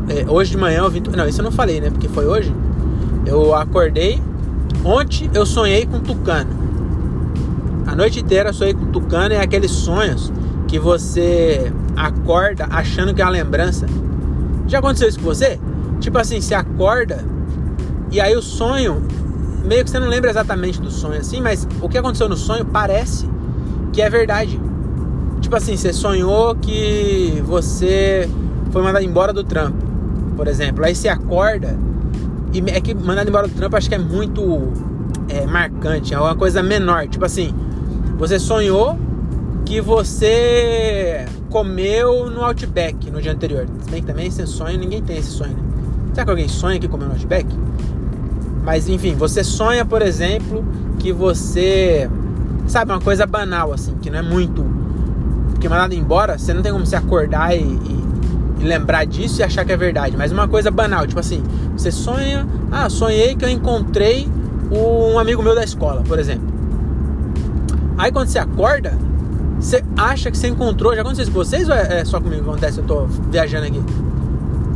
É, 0.08 0.30
hoje 0.30 0.50
de 0.50 0.58
manhã 0.58 0.80
eu 0.80 0.90
vim. 0.90 1.02
Não, 1.16 1.26
isso 1.26 1.40
eu 1.40 1.44
não 1.44 1.52
falei, 1.52 1.80
né? 1.80 1.90
Porque 1.90 2.08
foi 2.08 2.26
hoje. 2.26 2.54
Eu 3.24 3.54
acordei. 3.54 4.20
Ontem 4.84 5.30
eu 5.32 5.46
sonhei 5.46 5.86
com 5.86 5.98
Tucano. 5.98 6.50
A 7.86 7.96
noite 7.96 8.20
inteira 8.20 8.50
eu 8.50 8.54
sonhei 8.54 8.74
com 8.74 8.86
Tucano 8.86 9.34
e 9.34 9.38
aqueles 9.38 9.70
sonhos 9.70 10.32
que 10.72 10.78
você 10.78 11.70
acorda 11.94 12.66
achando 12.70 13.12
que 13.12 13.20
é 13.20 13.24
uma 13.26 13.30
lembrança. 13.30 13.84
Já 14.66 14.78
aconteceu 14.78 15.06
isso 15.06 15.18
com 15.18 15.26
você? 15.26 15.60
Tipo 16.00 16.16
assim, 16.16 16.40
você 16.40 16.54
acorda 16.54 17.22
e 18.10 18.18
aí 18.18 18.34
o 18.34 18.40
sonho, 18.40 19.02
meio 19.66 19.84
que 19.84 19.90
você 19.90 19.98
não 19.98 20.08
lembra 20.08 20.30
exatamente 20.30 20.80
do 20.80 20.90
sonho 20.90 21.20
assim, 21.20 21.42
mas 21.42 21.68
o 21.82 21.90
que 21.90 21.98
aconteceu 21.98 22.26
no 22.26 22.38
sonho 22.38 22.64
parece 22.64 23.28
que 23.92 24.00
é 24.00 24.08
verdade. 24.08 24.58
Tipo 25.42 25.56
assim, 25.56 25.76
você 25.76 25.92
sonhou 25.92 26.54
que 26.54 27.42
você 27.44 28.26
foi 28.70 28.82
mandado 28.82 29.04
embora 29.04 29.30
do 29.30 29.44
trampo, 29.44 29.76
por 30.38 30.48
exemplo. 30.48 30.86
Aí 30.86 30.94
você 30.94 31.08
acorda 31.08 31.78
e 32.50 32.60
é 32.70 32.80
que 32.80 32.94
mandado 32.94 33.28
embora 33.28 33.46
do 33.46 33.54
trampo 33.54 33.76
acho 33.76 33.90
que 33.90 33.94
é 33.94 33.98
muito 33.98 34.72
é, 35.28 35.44
marcante, 35.44 36.14
é 36.14 36.18
uma 36.18 36.34
coisa 36.34 36.62
menor. 36.62 37.08
Tipo 37.08 37.26
assim, 37.26 37.54
você 38.16 38.38
sonhou 38.38 38.96
que 39.72 39.80
você 39.80 41.24
comeu 41.48 42.28
no 42.28 42.44
Outback 42.44 43.10
no 43.10 43.22
dia 43.22 43.32
anterior. 43.32 43.66
Se 43.80 43.90
bem 43.90 44.02
que 44.02 44.06
também 44.06 44.26
esse 44.26 44.46
sonho, 44.46 44.78
ninguém 44.78 45.00
tem 45.00 45.16
esse 45.16 45.30
sonho, 45.30 45.54
né? 45.54 45.62
Será 46.12 46.26
que 46.26 46.30
alguém 46.30 46.46
sonha 46.46 46.78
que 46.78 46.86
comeu 46.86 47.06
no 47.06 47.14
Outback? 47.14 47.46
Mas 48.62 48.86
enfim, 48.86 49.14
você 49.14 49.42
sonha, 49.42 49.82
por 49.82 50.02
exemplo, 50.02 50.62
que 50.98 51.10
você. 51.10 52.06
Sabe, 52.66 52.92
uma 52.92 53.00
coisa 53.00 53.24
banal, 53.24 53.72
assim, 53.72 53.94
que 54.02 54.10
não 54.10 54.18
é 54.18 54.22
muito. 54.22 54.62
Porque 55.52 55.66
mandado 55.70 55.94
embora, 55.94 56.36
você 56.36 56.52
não 56.52 56.60
tem 56.60 56.70
como 56.70 56.84
se 56.84 56.94
acordar 56.94 57.56
e, 57.56 57.62
e, 57.62 58.04
e, 58.60 58.64
lembrar 58.64 59.06
disso 59.06 59.40
e 59.40 59.42
achar 59.42 59.64
que 59.64 59.72
é 59.72 59.76
verdade. 59.76 60.18
Mas 60.18 60.32
uma 60.32 60.46
coisa 60.46 60.70
banal, 60.70 61.06
tipo 61.06 61.18
assim, 61.18 61.42
você 61.74 61.90
sonha. 61.90 62.46
Ah, 62.70 62.90
sonhei 62.90 63.34
que 63.34 63.42
eu 63.42 63.48
encontrei 63.48 64.28
um 64.70 65.18
amigo 65.18 65.42
meu 65.42 65.54
da 65.54 65.64
escola, 65.64 66.02
por 66.02 66.18
exemplo. 66.18 66.52
Aí 67.96 68.12
quando 68.12 68.28
você 68.28 68.38
acorda, 68.38 68.98
você 69.62 69.82
acha 69.96 70.30
que 70.30 70.36
você 70.36 70.48
encontrou. 70.48 70.94
Já 70.94 71.02
aconteceu 71.02 71.22
isso 71.22 71.32
com 71.32 71.38
vocês 71.38 71.68
ou 71.68 71.74
é, 71.74 72.00
é 72.00 72.04
só 72.04 72.20
comigo 72.20 72.42
que 72.42 72.50
acontece? 72.50 72.78
Eu 72.78 72.84
tô 72.84 73.06
viajando 73.30 73.66
aqui. 73.66 73.80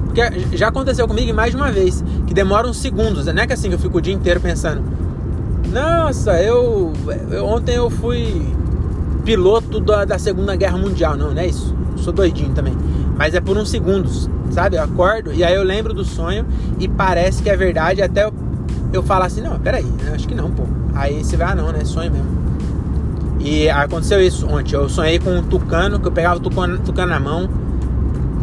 Porque 0.06 0.56
já 0.56 0.68
aconteceu 0.68 1.06
comigo 1.08 1.34
mais 1.34 1.50
de 1.50 1.56
uma 1.56 1.72
vez, 1.72 2.02
que 2.26 2.32
demora 2.32 2.68
uns 2.68 2.78
segundos. 2.78 3.26
Não 3.26 3.42
é 3.42 3.46
que 3.46 3.52
assim 3.52 3.68
que 3.68 3.74
eu 3.74 3.78
fico 3.78 3.98
o 3.98 4.00
dia 4.00 4.14
inteiro 4.14 4.40
pensando. 4.40 4.82
Nossa, 5.72 6.40
eu, 6.40 6.92
eu 7.30 7.44
ontem 7.44 7.74
eu 7.74 7.90
fui 7.90 8.46
piloto 9.24 9.80
da, 9.80 10.04
da 10.04 10.18
Segunda 10.20 10.54
Guerra 10.54 10.78
Mundial. 10.78 11.16
Não, 11.16 11.32
não 11.32 11.42
é 11.42 11.48
isso. 11.48 11.74
Sou 11.96 12.12
doidinho 12.12 12.54
também. 12.54 12.74
Mas 13.18 13.34
é 13.34 13.40
por 13.40 13.56
uns 13.56 13.68
segundos, 13.68 14.30
sabe? 14.52 14.76
Eu 14.76 14.84
acordo 14.84 15.32
e 15.32 15.42
aí 15.42 15.54
eu 15.54 15.64
lembro 15.64 15.92
do 15.92 16.04
sonho 16.04 16.46
e 16.78 16.86
parece 16.86 17.42
que 17.42 17.50
é 17.50 17.56
verdade. 17.56 18.00
Até 18.02 18.24
eu, 18.24 18.32
eu 18.92 19.02
falo 19.02 19.24
assim: 19.24 19.40
não, 19.40 19.58
peraí, 19.58 19.84
acho 20.14 20.28
que 20.28 20.34
não, 20.34 20.48
pô. 20.50 20.62
Aí 20.94 21.24
você 21.24 21.36
vai, 21.36 21.50
ah, 21.50 21.54
não, 21.56 21.72
né? 21.72 21.84
Sonho 21.84 22.12
mesmo. 22.12 22.45
E 23.46 23.70
aconteceu 23.70 24.20
isso 24.20 24.44
ontem. 24.48 24.74
Eu 24.74 24.88
sonhei 24.88 25.20
com 25.20 25.30
um 25.30 25.40
tucano, 25.40 26.00
que 26.00 26.08
eu 26.08 26.10
pegava 26.10 26.34
o 26.34 26.40
tucano, 26.40 26.80
tucano 26.80 27.12
na 27.12 27.20
mão. 27.20 27.48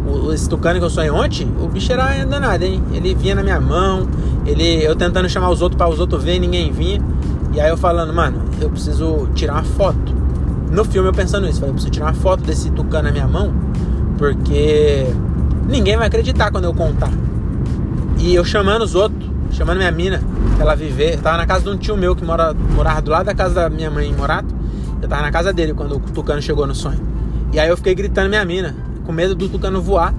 O, 0.08 0.32
esse 0.32 0.48
tucano 0.48 0.78
que 0.78 0.84
eu 0.86 0.88
sonhei 0.88 1.10
ontem, 1.10 1.46
o 1.60 1.68
bicho 1.68 1.92
era 1.92 2.24
danado, 2.24 2.64
hein? 2.64 2.82
Ele 2.90 3.14
vinha 3.14 3.34
na 3.34 3.42
minha 3.42 3.60
mão, 3.60 4.08
ele, 4.46 4.82
eu 4.82 4.96
tentando 4.96 5.28
chamar 5.28 5.50
os 5.50 5.60
outros 5.60 5.76
para 5.76 5.90
os 5.90 6.00
outros 6.00 6.24
verem, 6.24 6.40
ninguém 6.40 6.72
vinha. 6.72 7.02
E 7.52 7.60
aí 7.60 7.68
eu 7.68 7.76
falando, 7.76 8.14
mano, 8.14 8.44
eu 8.58 8.70
preciso 8.70 9.28
tirar 9.34 9.52
uma 9.52 9.62
foto. 9.62 10.14
No 10.70 10.86
filme 10.86 11.06
eu 11.06 11.12
pensando 11.12 11.46
isso, 11.46 11.60
falei, 11.60 11.68
eu 11.68 11.74
preciso 11.74 11.92
tirar 11.92 12.06
uma 12.06 12.14
foto 12.14 12.42
desse 12.42 12.70
tucano 12.70 13.04
na 13.04 13.12
minha 13.12 13.28
mão, 13.28 13.52
porque 14.16 15.06
ninguém 15.68 15.98
vai 15.98 16.06
acreditar 16.06 16.50
quando 16.50 16.64
eu 16.64 16.72
contar. 16.72 17.10
E 18.18 18.34
eu 18.34 18.42
chamando 18.42 18.82
os 18.82 18.94
outros, 18.94 19.30
chamando 19.50 19.76
minha 19.76 19.92
mina, 19.92 20.22
pra 20.56 20.64
ela 20.64 20.74
viver. 20.74 21.16
Eu 21.16 21.20
tava 21.20 21.36
na 21.36 21.46
casa 21.46 21.64
de 21.64 21.68
um 21.68 21.76
tio 21.76 21.94
meu 21.94 22.16
que 22.16 22.24
mora, 22.24 22.54
morava 22.54 23.02
do 23.02 23.10
lado 23.10 23.26
da 23.26 23.34
casa 23.34 23.54
da 23.54 23.68
minha 23.68 23.90
mãe 23.90 24.08
em 24.08 24.14
Morato. 24.14 24.53
Eu 25.04 25.08
tava 25.08 25.20
na 25.20 25.30
casa 25.30 25.52
dele 25.52 25.74
quando 25.74 25.96
o 25.96 26.00
tucano 26.00 26.40
chegou 26.40 26.66
no 26.66 26.74
sonho. 26.74 26.98
E 27.52 27.60
aí 27.60 27.68
eu 27.68 27.76
fiquei 27.76 27.94
gritando 27.94 28.30
minha 28.30 28.42
mina, 28.42 28.74
com 29.04 29.12
medo 29.12 29.34
do 29.34 29.50
tucano 29.50 29.82
voar. 29.82 30.14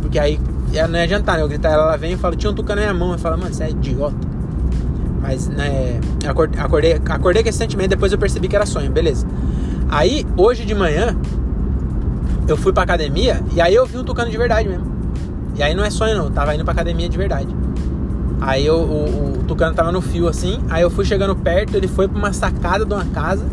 Porque 0.00 0.18
aí 0.18 0.40
não 0.88 0.98
ia 0.98 1.04
adiantar, 1.04 1.36
né? 1.36 1.42
Eu 1.42 1.48
gritar, 1.48 1.70
ela, 1.70 1.82
ela 1.82 1.96
vem 1.98 2.14
e 2.14 2.16
fala, 2.16 2.34
tinha 2.34 2.50
um 2.50 2.54
tucano 2.54 2.80
na 2.80 2.86
minha 2.86 2.98
mão. 2.98 3.12
Eu 3.12 3.18
falo, 3.18 3.36
mano, 3.36 3.52
você 3.52 3.64
é 3.64 3.70
idiota. 3.70 4.16
Mas, 5.20 5.48
né, 5.48 6.00
acordei, 6.26 6.98
acordei, 7.10 7.42
com 7.42 7.48
esse 7.50 7.58
sentimento, 7.58 7.90
depois 7.90 8.10
eu 8.10 8.16
percebi 8.16 8.48
que 8.48 8.56
era 8.56 8.64
sonho, 8.64 8.90
beleza. 8.90 9.26
Aí, 9.90 10.26
hoje 10.34 10.64
de 10.64 10.74
manhã, 10.74 11.14
eu 12.48 12.56
fui 12.56 12.72
pra 12.72 12.84
academia 12.84 13.42
e 13.54 13.60
aí 13.60 13.74
eu 13.74 13.84
vi 13.84 13.98
um 13.98 14.04
tucano 14.04 14.30
de 14.30 14.38
verdade 14.38 14.66
mesmo. 14.66 14.86
E 15.56 15.62
aí 15.62 15.74
não 15.74 15.84
é 15.84 15.90
sonho 15.90 16.16
não, 16.16 16.24
eu 16.24 16.30
tava 16.30 16.54
indo 16.54 16.64
pra 16.64 16.72
academia 16.72 17.08
de 17.08 17.18
verdade. 17.18 17.54
Aí 18.40 18.64
eu, 18.64 18.76
o, 18.76 19.40
o 19.40 19.44
tucano 19.44 19.74
tava 19.74 19.92
no 19.92 20.00
fio 20.00 20.26
assim, 20.26 20.58
aí 20.70 20.82
eu 20.82 20.90
fui 20.90 21.04
chegando 21.04 21.36
perto, 21.36 21.74
ele 21.74 21.88
foi 21.88 22.08
pra 22.08 22.18
uma 22.18 22.32
sacada 22.32 22.84
de 22.84 22.92
uma 22.92 23.04
casa 23.06 23.44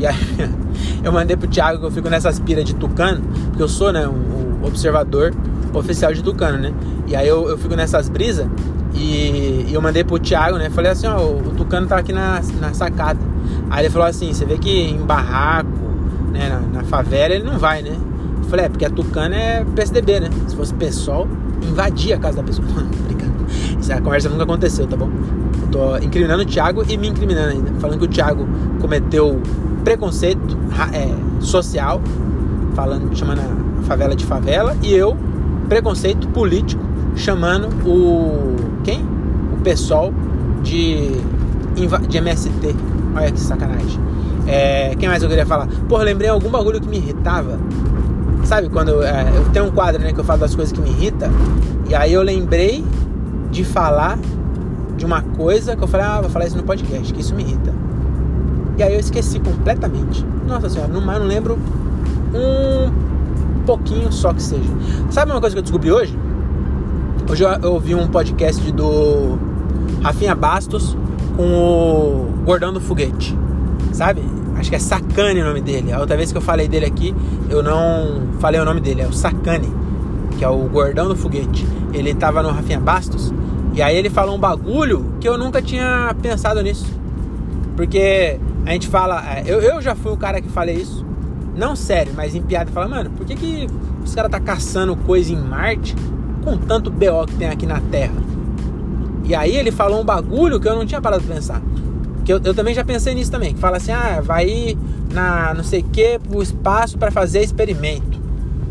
e 0.00 0.06
aí 0.06 0.16
eu 1.04 1.12
mandei 1.12 1.36
pro 1.36 1.46
Thiago 1.46 1.78
que 1.78 1.84
eu 1.84 1.90
fico 1.90 2.08
nessas 2.08 2.38
piras 2.40 2.64
de 2.64 2.74
tucano, 2.74 3.22
porque 3.48 3.62
eu 3.62 3.68
sou, 3.68 3.92
né, 3.92 4.08
o, 4.08 4.66
observador 4.66 5.32
oficial 5.72 6.12
de 6.12 6.22
tucano, 6.22 6.58
né? 6.58 6.72
E 7.06 7.16
aí 7.16 7.26
eu, 7.26 7.48
eu 7.48 7.56
fico 7.58 7.74
nessas 7.74 8.08
brisas 8.08 8.46
e, 8.94 9.66
e, 9.68 9.70
eu 9.72 9.80
mandei 9.80 10.04
pro 10.04 10.18
Thiago, 10.18 10.58
né? 10.58 10.68
Falei 10.70 10.90
assim, 10.90 11.06
ó, 11.06 11.18
o, 11.18 11.54
tucano 11.56 11.86
tá 11.86 11.96
aqui 11.96 12.12
na, 12.12 12.40
na 12.60 12.74
sacada. 12.74 13.18
Aí 13.70 13.84
ele 13.84 13.90
falou 13.90 14.08
assim, 14.08 14.32
você 14.32 14.44
vê 14.44 14.58
que 14.58 14.70
em 14.70 14.98
barraco, 14.98 15.68
né, 16.32 16.48
na, 16.48 16.80
na 16.80 16.84
favela 16.84 17.34
ele 17.34 17.44
não 17.44 17.58
vai, 17.58 17.82
né? 17.82 17.96
Eu 18.42 18.48
falei, 18.48 18.66
é, 18.66 18.68
porque 18.68 18.84
a 18.84 18.90
tucano 18.90 19.34
é 19.34 19.64
PSDB, 19.74 20.20
né? 20.20 20.28
Se 20.46 20.56
fosse 20.56 20.74
pessoal, 20.74 21.28
invadia 21.62 22.16
a 22.16 22.18
casa 22.18 22.38
da 22.38 22.42
pessoa. 22.42 22.66
Brincando. 23.06 23.46
Essa 23.78 24.00
conversa 24.00 24.28
nunca 24.28 24.44
aconteceu, 24.44 24.86
tá 24.86 24.96
bom? 24.96 25.10
Eu 25.62 25.68
tô 25.68 25.96
incriminando 25.98 26.42
o 26.42 26.46
Thiago 26.46 26.84
e 26.88 26.96
me 26.96 27.08
incriminando 27.08 27.50
ainda. 27.50 27.72
Falando 27.80 27.98
que 27.98 28.04
o 28.04 28.08
Thiago 28.08 28.46
cometeu 28.80 29.40
preconceito 29.80 30.56
é, 30.92 31.08
social, 31.40 32.00
falando, 32.74 33.16
chamando 33.16 33.40
a 33.40 33.82
favela 33.82 34.14
de 34.14 34.24
favela, 34.24 34.76
e 34.82 34.92
eu, 34.92 35.16
preconceito 35.68 36.28
político, 36.28 36.82
chamando 37.16 37.68
o. 37.86 38.56
quem? 38.84 39.04
O 39.52 39.62
pessoal 39.62 40.12
de, 40.62 41.10
de 42.08 42.18
MST. 42.18 42.74
Olha 43.14 43.30
que 43.30 43.40
sacanagem. 43.40 44.00
É, 44.46 44.94
quem 44.98 45.08
mais 45.08 45.22
eu 45.22 45.28
queria 45.28 45.46
falar? 45.46 45.68
Porra, 45.88 46.04
lembrei 46.04 46.28
algum 46.28 46.50
bagulho 46.50 46.80
que 46.80 46.88
me 46.88 46.96
irritava. 46.96 47.58
Sabe 48.44 48.68
quando 48.68 49.02
é, 49.02 49.30
eu 49.36 49.44
tenho 49.52 49.66
um 49.66 49.70
quadro 49.70 50.02
né, 50.02 50.12
que 50.12 50.18
eu 50.18 50.24
falo 50.24 50.40
das 50.40 50.54
coisas 50.54 50.72
que 50.72 50.80
me 50.80 50.88
irritam? 50.88 51.30
E 51.88 51.94
aí 51.94 52.12
eu 52.12 52.22
lembrei 52.22 52.84
de 53.50 53.64
falar 53.64 54.18
de 54.96 55.04
uma 55.04 55.22
coisa 55.22 55.76
que 55.76 55.82
eu 55.82 55.88
falei, 55.88 56.06
ah, 56.06 56.20
vou 56.20 56.30
falar 56.30 56.46
isso 56.46 56.56
no 56.56 56.62
podcast, 56.62 57.12
que 57.12 57.20
isso 57.20 57.34
me 57.34 57.42
irrita. 57.42 57.72
E 58.80 58.82
aí 58.82 58.94
eu 58.94 59.00
esqueci 59.00 59.38
completamente. 59.38 60.24
Nossa 60.48 60.70
senhora, 60.70 60.90
não, 60.90 61.02
não 61.02 61.26
lembro 61.26 61.58
um 62.34 63.62
pouquinho 63.66 64.10
só 64.10 64.32
que 64.32 64.42
seja. 64.42 64.70
Sabe 65.10 65.32
uma 65.32 65.38
coisa 65.38 65.54
que 65.54 65.58
eu 65.58 65.62
descobri 65.62 65.92
hoje? 65.92 66.18
Hoje 67.30 67.44
eu 67.44 67.74
ouvi 67.74 67.94
um 67.94 68.08
podcast 68.08 68.72
do 68.72 69.38
Rafinha 70.00 70.34
Bastos 70.34 70.96
com 71.36 71.42
o 71.42 72.42
Gordão 72.46 72.72
do 72.72 72.80
Foguete. 72.80 73.36
Sabe? 73.92 74.22
Acho 74.56 74.70
que 74.70 74.76
é 74.76 74.78
Sacane 74.78 75.42
o 75.42 75.44
nome 75.44 75.60
dele. 75.60 75.92
A 75.92 76.00
outra 76.00 76.16
vez 76.16 76.32
que 76.32 76.38
eu 76.38 76.42
falei 76.42 76.66
dele 76.66 76.86
aqui, 76.86 77.14
eu 77.50 77.62
não 77.62 78.28
falei 78.40 78.58
o 78.58 78.64
nome 78.64 78.80
dele, 78.80 79.02
é 79.02 79.06
o 79.06 79.12
Sacane, 79.12 79.70
que 80.38 80.42
é 80.42 80.48
o 80.48 80.56
gordão 80.56 81.06
do 81.06 81.14
foguete. 81.14 81.68
Ele 81.92 82.14
tava 82.14 82.42
no 82.42 82.48
Rafinha 82.48 82.80
Bastos 82.80 83.30
e 83.74 83.82
aí 83.82 83.94
ele 83.94 84.08
falou 84.08 84.36
um 84.36 84.40
bagulho 84.40 85.16
que 85.20 85.28
eu 85.28 85.36
nunca 85.36 85.60
tinha 85.60 86.16
pensado 86.22 86.62
nisso. 86.62 86.86
Porque 87.76 88.40
a 88.66 88.72
gente 88.72 88.88
fala, 88.88 89.22
é, 89.36 89.42
eu, 89.46 89.60
eu 89.60 89.80
já 89.80 89.94
fui 89.94 90.12
o 90.12 90.16
cara 90.16 90.40
que 90.40 90.48
falei 90.48 90.76
isso, 90.76 91.04
não 91.56 91.74
sério, 91.74 92.12
mas 92.14 92.34
em 92.34 92.42
piada, 92.42 92.70
fala, 92.70 92.88
mano, 92.88 93.10
por 93.10 93.26
que, 93.26 93.34
que 93.34 93.66
os 94.04 94.14
caras 94.14 94.30
tá 94.30 94.40
caçando 94.40 94.94
coisa 94.96 95.32
em 95.32 95.36
Marte 95.36 95.94
com 96.42 96.56
tanto 96.56 96.90
BO 96.90 97.26
que 97.26 97.34
tem 97.34 97.48
aqui 97.48 97.66
na 97.66 97.80
Terra? 97.80 98.14
E 99.24 99.34
aí 99.34 99.56
ele 99.56 99.70
falou 99.70 100.00
um 100.00 100.04
bagulho 100.04 100.58
que 100.58 100.68
eu 100.68 100.74
não 100.74 100.84
tinha 100.84 101.00
parado 101.00 101.22
de 101.22 101.28
pensar. 101.28 101.62
Que 102.24 102.32
eu, 102.32 102.40
eu 102.42 102.54
também 102.54 102.74
já 102.74 102.84
pensei 102.84 103.14
nisso 103.14 103.30
também, 103.30 103.54
que 103.54 103.60
fala 103.60 103.76
assim, 103.76 103.92
ah, 103.92 104.20
vai 104.20 104.76
na 105.12 105.54
não 105.54 105.64
sei 105.64 105.80
o 105.80 105.84
que 105.84 106.18
pro 106.18 106.42
espaço 106.42 106.98
para 106.98 107.10
fazer 107.10 107.40
experimento. 107.40 108.20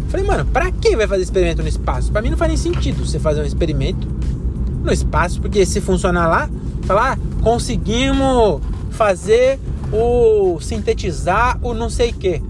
Falei, 0.10 0.26
mano, 0.26 0.46
pra 0.46 0.72
que 0.72 0.96
vai 0.96 1.08
fazer 1.08 1.24
experimento 1.24 1.62
no 1.62 1.68
espaço? 1.68 2.12
Pra 2.12 2.22
mim 2.22 2.30
não 2.30 2.38
faz 2.38 2.50
nem 2.50 2.58
sentido 2.58 3.06
você 3.06 3.20
fazer 3.20 3.42
um 3.42 3.46
experimento 3.46 4.08
no 4.84 4.92
espaço, 4.92 5.40
porque 5.40 5.66
se 5.66 5.80
funcionar 5.80 6.28
lá, 6.28 6.50
falar, 6.84 7.14
ah, 7.14 7.18
conseguimos 7.44 8.60
fazer 8.90 9.60
o 9.92 10.60
sintetizar 10.60 11.58
o 11.62 11.74
não 11.74 11.90
sei 11.90 12.12
o 12.12 12.14
que 12.14 12.42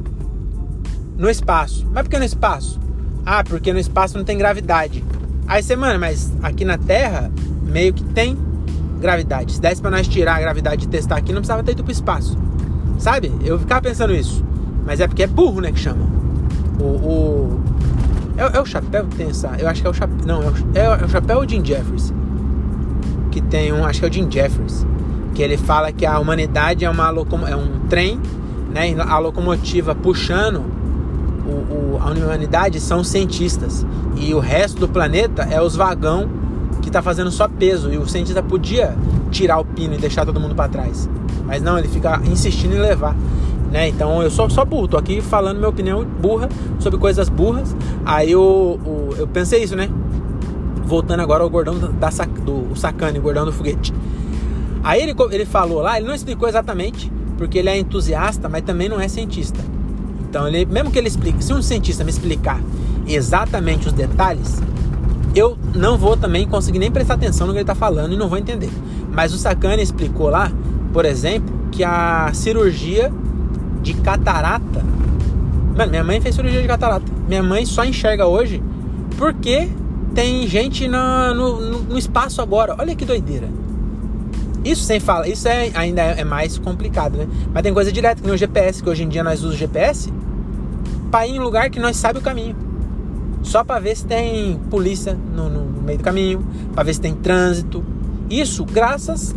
no 1.18 1.30
espaço. 1.30 1.88
Mas 1.92 2.04
por 2.04 2.10
que 2.10 2.20
no 2.20 2.26
espaço? 2.26 2.80
Ah, 3.26 3.44
porque 3.44 3.74
no 3.74 3.80
espaço 3.80 4.18
não 4.18 4.24
tem 4.24 4.38
gravidade. 4.38 5.04
Aí 5.48 5.62
você, 5.62 5.76
mano, 5.76 6.00
mas 6.00 6.32
aqui 6.42 6.64
na 6.64 6.78
Terra 6.78 7.32
meio 7.64 7.94
que 7.94 8.04
tem 8.04 8.38
gravidade. 9.00 9.54
Se 9.54 9.62
desse 9.62 9.82
pra 9.82 9.92
nós 9.92 10.08
tirar 10.08 10.36
a 10.36 10.40
gravidade 10.40 10.86
e 10.86 10.88
testar 10.88 11.18
aqui, 11.18 11.32
não 11.32 11.42
precisava 11.42 11.64
ter 11.64 11.72
ido 11.72 11.84
pro 11.84 11.92
espaço. 11.92 12.38
Sabe? 12.98 13.32
Eu 13.44 13.60
ficava 13.60 13.82
pensando 13.82 14.14
isso. 14.14 14.44
Mas 14.86 15.00
é 15.00 15.08
porque 15.08 15.24
é 15.24 15.28
burro, 15.28 15.62
né, 15.62 15.72
que 15.72 15.80
chama. 15.80 16.06
O. 16.80 16.84
o... 16.84 17.64
É, 18.38 18.58
é, 18.58 18.62
o 18.62 18.66
chapéu 18.66 19.06
que 19.06 19.16
tem 19.16 19.30
essa. 19.30 19.50
Eu 19.60 19.68
acho 19.68 19.82
que 19.82 19.88
é 19.88 19.90
o 19.90 19.94
chapéu. 19.94 20.18
Não, 20.26 20.42
é 20.42 20.48
o, 20.48 20.54
é, 20.76 21.02
é 21.02 21.06
o 21.06 21.10
chapéu 21.10 21.48
Jim 21.48 21.64
Jeffries. 21.64 22.14
Que 23.32 23.42
tem 23.42 23.72
um. 23.74 23.86
Acho 23.86 24.00
que 24.00 24.06
é 24.06 24.10
o 24.10 24.14
Jim 24.14 24.32
Jeffries. 24.32 24.86
Que 25.40 25.44
ele 25.44 25.56
fala 25.56 25.90
que 25.94 26.06
a 26.06 26.20
humanidade 26.20 26.84
é, 26.84 26.90
uma 26.90 27.08
é 27.48 27.56
um 27.56 27.88
trem, 27.88 28.20
né? 28.74 28.94
A 29.00 29.18
locomotiva 29.20 29.96
puxando 29.96 30.58
o, 31.48 31.96
o, 31.96 32.00
a 32.02 32.12
humanidade 32.12 32.82
são 32.82 33.06
cientistas. 33.06 33.86
E 34.18 34.34
o 34.34 34.40
resto 34.40 34.82
do 34.82 34.90
planeta 34.90 35.44
é 35.44 35.62
os 35.62 35.78
vagão 35.78 36.30
que 36.82 36.92
tá 36.92 37.02
fazendo 37.02 37.32
só 37.32 37.48
peso. 37.48 37.90
E 37.90 37.98
o 37.98 38.06
cientista 38.06 38.44
podia 38.44 38.94
tirar 39.32 39.60
o 39.60 39.64
pino 39.64 39.94
e 39.94 39.98
deixar 39.98 40.26
todo 40.26 40.42
mundo 40.42 40.54
para 40.54 40.68
trás. 40.68 41.10
Mas 41.46 41.62
não, 41.62 41.80
ele 41.80 41.88
fica 41.88 42.20
insistindo 42.26 42.76
em 42.76 42.80
levar. 42.80 43.16
Né? 43.72 43.88
Então 43.88 44.22
eu 44.22 44.30
sou 44.30 44.50
só 44.50 44.66
burro, 44.66 44.90
tô 44.90 44.98
aqui 44.98 45.22
falando 45.22 45.56
minha 45.56 45.70
opinião 45.70 46.04
burra 46.04 46.50
sobre 46.80 47.00
coisas 47.00 47.30
burras. 47.30 47.74
Aí 48.06 48.30
eu, 48.30 48.78
eu, 48.86 49.16
eu 49.20 49.28
pensei 49.30 49.64
isso, 49.64 49.78
né? 49.78 49.90
Voltando 50.84 51.22
agora 51.22 51.44
ao 51.44 51.50
gordão 51.50 51.80
da, 51.80 52.10
do 52.44 52.76
sacane, 52.76 53.20
o 53.20 53.22
gordão 53.22 53.46
do 53.46 53.54
foguete. 53.54 53.94
Aí 54.84 55.02
ele, 55.02 55.16
ele 55.32 55.46
falou 55.46 55.82
lá, 55.82 55.98
ele 55.98 56.08
não 56.08 56.16
explicou 56.16 56.48
exatamente, 56.48 57.12
porque 57.38 57.58
ele 57.58 57.70
é 57.70 57.78
entusiasta, 57.78 58.48
mas 58.48 58.64
também 58.64 58.90
não 58.90 59.00
é 59.00 59.08
cientista. 59.08 59.60
Então, 60.30 60.48
ele, 60.48 60.66
mesmo 60.66 60.92
que 60.92 61.00
ele 61.00 61.08
explique, 61.08 61.44
se 61.44 61.54
um 61.54 61.62
cientista 61.62 62.04
me 62.04 62.10
explicar 62.10 62.62
exatamente 63.08 63.88
os 63.88 63.94
detalhes, 63.94 64.62
eu 65.36 65.58
não 65.76 65.98
vou 65.98 66.16
também 66.16 66.48
conseguir 66.48 66.80
nem 66.80 66.92
prestar 66.92 67.16
atenção 67.16 67.48
no 67.48 67.54
que 67.54 67.60
ele 67.60 67.64
está 67.64 67.76
falando 67.76 68.14
e 68.14 68.18
não 68.18 68.30
vou 68.30 68.38
entender. 68.38 68.70
Mas 69.12 69.34
o 69.34 69.38
Sacani 69.38 69.82
explicou 69.82 70.30
lá, 70.30 70.52
por 70.94 71.06
exemplo, 71.06 71.54
que 71.72 71.84
a 71.84 72.32
cirurgia 72.34 73.12
de 73.82 73.94
catarata. 73.96 74.84
Mano, 75.76 75.90
minha 75.90 76.04
mãe 76.04 76.20
fez 76.20 76.36
cirurgia 76.36 76.62
de 76.62 76.68
catarata. 76.68 77.06
Minha 77.28 77.44
mãe 77.44 77.66
só 77.66 77.86
enxerga 77.86 78.28
hoje 78.28 78.62
porque 79.18 79.70
tem 80.14 80.48
gente 80.48 80.88
no, 80.88 81.34
no, 81.34 81.80
no 81.84 81.98
espaço 81.98 82.42
agora. 82.42 82.76
Olha 82.78 82.96
que 82.96 83.06
doideira. 83.06 83.48
Isso 84.64 84.84
sem 84.84 85.00
falar, 85.00 85.28
isso 85.28 85.48
é, 85.48 85.72
ainda 85.74 86.02
é 86.02 86.24
mais 86.24 86.58
complicado, 86.58 87.18
né? 87.18 87.28
Mas 87.54 87.64
tem 87.64 87.74
coisa 87.74 87.92
direta, 87.92 88.22
que 88.22 88.26
nem 88.26 88.36
o 88.36 88.38
GPS, 88.38 88.84
que 88.84 88.90
hoje 88.90 89.04
em 89.04 89.10
dia 89.10 89.24
nós 89.24 89.40
usamos 89.40 89.58
GPS 89.58 90.12
para 91.10 91.26
ir 91.28 91.36
em 91.36 91.40
lugar 91.40 91.70
que 91.70 91.80
nós 91.80 91.98
sabe 91.98 92.20
o 92.20 92.22
caminho. 92.22 92.56
Só 93.42 93.64
para 93.64 93.80
ver 93.80 93.96
se 93.96 94.06
tem 94.06 94.60
polícia 94.70 95.18
no, 95.34 95.50
no 95.50 95.82
meio 95.82 95.98
do 95.98 96.04
caminho, 96.04 96.46
para 96.74 96.84
ver 96.84 96.94
se 96.94 97.02
tem 97.02 97.14
trânsito. 97.14 97.84
Isso 98.30 98.66
graças 98.66 99.34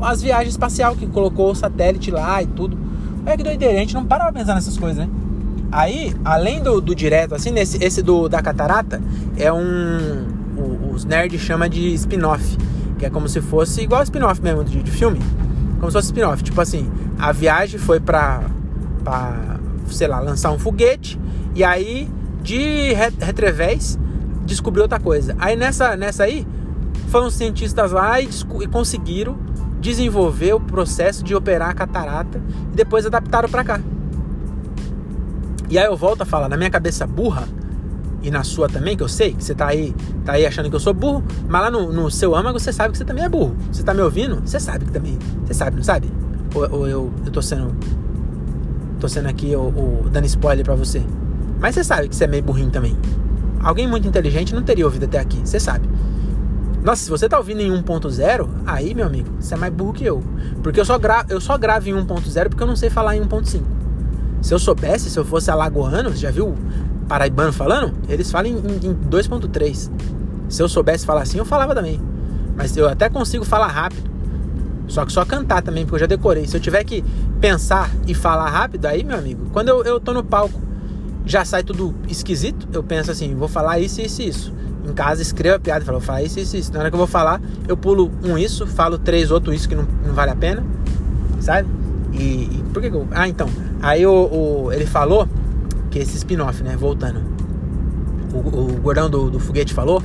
às 0.00 0.22
viagens 0.22 0.54
espacial 0.54 0.96
que 0.96 1.06
colocou 1.06 1.50
o 1.50 1.54
satélite 1.54 2.10
lá 2.10 2.42
e 2.42 2.46
tudo. 2.46 2.76
Olha 3.24 3.36
que 3.36 3.42
doideira, 3.42 3.74
a 3.74 3.80
gente 3.80 3.94
não 3.94 4.04
para 4.04 4.24
pra 4.24 4.32
pensar 4.32 4.54
nessas 4.54 4.78
coisas, 4.78 4.98
né? 4.98 5.08
Aí, 5.70 6.14
além 6.24 6.62
do, 6.62 6.80
do 6.80 6.94
direto, 6.94 7.34
assim, 7.34 7.50
nesse, 7.50 7.82
esse 7.84 8.02
do, 8.02 8.28
da 8.28 8.40
catarata 8.40 9.00
é 9.36 9.52
um. 9.52 10.26
Os 10.92 11.04
nerds 11.04 11.40
chamam 11.40 11.68
de 11.68 11.92
spin-off. 11.94 12.56
Que 12.98 13.06
é 13.06 13.10
como 13.10 13.28
se 13.28 13.40
fosse 13.40 13.82
igual 13.82 14.02
spin-off 14.02 14.42
mesmo 14.42 14.64
de, 14.64 14.82
de, 14.82 14.90
filme. 14.90 15.20
Como 15.78 15.90
se 15.90 15.92
fosse 15.92 16.06
spin-off. 16.08 16.42
Tipo 16.42 16.60
assim, 16.60 16.90
a 17.18 17.32
viagem 17.32 17.78
foi 17.78 18.00
pra, 18.00 18.42
pra, 19.04 19.58
sei 19.88 20.08
lá, 20.08 20.20
lançar 20.20 20.50
um 20.50 20.58
foguete. 20.58 21.20
E 21.54 21.62
aí, 21.62 22.08
de 22.42 22.92
retrevés, 23.20 23.98
descobriu 24.44 24.84
outra 24.84 24.98
coisa. 24.98 25.34
Aí 25.38 25.56
nessa, 25.56 25.96
nessa 25.96 26.24
aí, 26.24 26.46
foram 27.08 27.30
cientistas 27.30 27.92
lá 27.92 28.20
e, 28.20 28.28
e 28.62 28.66
conseguiram 28.66 29.36
desenvolver 29.80 30.54
o 30.54 30.60
processo 30.60 31.22
de 31.22 31.34
operar 31.34 31.70
a 31.70 31.74
catarata 31.74 32.40
e 32.72 32.76
depois 32.76 33.06
adaptaram 33.06 33.48
para 33.48 33.64
cá. 33.64 33.80
E 35.68 35.78
aí 35.78 35.86
eu 35.86 35.96
volto 35.96 36.22
a 36.22 36.24
falar, 36.24 36.48
na 36.48 36.56
minha 36.56 36.70
cabeça 36.70 37.06
burra, 37.06 37.48
e 38.26 38.30
na 38.30 38.42
sua 38.42 38.68
também, 38.68 38.96
que 38.96 39.04
eu 39.04 39.08
sei 39.08 39.32
que 39.32 39.44
você 39.44 39.54
tá 39.54 39.68
aí, 39.68 39.94
tá 40.24 40.32
aí 40.32 40.44
achando 40.44 40.68
que 40.68 40.74
eu 40.74 40.80
sou 40.80 40.92
burro, 40.92 41.22
mas 41.48 41.62
lá 41.62 41.70
no, 41.70 41.92
no 41.92 42.10
seu 42.10 42.34
âmago 42.34 42.58
você 42.58 42.72
sabe 42.72 42.90
que 42.90 42.98
você 42.98 43.04
também 43.04 43.24
é 43.24 43.28
burro. 43.28 43.56
Você 43.70 43.84
tá 43.84 43.94
me 43.94 44.00
ouvindo? 44.00 44.40
Você 44.44 44.58
sabe 44.58 44.84
que 44.84 44.90
também. 44.90 45.16
Você 45.44 45.54
sabe, 45.54 45.76
não 45.76 45.84
sabe? 45.84 46.10
Ou, 46.52 46.68
ou 46.72 46.88
eu, 46.88 47.12
eu 47.24 47.30
tô 47.30 47.40
sendo. 47.40 47.72
tô 48.98 49.06
sendo 49.06 49.28
aqui 49.28 49.54
o, 49.54 49.60
o, 49.60 50.10
dando 50.10 50.24
spoiler 50.26 50.64
pra 50.64 50.74
você. 50.74 51.00
Mas 51.60 51.76
você 51.76 51.84
sabe 51.84 52.08
que 52.08 52.16
você 52.16 52.24
é 52.24 52.26
meio 52.26 52.42
burrinho 52.42 52.70
também. 52.70 52.96
Alguém 53.60 53.86
muito 53.86 54.08
inteligente 54.08 54.52
não 54.52 54.62
teria 54.64 54.84
ouvido 54.84 55.04
até 55.04 55.20
aqui, 55.20 55.38
você 55.44 55.60
sabe. 55.60 55.88
Nossa, 56.82 57.04
se 57.04 57.10
você 57.10 57.28
tá 57.28 57.38
ouvindo 57.38 57.60
em 57.60 57.70
1.0, 57.70 58.48
aí, 58.66 58.92
meu 58.92 59.06
amigo, 59.06 59.30
você 59.38 59.54
é 59.54 59.56
mais 59.56 59.72
burro 59.72 59.92
que 59.92 60.04
eu. 60.04 60.20
Porque 60.64 60.80
eu 60.80 60.84
só, 60.84 60.98
gra 60.98 61.24
eu 61.28 61.40
só 61.40 61.56
gravo 61.56 61.88
em 61.88 61.92
1.0 61.92 62.48
porque 62.48 62.62
eu 62.62 62.66
não 62.66 62.76
sei 62.76 62.90
falar 62.90 63.16
em 63.16 63.20
1.5. 63.20 63.62
Se 64.42 64.52
eu 64.52 64.58
soubesse, 64.58 65.10
se 65.10 65.18
eu 65.18 65.24
fosse 65.24 65.48
alagoano, 65.48 66.14
já 66.14 66.30
viu 66.32 66.56
paraibano 67.08 67.52
falando, 67.52 67.94
eles 68.08 68.30
falam 68.30 68.50
em, 68.50 68.56
em 68.56 68.94
2.3. 68.94 69.90
Se 70.48 70.62
eu 70.62 70.68
soubesse 70.68 71.04
falar 71.04 71.22
assim, 71.22 71.38
eu 71.38 71.44
falava 71.44 71.74
também. 71.74 72.00
Mas 72.56 72.76
eu 72.76 72.88
até 72.88 73.08
consigo 73.08 73.44
falar 73.44 73.68
rápido. 73.68 74.10
Só 74.88 75.04
que 75.04 75.12
só 75.12 75.24
cantar 75.24 75.62
também, 75.62 75.84
porque 75.84 75.96
eu 75.96 76.00
já 76.00 76.06
decorei. 76.06 76.46
Se 76.46 76.56
eu 76.56 76.60
tiver 76.60 76.84
que 76.84 77.04
pensar 77.40 77.90
e 78.06 78.14
falar 78.14 78.48
rápido, 78.48 78.86
aí, 78.86 79.02
meu 79.02 79.18
amigo, 79.18 79.48
quando 79.52 79.68
eu, 79.68 79.84
eu 79.84 79.98
tô 79.98 80.14
no 80.14 80.22
palco, 80.22 80.60
já 81.24 81.44
sai 81.44 81.62
tudo 81.64 81.94
esquisito. 82.08 82.68
Eu 82.72 82.82
penso 82.82 83.10
assim, 83.10 83.34
vou 83.34 83.48
falar 83.48 83.80
isso, 83.80 84.00
isso 84.00 84.22
e 84.22 84.28
isso. 84.28 84.54
Em 84.88 84.92
casa, 84.92 85.20
escrevo 85.20 85.56
a 85.56 85.58
piada 85.58 85.82
e 85.82 85.86
falo, 85.86 85.98
vou 85.98 86.06
falar 86.06 86.22
isso, 86.22 86.38
isso, 86.38 86.56
isso. 86.56 86.72
Na 86.72 86.78
hora 86.78 86.90
que 86.90 86.94
eu 86.94 86.98
vou 86.98 87.08
falar, 87.08 87.40
eu 87.66 87.76
pulo 87.76 88.12
um 88.22 88.38
isso, 88.38 88.66
falo 88.66 88.96
três 88.96 89.32
outro 89.32 89.52
isso 89.52 89.68
que 89.68 89.74
não, 89.74 89.86
não 90.06 90.14
vale 90.14 90.30
a 90.30 90.36
pena. 90.36 90.64
Sabe? 91.40 91.68
E, 92.12 92.44
e 92.44 92.64
por 92.72 92.80
que, 92.80 92.90
que 92.90 92.96
eu. 92.96 93.08
Ah, 93.10 93.28
então. 93.28 93.48
Aí 93.82 94.06
o, 94.06 94.12
o, 94.12 94.72
ele 94.72 94.86
falou 94.86 95.28
que 95.96 96.02
esse 96.02 96.16
spin-off, 96.18 96.62
né? 96.62 96.76
Voltando. 96.76 97.22
O, 98.32 98.74
o 98.74 98.80
gordão 98.80 99.08
do, 99.08 99.30
do 99.30 99.40
foguete 99.40 99.72
falou 99.72 100.02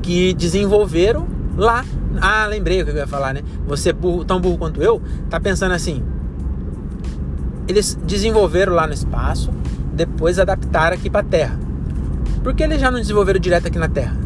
que 0.00 0.32
desenvolveram 0.34 1.26
lá. 1.56 1.84
Ah, 2.20 2.46
lembrei 2.46 2.80
o 2.80 2.84
que 2.84 2.92
eu 2.92 2.96
ia 2.96 3.06
falar, 3.06 3.34
né? 3.34 3.42
Você, 3.66 3.92
burro, 3.92 4.24
tão 4.24 4.40
burro 4.40 4.56
quanto 4.56 4.80
eu, 4.80 5.02
tá 5.28 5.40
pensando 5.40 5.72
assim. 5.72 6.02
Eles 7.66 7.98
desenvolveram 8.06 8.72
lá 8.72 8.86
no 8.86 8.94
espaço, 8.94 9.50
depois 9.92 10.38
adaptaram 10.38 10.96
aqui 10.96 11.10
pra 11.10 11.22
Terra. 11.22 11.58
Por 12.42 12.54
que 12.54 12.62
eles 12.62 12.80
já 12.80 12.90
não 12.90 13.00
desenvolveram 13.00 13.40
direto 13.40 13.66
aqui 13.66 13.78
na 13.78 13.88
Terra? 13.88 14.16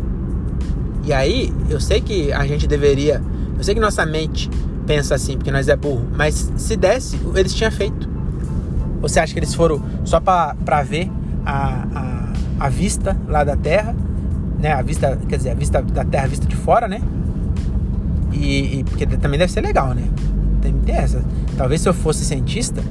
E 1.04 1.12
aí, 1.12 1.52
eu 1.68 1.80
sei 1.80 2.00
que 2.00 2.32
a 2.32 2.46
gente 2.46 2.66
deveria. 2.66 3.20
Eu 3.56 3.64
sei 3.64 3.74
que 3.74 3.80
nossa 3.80 4.04
mente 4.06 4.48
pensa 4.86 5.14
assim, 5.14 5.36
porque 5.36 5.50
nós 5.50 5.68
é 5.68 5.74
burro. 5.74 6.06
Mas 6.16 6.52
se 6.56 6.76
desse, 6.76 7.18
eles 7.34 7.54
tinham 7.54 7.72
feito. 7.72 8.11
Você 9.02 9.20
acha 9.20 9.32
que 9.34 9.38
eles 9.38 9.54
foram 9.54 9.82
só 10.04 10.20
para 10.20 10.82
ver 10.82 11.10
a, 11.44 11.84
a, 11.94 12.66
a, 12.66 12.68
vista 12.68 13.16
lá 13.28 13.44
da 13.44 13.56
Terra, 13.56 13.94
né? 14.58 14.72
A 14.72 14.80
vista, 14.80 15.18
quer 15.28 15.36
dizer, 15.36 15.50
a 15.50 15.54
vista 15.54 15.82
da 15.82 16.04
Terra 16.04 16.28
vista 16.28 16.46
de 16.46 16.56
fora, 16.56 16.88
né? 16.88 17.02
E, 18.32 18.78
e 18.78 18.84
porque 18.84 19.06
também 19.06 19.38
deve 19.38 19.52
ser 19.52 19.60
legal, 19.60 19.92
né? 19.92 20.08
Tem, 20.62 20.74
essa. 20.94 21.22
Talvez 21.58 21.80
se 21.80 21.88
eu 21.88 21.92
fosse 21.94 22.24
cientista, 22.24 22.82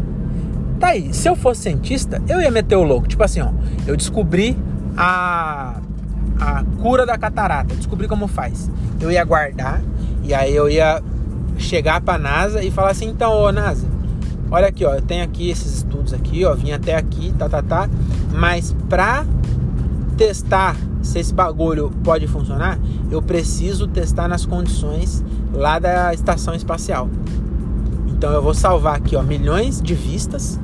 tá 0.80 0.90
aí. 0.90 1.14
Se 1.14 1.28
eu 1.28 1.36
fosse 1.36 1.62
cientista, 1.62 2.22
eu 2.28 2.40
ia 2.40 2.52
meter 2.52 2.76
o 2.76 2.84
louco. 2.84 3.08
Tipo 3.08 3.24
assim, 3.24 3.42
ó, 3.42 3.50
eu 3.88 3.96
descobri 3.96 4.58
a 4.96 5.80
a 6.42 6.64
cura 6.82 7.06
da 7.06 7.18
catarata, 7.18 7.76
descobri 7.76 8.08
como 8.08 8.28
faz. 8.28 8.70
Eu 9.00 9.12
ia 9.12 9.24
guardar 9.24 9.80
e 10.24 10.34
aí 10.34 10.56
eu 10.56 10.68
ia 10.68 11.02
chegar 11.58 12.02
para 12.02 12.18
NASA 12.18 12.64
e 12.64 12.72
falar 12.72 12.90
assim, 12.90 13.08
então, 13.08 13.32
ô 13.32 13.52
NASA, 13.52 13.88
olha 14.52 14.68
aqui, 14.68 14.86
ó, 14.86 14.94
eu 14.94 15.02
tenho 15.02 15.24
aqui 15.24 15.50
esses 15.50 15.78
estudos 15.78 16.14
aqui, 16.14 16.46
ó, 16.46 16.54
vim 16.54 16.72
até 16.72 16.96
aqui, 16.96 17.34
tá, 17.38 17.48
tá, 17.48 17.64
tá, 17.64 17.90
mas 18.34 18.76
pra 18.90 19.26
testar 20.18 20.76
se 21.02 21.20
esse 21.20 21.34
bagulho 21.34 21.92
pode 22.04 22.28
funcionar, 22.28 22.78
eu 23.10 23.22
preciso 23.22 23.88
testar 23.88 24.28
nas 24.28 24.46
condições 24.46 25.24
lá 25.54 25.80
da 25.80 26.14
estação 26.14 26.54
espacial. 26.54 27.10
Então 28.08 28.32
eu 28.32 28.42
vou 28.42 28.54
salvar 28.54 28.98
aqui, 28.98 29.16
ó, 29.16 29.24
milhões 29.24 29.82
de 29.82 29.96
vistas, 29.96 30.60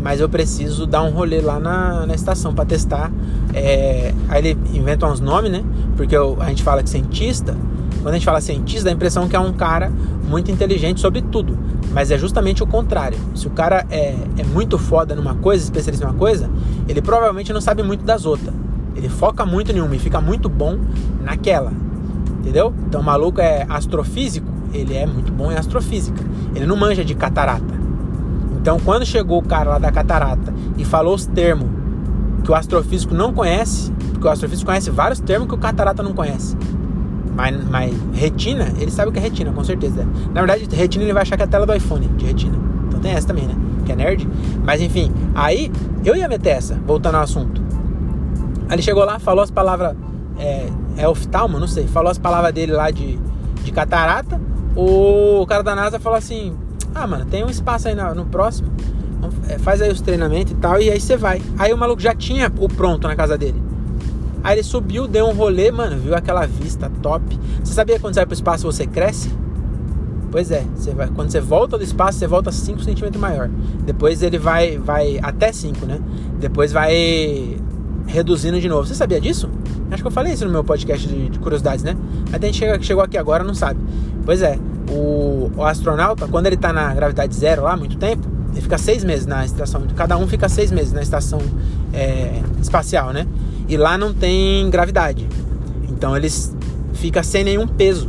mas 0.00 0.20
eu 0.20 0.28
preciso 0.28 0.86
dar 0.86 1.02
um 1.02 1.10
rolê 1.10 1.40
lá 1.40 1.60
na, 1.60 2.06
na 2.06 2.14
estação 2.14 2.54
para 2.54 2.64
testar. 2.64 3.12
É, 3.52 4.14
aí 4.28 4.46
ele 4.46 4.58
inventa 4.72 5.06
uns 5.06 5.20
nomes, 5.20 5.52
né? 5.52 5.62
Porque 5.96 6.16
eu, 6.16 6.38
a 6.40 6.48
gente 6.48 6.62
fala 6.62 6.82
que 6.82 6.88
cientista, 6.88 7.54
quando 8.02 8.14
a 8.14 8.18
gente 8.18 8.24
fala 8.24 8.40
cientista, 8.40 8.84
dá 8.84 8.90
a 8.90 8.94
impressão 8.94 9.28
que 9.28 9.36
é 9.36 9.38
um 9.38 9.52
cara 9.52 9.90
muito 10.28 10.50
inteligente 10.50 11.00
sobre 11.00 11.22
tudo. 11.22 11.56
Mas 11.92 12.10
é 12.10 12.18
justamente 12.18 12.62
o 12.62 12.66
contrário. 12.66 13.16
Se 13.34 13.46
o 13.46 13.50
cara 13.50 13.86
é, 13.90 14.16
é 14.36 14.44
muito 14.44 14.76
foda 14.76 15.14
numa 15.14 15.36
coisa, 15.36 15.62
especialista 15.62 16.04
em 16.04 16.08
uma 16.08 16.18
coisa, 16.18 16.50
ele 16.88 17.00
provavelmente 17.00 17.52
não 17.52 17.60
sabe 17.60 17.82
muito 17.82 18.04
das 18.04 18.26
outras. 18.26 18.52
Ele 18.96 19.08
foca 19.08 19.46
muito 19.46 19.70
em 19.70 19.80
uma 19.80 19.94
e 19.94 19.98
fica 20.00 20.20
muito 20.20 20.48
bom 20.48 20.78
naquela. 21.22 21.72
Entendeu? 22.40 22.74
Então 22.88 23.00
o 23.00 23.04
maluco 23.04 23.40
é 23.40 23.64
astrofísico, 23.68 24.48
ele 24.74 24.94
é 24.94 25.06
muito 25.06 25.30
bom 25.30 25.52
em 25.52 25.54
astrofísica. 25.54 26.20
Ele 26.56 26.66
não 26.66 26.76
manja 26.76 27.04
de 27.04 27.14
catarata. 27.14 27.80
Então 28.60 28.80
quando 28.80 29.06
chegou 29.06 29.38
o 29.38 29.42
cara 29.42 29.70
lá 29.70 29.78
da 29.78 29.92
catarata 29.92 30.52
e 30.76 30.84
falou 30.84 31.14
os 31.14 31.26
termos 31.26 31.68
que 32.42 32.50
o 32.50 32.54
astrofísico 32.54 33.14
não 33.14 33.32
conhece, 33.32 33.92
porque 34.12 34.26
o 34.26 34.30
astrofísico 34.30 34.66
conhece 34.66 34.90
vários 34.90 35.20
termos 35.20 35.46
que 35.46 35.54
o 35.54 35.58
catarata 35.58 36.02
não 36.02 36.12
conhece. 36.12 36.56
Mas, 37.34 37.68
mas 37.68 37.94
retina, 38.12 38.72
ele 38.78 38.90
sabe 38.90 39.08
o 39.08 39.12
que 39.12 39.18
é 39.18 39.22
retina, 39.22 39.52
com 39.52 39.64
certeza. 39.64 40.06
Na 40.32 40.40
verdade, 40.42 40.68
retina 40.74 41.04
ele 41.04 41.12
vai 41.12 41.22
achar 41.22 41.36
que 41.36 41.42
é 41.42 41.46
a 41.46 41.48
tela 41.48 41.64
do 41.64 41.74
iPhone 41.74 42.06
de 42.08 42.26
retina. 42.26 42.56
Então 42.88 43.00
tem 43.00 43.12
essa 43.12 43.26
também, 43.26 43.46
né? 43.46 43.54
Que 43.84 43.92
é 43.92 43.96
nerd. 43.96 44.28
Mas 44.64 44.80
enfim, 44.80 45.10
aí 45.34 45.72
eu 46.04 46.14
ia 46.14 46.28
meter 46.28 46.50
essa, 46.50 46.74
voltando 46.86 47.16
ao 47.16 47.22
assunto. 47.22 47.62
Aí 48.68 48.76
ele 48.76 48.82
chegou 48.82 49.04
lá, 49.04 49.18
falou 49.18 49.42
as 49.42 49.50
palavras. 49.50 49.96
É, 50.38 50.68
é 50.96 51.08
oftalmo, 51.08 51.58
não 51.58 51.66
sei. 51.66 51.86
Falou 51.86 52.10
as 52.10 52.18
palavras 52.18 52.52
dele 52.52 52.72
lá 52.72 52.90
de, 52.90 53.18
de 53.62 53.72
catarata. 53.72 54.40
O 54.76 55.46
cara 55.46 55.62
da 55.62 55.74
NASA 55.74 55.98
falou 55.98 56.18
assim: 56.18 56.54
Ah, 56.94 57.06
mano, 57.06 57.24
tem 57.24 57.44
um 57.44 57.48
espaço 57.48 57.88
aí 57.88 57.94
no, 57.94 58.14
no 58.14 58.26
próximo. 58.26 58.70
É, 59.48 59.58
faz 59.58 59.80
aí 59.80 59.90
os 59.90 60.00
treinamentos 60.00 60.52
e 60.52 60.56
tal. 60.56 60.80
E 60.80 60.90
aí 60.90 61.00
você 61.00 61.16
vai. 61.16 61.40
Aí 61.58 61.72
o 61.72 61.78
maluco 61.78 62.00
já 62.02 62.14
tinha 62.14 62.52
o 62.58 62.68
pronto 62.68 63.06
na 63.06 63.16
casa 63.16 63.38
dele. 63.38 63.71
Aí 64.42 64.56
ele 64.56 64.62
subiu, 64.62 65.06
deu 65.06 65.26
um 65.26 65.32
rolê, 65.32 65.70
mano, 65.70 65.98
viu 65.98 66.14
aquela 66.14 66.46
vista 66.46 66.90
top. 67.00 67.38
Você 67.62 67.72
sabia 67.72 67.96
que 67.96 68.00
quando 68.00 68.14
você 68.14 68.20
vai 68.20 68.26
pro 68.26 68.34
espaço 68.34 68.64
você 68.64 68.86
cresce? 68.86 69.32
Pois 70.30 70.50
é, 70.50 70.64
você 70.74 70.92
vai, 70.92 71.08
quando 71.08 71.30
você 71.30 71.40
volta 71.40 71.76
do 71.76 71.84
espaço, 71.84 72.18
você 72.18 72.26
volta 72.26 72.50
5 72.50 72.82
centímetros 72.82 73.20
maior. 73.20 73.50
Depois 73.84 74.22
ele 74.22 74.38
vai, 74.38 74.78
vai 74.78 75.20
até 75.22 75.52
5, 75.52 75.84
né? 75.84 76.00
Depois 76.40 76.72
vai 76.72 77.58
reduzindo 78.06 78.58
de 78.58 78.68
novo. 78.68 78.86
Você 78.86 78.94
sabia 78.94 79.20
disso? 79.20 79.50
Acho 79.90 80.02
que 80.02 80.06
eu 80.06 80.12
falei 80.12 80.32
isso 80.32 80.46
no 80.46 80.50
meu 80.50 80.64
podcast 80.64 81.06
de, 81.06 81.28
de 81.28 81.38
curiosidades, 81.38 81.84
né? 81.84 81.94
Mas 82.30 82.40
tem 82.40 82.50
gente 82.50 82.78
que 82.78 82.86
chegou 82.86 83.04
aqui 83.04 83.18
agora 83.18 83.44
não 83.44 83.54
sabe. 83.54 83.78
Pois 84.24 84.40
é, 84.40 84.58
o, 84.90 85.50
o, 85.54 85.64
astronauta, 85.64 86.26
quando 86.26 86.46
ele 86.46 86.56
tá 86.56 86.72
na 86.72 86.94
gravidade 86.94 87.34
zero 87.34 87.64
lá, 87.64 87.76
muito 87.76 87.98
tempo, 87.98 88.26
ele 88.52 88.60
fica 88.62 88.78
seis 88.78 89.04
meses 89.04 89.26
na 89.26 89.44
estação. 89.44 89.82
Cada 89.94 90.16
um 90.16 90.26
fica 90.26 90.48
seis 90.48 90.70
meses 90.70 90.92
na 90.94 91.02
estação 91.02 91.40
é, 91.92 92.40
espacial, 92.60 93.12
né? 93.12 93.26
E 93.72 93.76
lá 93.78 93.96
não 93.96 94.12
tem 94.12 94.68
gravidade. 94.68 95.26
Então 95.88 96.14
eles 96.14 96.54
ficam 96.92 97.22
sem 97.22 97.42
nenhum 97.42 97.66
peso. 97.66 98.06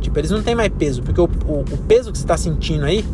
Tipo, 0.00 0.16
eles 0.20 0.30
não 0.30 0.44
têm 0.44 0.54
mais 0.54 0.68
peso, 0.68 1.02
porque 1.02 1.20
o, 1.20 1.24
o, 1.24 1.60
o 1.62 1.78
peso 1.88 2.12
que 2.12 2.18
você 2.18 2.22
está 2.22 2.36
sentindo 2.36 2.84
aí, 2.84 3.04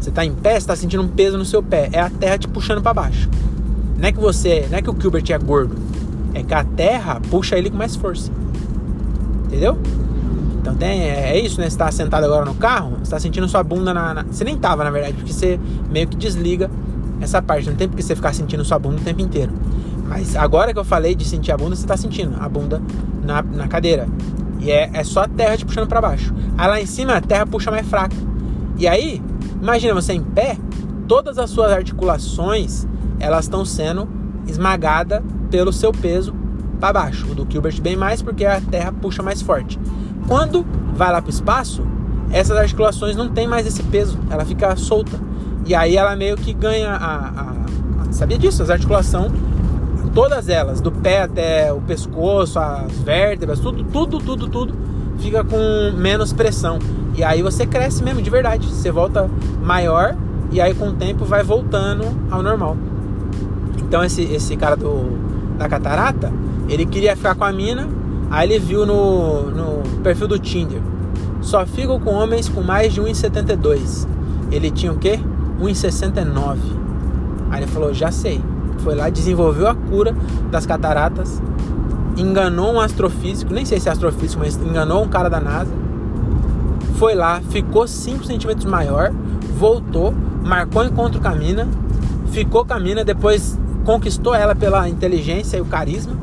você 0.00 0.08
está 0.08 0.24
em 0.24 0.32
pé, 0.32 0.50
você 0.50 0.56
está 0.56 0.74
sentindo 0.74 1.04
um 1.04 1.08
peso 1.08 1.38
no 1.38 1.44
seu 1.44 1.62
pé. 1.62 1.88
É 1.92 2.00
a 2.00 2.10
Terra 2.10 2.36
te 2.36 2.48
puxando 2.48 2.82
para 2.82 2.92
baixo. 2.92 3.30
Não 3.96 4.08
é 4.08 4.10
que 4.10 4.18
você, 4.18 4.66
não 4.68 4.78
é 4.78 4.82
que 4.82 4.90
o 4.90 4.96
Gilbert 5.00 5.22
é 5.30 5.38
gordo, 5.38 5.76
é 6.34 6.42
que 6.42 6.52
a 6.52 6.64
terra 6.64 7.20
puxa 7.30 7.56
ele 7.56 7.70
com 7.70 7.76
mais 7.76 7.94
força. 7.94 8.32
Entendeu? 9.44 9.78
Então 10.60 10.74
tem, 10.74 11.02
é, 11.02 11.36
é 11.36 11.40
isso, 11.40 11.60
né? 11.60 11.70
Você 11.70 11.78
tá 11.78 11.92
sentado 11.92 12.24
agora 12.24 12.44
no 12.44 12.54
carro, 12.54 12.96
você 12.98 13.10
tá 13.12 13.20
sentindo 13.20 13.46
sua 13.46 13.62
bunda 13.62 13.94
na, 13.94 14.14
na, 14.14 14.22
Você 14.24 14.42
nem 14.42 14.56
tava, 14.56 14.82
na 14.82 14.90
verdade, 14.90 15.14
porque 15.14 15.32
você 15.32 15.60
meio 15.90 16.08
que 16.08 16.16
desliga 16.16 16.68
essa 17.20 17.40
parte. 17.40 17.68
Não 17.68 17.76
tem 17.76 17.88
porque 17.88 18.02
você 18.02 18.16
ficar 18.16 18.32
sentindo 18.32 18.64
sua 18.64 18.80
bunda 18.80 18.96
o 18.96 19.04
tempo 19.04 19.20
inteiro. 19.20 19.52
Mas 20.10 20.34
agora 20.34 20.72
que 20.72 20.78
eu 20.78 20.84
falei 20.84 21.14
de 21.14 21.24
sentir 21.24 21.52
a 21.52 21.56
bunda, 21.56 21.76
você 21.76 21.86
tá 21.86 21.96
sentindo 21.96 22.36
a 22.40 22.48
bunda 22.48 22.82
na, 23.22 23.40
na 23.40 23.68
cadeira. 23.68 24.08
E 24.58 24.68
é, 24.68 24.90
é 24.92 25.04
só 25.04 25.20
a 25.20 25.28
terra 25.28 25.56
te 25.56 25.64
puxando 25.64 25.86
para 25.86 26.00
baixo. 26.00 26.34
Aí 26.58 26.68
lá 26.68 26.80
em 26.80 26.86
cima 26.86 27.14
a 27.14 27.20
terra 27.20 27.46
puxa 27.46 27.70
mais 27.70 27.86
fraco. 27.86 28.16
E 28.76 28.88
aí, 28.88 29.22
imagina 29.62 29.94
você 29.94 30.12
em 30.12 30.22
pé, 30.22 30.58
todas 31.06 31.38
as 31.38 31.50
suas 31.50 31.70
articulações 31.70 32.88
elas 33.20 33.44
estão 33.44 33.64
sendo 33.64 34.08
esmagadas 34.48 35.22
pelo 35.48 35.72
seu 35.72 35.92
peso 35.92 36.34
para 36.80 36.92
baixo. 36.92 37.30
O 37.30 37.34
do 37.34 37.46
Gilbert 37.48 37.80
bem 37.80 37.94
mais 37.94 38.20
porque 38.20 38.44
a 38.44 38.60
Terra 38.60 38.90
puxa 38.90 39.22
mais 39.22 39.40
forte. 39.40 39.78
Quando 40.26 40.66
vai 40.92 41.12
lá 41.12 41.22
para 41.22 41.28
o 41.28 41.30
espaço, 41.32 41.86
essas 42.32 42.56
articulações 42.56 43.14
não 43.14 43.28
tem 43.28 43.46
mais 43.46 43.66
esse 43.66 43.82
peso, 43.84 44.18
ela 44.28 44.44
fica 44.44 44.74
solta. 44.74 45.20
E 45.66 45.74
aí 45.74 45.96
ela 45.96 46.16
meio 46.16 46.36
que 46.36 46.52
ganha 46.52 46.90
a, 46.90 47.16
a, 47.28 48.06
a 48.08 48.12
sabia 48.12 48.38
disso? 48.38 48.62
As 48.62 48.70
articulações, 48.70 49.30
todas 50.14 50.48
elas, 50.48 50.80
do 50.80 50.90
pé 50.90 51.22
até 51.22 51.72
o 51.72 51.80
pescoço, 51.80 52.58
as 52.58 52.92
vértebras, 52.98 53.60
tudo, 53.60 53.84
tudo, 53.84 54.18
tudo, 54.18 54.48
tudo 54.48 54.90
fica 55.20 55.44
com 55.44 55.92
menos 55.96 56.32
pressão. 56.32 56.78
E 57.16 57.22
aí 57.22 57.42
você 57.42 57.66
cresce 57.66 58.02
mesmo 58.02 58.20
de 58.22 58.30
verdade. 58.30 58.66
Você 58.66 58.90
volta 58.90 59.28
maior 59.62 60.16
e 60.50 60.60
aí 60.60 60.74
com 60.74 60.88
o 60.88 60.92
tempo 60.92 61.24
vai 61.24 61.42
voltando 61.42 62.04
ao 62.30 62.42
normal. 62.42 62.76
Então 63.78 64.02
esse, 64.02 64.22
esse 64.22 64.56
cara 64.56 64.76
do, 64.76 65.56
da 65.56 65.68
catarata, 65.68 66.32
ele 66.68 66.86
queria 66.86 67.16
ficar 67.16 67.34
com 67.34 67.44
a 67.44 67.52
mina, 67.52 67.88
aí 68.30 68.48
ele 68.48 68.58
viu 68.58 68.86
no, 68.86 69.50
no 69.50 70.00
perfil 70.00 70.26
do 70.26 70.38
Tinder. 70.38 70.80
Só 71.40 71.64
fico 71.66 71.98
com 72.00 72.14
homens 72.14 72.48
com 72.48 72.62
mais 72.62 72.92
de 72.92 73.00
1,72. 73.00 74.06
Ele 74.50 74.70
tinha 74.70 74.92
o 74.92 74.98
quê? 74.98 75.18
1,69. 75.60 76.56
Aí 77.50 77.60
ele 77.60 77.70
falou, 77.70 77.92
já 77.92 78.10
sei. 78.10 78.40
Foi 78.82 78.94
lá, 78.94 79.08
desenvolveu 79.08 79.68
a 79.68 79.74
cura 79.74 80.14
das 80.50 80.66
cataratas, 80.66 81.40
enganou 82.16 82.72
um 82.74 82.80
astrofísico, 82.80 83.52
nem 83.52 83.64
sei 83.64 83.78
se 83.78 83.88
é 83.88 83.92
astrofísico, 83.92 84.42
mas 84.42 84.56
enganou 84.56 85.02
um 85.02 85.08
cara 85.08 85.28
da 85.28 85.40
NASA. 85.40 85.72
Foi 86.96 87.14
lá, 87.14 87.40
ficou 87.50 87.86
5 87.86 88.24
centímetros 88.24 88.66
maior, 88.66 89.10
voltou, 89.58 90.14
marcou 90.44 90.84
encontro 90.84 91.20
com 91.20 91.28
a 91.28 91.34
mina, 91.34 91.68
ficou 92.30 92.64
com 92.64 92.74
a 92.74 92.80
mina, 92.80 93.04
depois 93.04 93.58
conquistou 93.84 94.34
ela 94.34 94.54
pela 94.54 94.88
inteligência 94.88 95.56
e 95.56 95.60
o 95.60 95.64
carisma. 95.64 96.14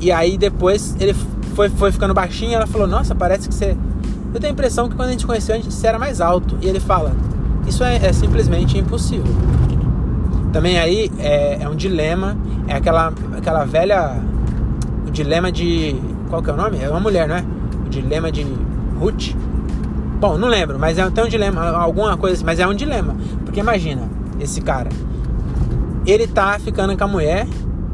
E 0.00 0.12
aí 0.12 0.38
depois 0.38 0.94
ele 1.00 1.14
foi, 1.54 1.68
foi 1.68 1.90
ficando 1.90 2.14
baixinho 2.14 2.54
ela 2.54 2.66
falou: 2.66 2.86
Nossa, 2.86 3.14
parece 3.14 3.48
que 3.48 3.54
você. 3.54 3.76
Eu 4.32 4.40
tenho 4.40 4.52
a 4.52 4.52
impressão 4.52 4.88
que 4.88 4.94
quando 4.94 5.08
a 5.08 5.12
gente 5.12 5.26
conheceu, 5.26 5.54
a 5.54 5.58
gente, 5.58 5.86
era 5.86 5.98
mais 5.98 6.20
alto. 6.20 6.56
E 6.62 6.68
ele 6.68 6.78
fala: 6.78 7.12
Isso 7.66 7.82
é, 7.82 7.96
é 7.96 8.12
simplesmente 8.12 8.78
impossível. 8.78 9.34
Também 10.52 10.78
aí 10.78 11.10
é, 11.18 11.58
é, 11.62 11.68
um 11.68 11.74
dilema, 11.74 12.36
é 12.66 12.74
aquela, 12.74 13.12
aquela 13.36 13.64
velha. 13.64 14.16
O 15.06 15.10
dilema 15.10 15.50
de. 15.52 15.96
Qual 16.28 16.42
que 16.42 16.50
é 16.50 16.52
o 16.52 16.56
nome? 16.56 16.78
É 16.82 16.88
uma 16.88 17.00
mulher, 17.00 17.28
não 17.28 17.36
é? 17.36 17.44
O 17.86 17.88
dilema 17.88 18.30
de 18.30 18.46
Ruth. 18.98 19.34
Bom, 20.20 20.36
não 20.36 20.48
lembro, 20.48 20.78
mas 20.78 20.98
é, 20.98 21.08
tem 21.10 21.24
um 21.24 21.28
dilema, 21.28 21.68
alguma 21.68 22.16
coisa 22.16 22.44
mas 22.44 22.58
é 22.58 22.66
um 22.66 22.74
dilema. 22.74 23.14
Porque 23.44 23.60
imagina, 23.60 24.02
esse 24.40 24.60
cara, 24.60 24.88
ele 26.04 26.26
tá 26.26 26.58
ficando 26.58 26.96
com 26.96 27.04
a 27.04 27.08
mulher 27.08 27.46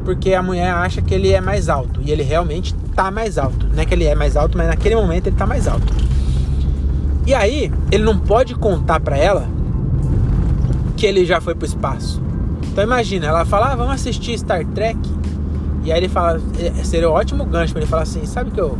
porque 0.05 0.35
a 0.35 0.41
mulher 0.41 0.69
acha 0.69 1.01
que 1.01 1.13
ele 1.13 1.31
é 1.31 1.41
mais 1.41 1.67
alto. 1.67 1.99
E 2.03 2.11
ele 2.11 2.21
realmente 2.21 2.73
tá 2.95 3.09
mais 3.09 3.37
alto. 3.39 3.67
Não 3.73 3.81
é 3.81 3.85
que 3.85 3.93
ele 3.93 4.05
é 4.05 4.13
mais 4.13 4.37
alto, 4.37 4.55
mas 4.55 4.67
naquele 4.67 4.95
momento 4.95 5.27
ele 5.27 5.35
tá 5.35 5.47
mais 5.47 5.67
alto. 5.67 5.91
E 7.25 7.33
aí, 7.33 7.71
ele 7.91 8.03
não 8.03 8.19
pode 8.19 8.53
contar 8.53 8.99
pra 8.99 9.17
ela 9.17 9.47
que 10.95 11.07
ele 11.07 11.25
já 11.25 11.41
foi 11.41 11.55
pro 11.55 11.65
espaço. 11.65 12.21
Então 12.75 12.83
imagina, 12.83 13.27
ela 13.27 13.45
fala, 13.45 13.71
ah, 13.71 13.75
vamos 13.77 13.93
assistir 13.93 14.37
Star 14.37 14.65
Trek. 14.65 14.99
E 15.85 15.93
aí 15.93 15.97
ele 15.97 16.09
fala, 16.09 16.41
é, 16.59 16.83
seria 16.83 17.09
um 17.09 17.13
ótimo 17.13 17.45
gancho 17.45 17.71
pra 17.71 17.81
ele 17.81 17.89
falar 17.89 18.03
assim, 18.03 18.25
sabe 18.25 18.51
que 18.51 18.59
eu. 18.59 18.77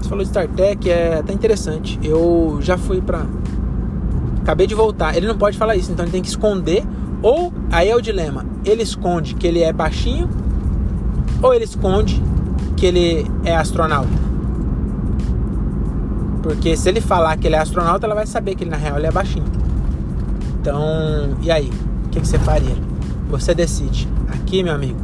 Você 0.00 0.08
falou 0.08 0.24
de 0.24 0.30
Star 0.30 0.48
Trek, 0.48 0.90
é 0.90 1.18
até 1.18 1.32
interessante. 1.32 1.96
Eu 2.02 2.58
já 2.60 2.76
fui 2.76 3.00
pra. 3.00 3.24
Acabei 4.42 4.66
de 4.66 4.74
voltar. 4.74 5.16
Ele 5.16 5.28
não 5.28 5.38
pode 5.38 5.56
falar 5.56 5.76
isso, 5.76 5.92
então 5.92 6.04
ele 6.04 6.10
tem 6.10 6.22
que 6.22 6.28
esconder 6.28 6.84
ou 7.22 7.52
aí 7.70 7.88
é 7.88 7.94
o 7.94 8.00
dilema: 8.00 8.44
ele 8.64 8.82
esconde 8.82 9.36
que 9.36 9.46
ele 9.46 9.62
é 9.62 9.72
baixinho 9.72 10.28
ou 11.40 11.54
ele 11.54 11.66
esconde 11.66 12.20
que 12.76 12.84
ele 12.84 13.30
é 13.44 13.54
astronauta? 13.54 14.10
Porque 16.42 16.76
se 16.76 16.88
ele 16.88 17.00
falar 17.00 17.36
que 17.36 17.46
ele 17.46 17.54
é 17.54 17.60
astronauta, 17.60 18.06
ela 18.06 18.14
vai 18.16 18.26
saber 18.26 18.56
que 18.56 18.64
ele 18.64 18.70
na 18.70 18.76
real 18.76 18.98
ele 18.98 19.06
é 19.06 19.12
baixinho. 19.12 19.46
Então, 20.60 21.36
e 21.40 21.48
aí? 21.48 21.70
O 22.06 22.08
que, 22.08 22.20
que 22.20 22.26
você 22.26 22.40
faria? 22.40 22.74
Você 23.34 23.52
decide. 23.52 24.08
Aqui, 24.28 24.62
meu 24.62 24.72
amigo, 24.72 24.96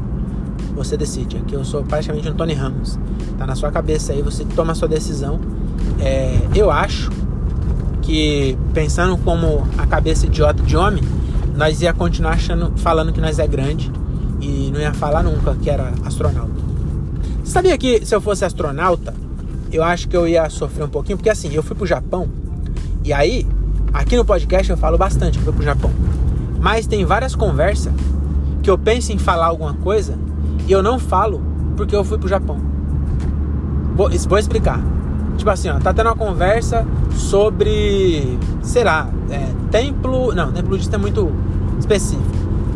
você 0.76 0.96
decide. 0.96 1.36
Aqui 1.36 1.52
eu 1.52 1.64
sou 1.64 1.82
praticamente 1.82 2.28
um 2.28 2.34
Tony 2.34 2.54
Ramos. 2.54 2.96
Tá 3.36 3.44
na 3.44 3.56
sua 3.56 3.72
cabeça 3.72 4.12
aí, 4.12 4.22
você 4.22 4.44
toma 4.44 4.70
a 4.70 4.74
sua 4.76 4.86
decisão. 4.86 5.40
É, 5.98 6.38
eu 6.54 6.70
acho 6.70 7.10
que, 8.00 8.56
pensando 8.72 9.18
como 9.18 9.66
a 9.76 9.84
cabeça 9.84 10.26
idiota 10.26 10.62
de 10.62 10.76
homem, 10.76 11.02
nós 11.56 11.82
ia 11.82 11.92
continuar 11.92 12.34
achando, 12.34 12.72
falando 12.76 13.12
que 13.12 13.20
nós 13.20 13.40
é 13.40 13.48
grande 13.48 13.90
e 14.40 14.70
não 14.72 14.78
ia 14.78 14.94
falar 14.94 15.24
nunca 15.24 15.52
que 15.56 15.68
era 15.68 15.92
astronauta. 16.04 16.52
Você 17.42 17.50
sabia 17.50 17.76
que 17.76 18.06
se 18.06 18.14
eu 18.14 18.20
fosse 18.20 18.44
astronauta, 18.44 19.12
eu 19.72 19.82
acho 19.82 20.08
que 20.08 20.16
eu 20.16 20.28
ia 20.28 20.48
sofrer 20.48 20.84
um 20.84 20.88
pouquinho, 20.88 21.18
porque 21.18 21.30
assim, 21.30 21.52
eu 21.52 21.64
fui 21.64 21.74
pro 21.74 21.84
Japão 21.84 22.28
e 23.02 23.12
aí, 23.12 23.44
aqui 23.92 24.16
no 24.16 24.24
podcast 24.24 24.70
eu 24.70 24.76
falo 24.76 24.96
bastante 24.96 25.32
que 25.36 25.40
eu 25.40 25.46
fui 25.46 25.52
pro 25.52 25.64
Japão. 25.64 25.90
Mas 26.60 26.86
tem 26.86 27.04
várias 27.04 27.34
conversas 27.34 27.92
que 28.62 28.70
eu 28.70 28.78
penso 28.78 29.12
em 29.12 29.18
falar 29.18 29.46
alguma 29.46 29.74
coisa 29.74 30.18
e 30.66 30.72
eu 30.72 30.82
não 30.82 30.98
falo 30.98 31.42
porque 31.76 31.94
eu 31.94 32.04
fui 32.04 32.18
pro 32.18 32.28
Japão. 32.28 32.58
Vou, 33.94 34.10
vou 34.10 34.38
explicar. 34.38 34.80
Tipo 35.36 35.50
assim, 35.50 35.70
ó, 35.70 35.78
tá 35.78 35.94
tendo 35.94 36.06
uma 36.08 36.16
conversa 36.16 36.86
sobre, 37.12 38.38
sei 38.62 38.84
lá, 38.84 39.08
é, 39.30 39.46
templo. 39.70 40.34
Não, 40.34 40.52
templo 40.52 40.70
budista 40.70 40.96
é 40.96 40.98
muito 40.98 41.32
específico. 41.78 42.22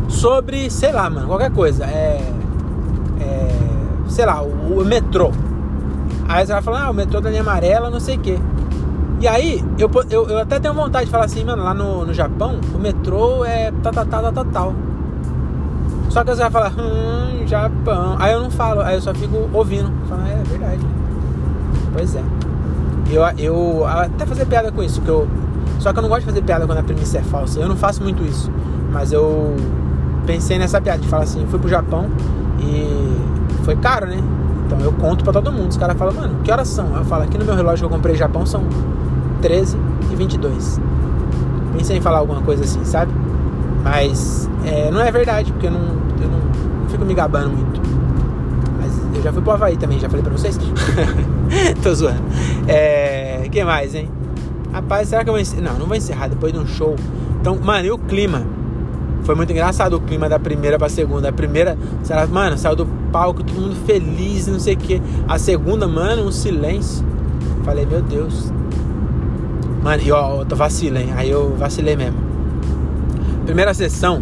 Sobre, 0.07 0.69
sei 0.71 0.91
lá, 0.91 1.09
mano, 1.09 1.27
qualquer 1.27 1.51
coisa. 1.51 1.85
É. 1.85 2.33
é 3.19 3.47
sei 4.07 4.25
lá, 4.25 4.41
o, 4.41 4.81
o, 4.81 4.85
metrô. 4.85 5.31
Aí 6.27 6.45
você 6.45 6.53
vai 6.53 6.61
falar, 6.61 6.85
ah, 6.85 6.89
o 6.89 6.93
metrô 6.93 7.21
da 7.21 7.29
linha 7.29 7.41
amarela, 7.41 7.89
não 7.89 7.99
sei 7.99 8.17
o 8.17 8.19
quê. 8.19 8.39
E 9.21 9.27
aí, 9.27 9.63
eu, 9.77 9.89
eu, 10.09 10.27
eu, 10.27 10.39
até 10.39 10.59
tenho 10.59 10.73
vontade 10.73 11.05
de 11.05 11.11
falar 11.11 11.25
assim, 11.25 11.43
mano, 11.43 11.63
lá 11.63 11.73
no, 11.73 12.05
no 12.05 12.13
Japão, 12.13 12.59
o 12.73 12.79
metrô 12.79 13.45
é 13.45 13.71
tal, 13.83 13.93
tal, 13.93 14.05
tal, 14.05 14.31
tal, 14.31 14.45
tal. 14.45 14.73
Só 16.15 16.23
que 16.23 16.33
você 16.33 16.43
vai 16.43 16.49
falar, 16.49 16.71
hum, 16.79 17.45
Japão. 17.45 18.15
Aí 18.17 18.31
eu 18.31 18.39
não 18.39 18.49
falo, 18.49 18.79
aí 18.79 18.95
eu 18.95 19.01
só 19.01 19.13
fico 19.13 19.49
ouvindo. 19.51 19.91
Falo, 20.07 20.21
é, 20.25 20.31
é 20.31 20.43
verdade. 20.45 20.79
Pois 21.91 22.15
é. 22.15 22.23
Eu, 23.11 23.21
eu 23.37 23.85
até 23.85 24.25
fazer 24.25 24.45
piada 24.45 24.71
com 24.71 24.81
isso, 24.81 25.01
que 25.01 25.09
eu. 25.09 25.27
Só 25.77 25.91
que 25.91 25.99
eu 25.99 26.01
não 26.01 26.07
gosto 26.07 26.21
de 26.21 26.27
fazer 26.27 26.41
piada 26.43 26.65
quando 26.65 26.77
a 26.77 26.83
premissa 26.83 27.17
é 27.17 27.21
falsa. 27.21 27.59
Eu 27.59 27.67
não 27.67 27.75
faço 27.75 28.01
muito 28.01 28.23
isso. 28.23 28.49
Mas 28.93 29.11
eu 29.11 29.57
pensei 30.25 30.57
nessa 30.57 30.79
piada 30.79 30.99
de 30.99 31.07
falar 31.09 31.23
assim, 31.23 31.45
fui 31.47 31.59
pro 31.59 31.67
Japão 31.67 32.05
e 32.61 33.65
foi 33.65 33.75
caro, 33.75 34.05
né? 34.05 34.23
Então 34.67 34.79
eu 34.79 34.93
conto 34.93 35.21
para 35.21 35.33
todo 35.33 35.51
mundo. 35.51 35.67
Os 35.71 35.75
caras 35.75 35.97
falam, 35.97 36.13
mano, 36.13 36.39
que 36.45 36.49
horas 36.49 36.69
são? 36.69 36.95
Eu 36.95 37.03
falo, 37.03 37.23
aqui 37.23 37.37
no 37.37 37.43
meu 37.43 37.55
relógio 37.55 37.79
que 37.79 37.93
eu 37.93 37.93
comprei 37.93 38.13
no 38.13 38.19
Japão 38.19 38.45
são 38.45 38.63
13 39.41 39.77
e 40.13 40.15
22. 40.15 40.79
Pensei 41.73 41.97
em 41.97 42.01
falar 42.01 42.19
alguma 42.19 42.41
coisa 42.41 42.63
assim, 42.63 42.85
sabe? 42.85 43.11
Mas 43.83 44.49
é, 44.65 44.89
não 44.89 45.01
é 45.01 45.11
verdade, 45.11 45.51
porque 45.51 45.67
eu 45.67 45.71
não, 45.71 46.04
eu 46.25 46.31
não, 46.31 46.39
não 46.39 46.89
fico 46.89 47.05
me 47.05 47.13
gabando 47.13 47.49
muito. 47.49 47.81
Mas 48.81 49.15
eu 49.15 49.21
já 49.21 49.31
fui 49.31 49.41
pro 49.41 49.51
Havaí 49.51 49.77
também, 49.77 49.99
já 49.99 50.09
falei 50.09 50.23
pra 50.23 50.31
vocês. 50.31 50.57
Tô 51.81 51.93
zoando. 51.93 52.21
É. 52.67 53.47
que 53.51 53.63
mais, 53.63 53.95
hein? 53.95 54.09
Rapaz, 54.73 55.07
será 55.07 55.23
que 55.23 55.29
eu 55.29 55.33
vou 55.33 55.41
encerrar? 55.41 55.61
Não, 55.61 55.79
não 55.79 55.85
vou 55.85 55.95
encerrar 55.95 56.27
depois 56.27 56.51
de 56.51 56.59
um 56.59 56.67
show. 56.67 56.95
Então, 57.39 57.57
mano, 57.61 57.85
e 57.85 57.91
o 57.91 57.97
clima? 57.97 58.43
Foi 59.23 59.33
muito 59.33 59.51
engraçado 59.51 59.95
o 59.95 60.01
clima 60.01 60.27
da 60.29 60.37
primeira 60.37 60.77
pra 60.77 60.89
segunda. 60.89 61.29
A 61.29 61.33
primeira, 61.33 61.77
será, 62.03 62.27
mano, 62.27 62.57
saiu 62.57 62.75
do 62.75 62.85
palco, 63.11 63.43
todo 63.43 63.59
mundo 63.59 63.75
feliz, 63.85 64.47
não 64.47 64.59
sei 64.59 64.75
o 64.75 64.77
que. 64.77 65.01
A 65.27 65.39
segunda, 65.39 65.87
mano, 65.87 66.27
um 66.27 66.31
silêncio. 66.31 67.05
Falei, 67.63 67.85
meu 67.85 68.01
Deus. 68.01 68.51
Mano, 69.81 70.03
e 70.03 70.11
ó, 70.11 70.41
eu 70.41 70.45
tô 70.45 70.55
vacilei, 70.55 71.09
Aí 71.15 71.29
eu 71.29 71.55
vacilei 71.55 71.95
mesmo. 71.95 72.17
Primeira 73.45 73.73
sessão, 73.73 74.21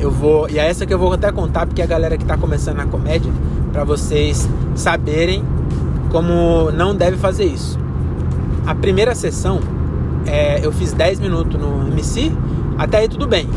eu 0.00 0.10
vou. 0.10 0.48
E 0.48 0.58
é 0.58 0.66
essa 0.66 0.86
que 0.86 0.92
eu 0.92 0.98
vou 0.98 1.12
até 1.12 1.30
contar, 1.30 1.66
porque 1.66 1.82
a 1.82 1.86
galera 1.86 2.16
que 2.16 2.24
tá 2.24 2.36
começando 2.36 2.78
na 2.78 2.86
comédia, 2.86 3.30
para 3.72 3.84
vocês 3.84 4.48
saberem 4.74 5.44
como 6.10 6.70
não 6.72 6.94
deve 6.94 7.16
fazer 7.16 7.44
isso. 7.44 7.78
A 8.66 8.74
primeira 8.74 9.14
sessão, 9.14 9.60
é, 10.26 10.64
eu 10.64 10.72
fiz 10.72 10.92
10 10.92 11.20
minutos 11.20 11.60
no 11.60 11.86
MC, 11.88 12.32
até 12.78 12.98
aí 12.98 13.08
tudo 13.08 13.26
bem. 13.26 13.48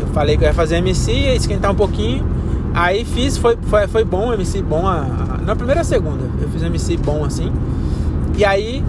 Eu 0.00 0.08
falei 0.08 0.36
que 0.36 0.44
eu 0.44 0.48
ia 0.48 0.54
fazer 0.54 0.76
MC, 0.76 1.12
ia 1.12 1.34
esquentar 1.34 1.70
um 1.70 1.74
pouquinho. 1.74 2.24
Aí 2.74 3.04
fiz, 3.04 3.36
foi, 3.36 3.56
foi, 3.62 3.86
foi 3.86 4.04
bom, 4.04 4.32
MC 4.32 4.62
bom. 4.62 4.86
A, 4.86 5.00
a, 5.00 5.38
na 5.44 5.54
primeira 5.54 5.84
segunda, 5.84 6.24
eu 6.40 6.48
fiz 6.48 6.62
MC 6.62 6.96
bom 6.96 7.24
assim. 7.24 7.52
E 8.36 8.44
aí 8.44 8.82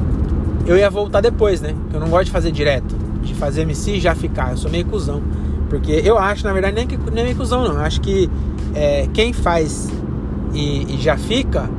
eu 0.66 0.78
ia 0.78 0.90
voltar 0.90 1.22
depois, 1.22 1.62
né? 1.62 1.76
Eu 1.94 2.00
não 2.00 2.10
gosto 2.10 2.26
de 2.26 2.32
fazer 2.32 2.52
direto, 2.52 2.96
de 3.24 3.34
fazer 3.34 3.62
MC 3.62 3.94
e 3.94 4.00
já 4.00 4.14
ficar. 4.16 4.52
Eu 4.52 4.58
sou 4.58 4.70
meio 4.70 4.86
cuzão. 4.86 5.22
Porque 5.70 5.92
eu 6.04 6.18
acho, 6.18 6.44
na 6.44 6.52
verdade, 6.52 6.76
nem, 6.76 6.88
que, 6.88 6.98
nem 7.12 7.24
meio 7.24 7.36
cuzão, 7.36 7.64
não. 7.64 7.76
Eu 7.76 7.82
acho 7.82 8.02
que 8.02 8.30
é, 8.74 9.08
quem 9.14 9.32
faz 9.32 9.90
e, 10.54 10.96
e 10.96 10.98
já 10.98 11.18
fica 11.18 11.70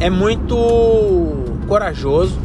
é 0.00 0.10
muito 0.10 0.56
corajoso, 1.68 2.36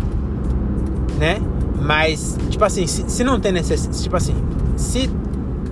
né? 1.18 1.42
Mas, 1.82 2.38
tipo 2.50 2.64
assim, 2.64 2.86
se, 2.86 3.10
se 3.10 3.24
não 3.24 3.40
tem 3.40 3.52
necessidade, 3.52 4.04
tipo 4.04 4.16
assim, 4.16 4.36
se 4.76 5.10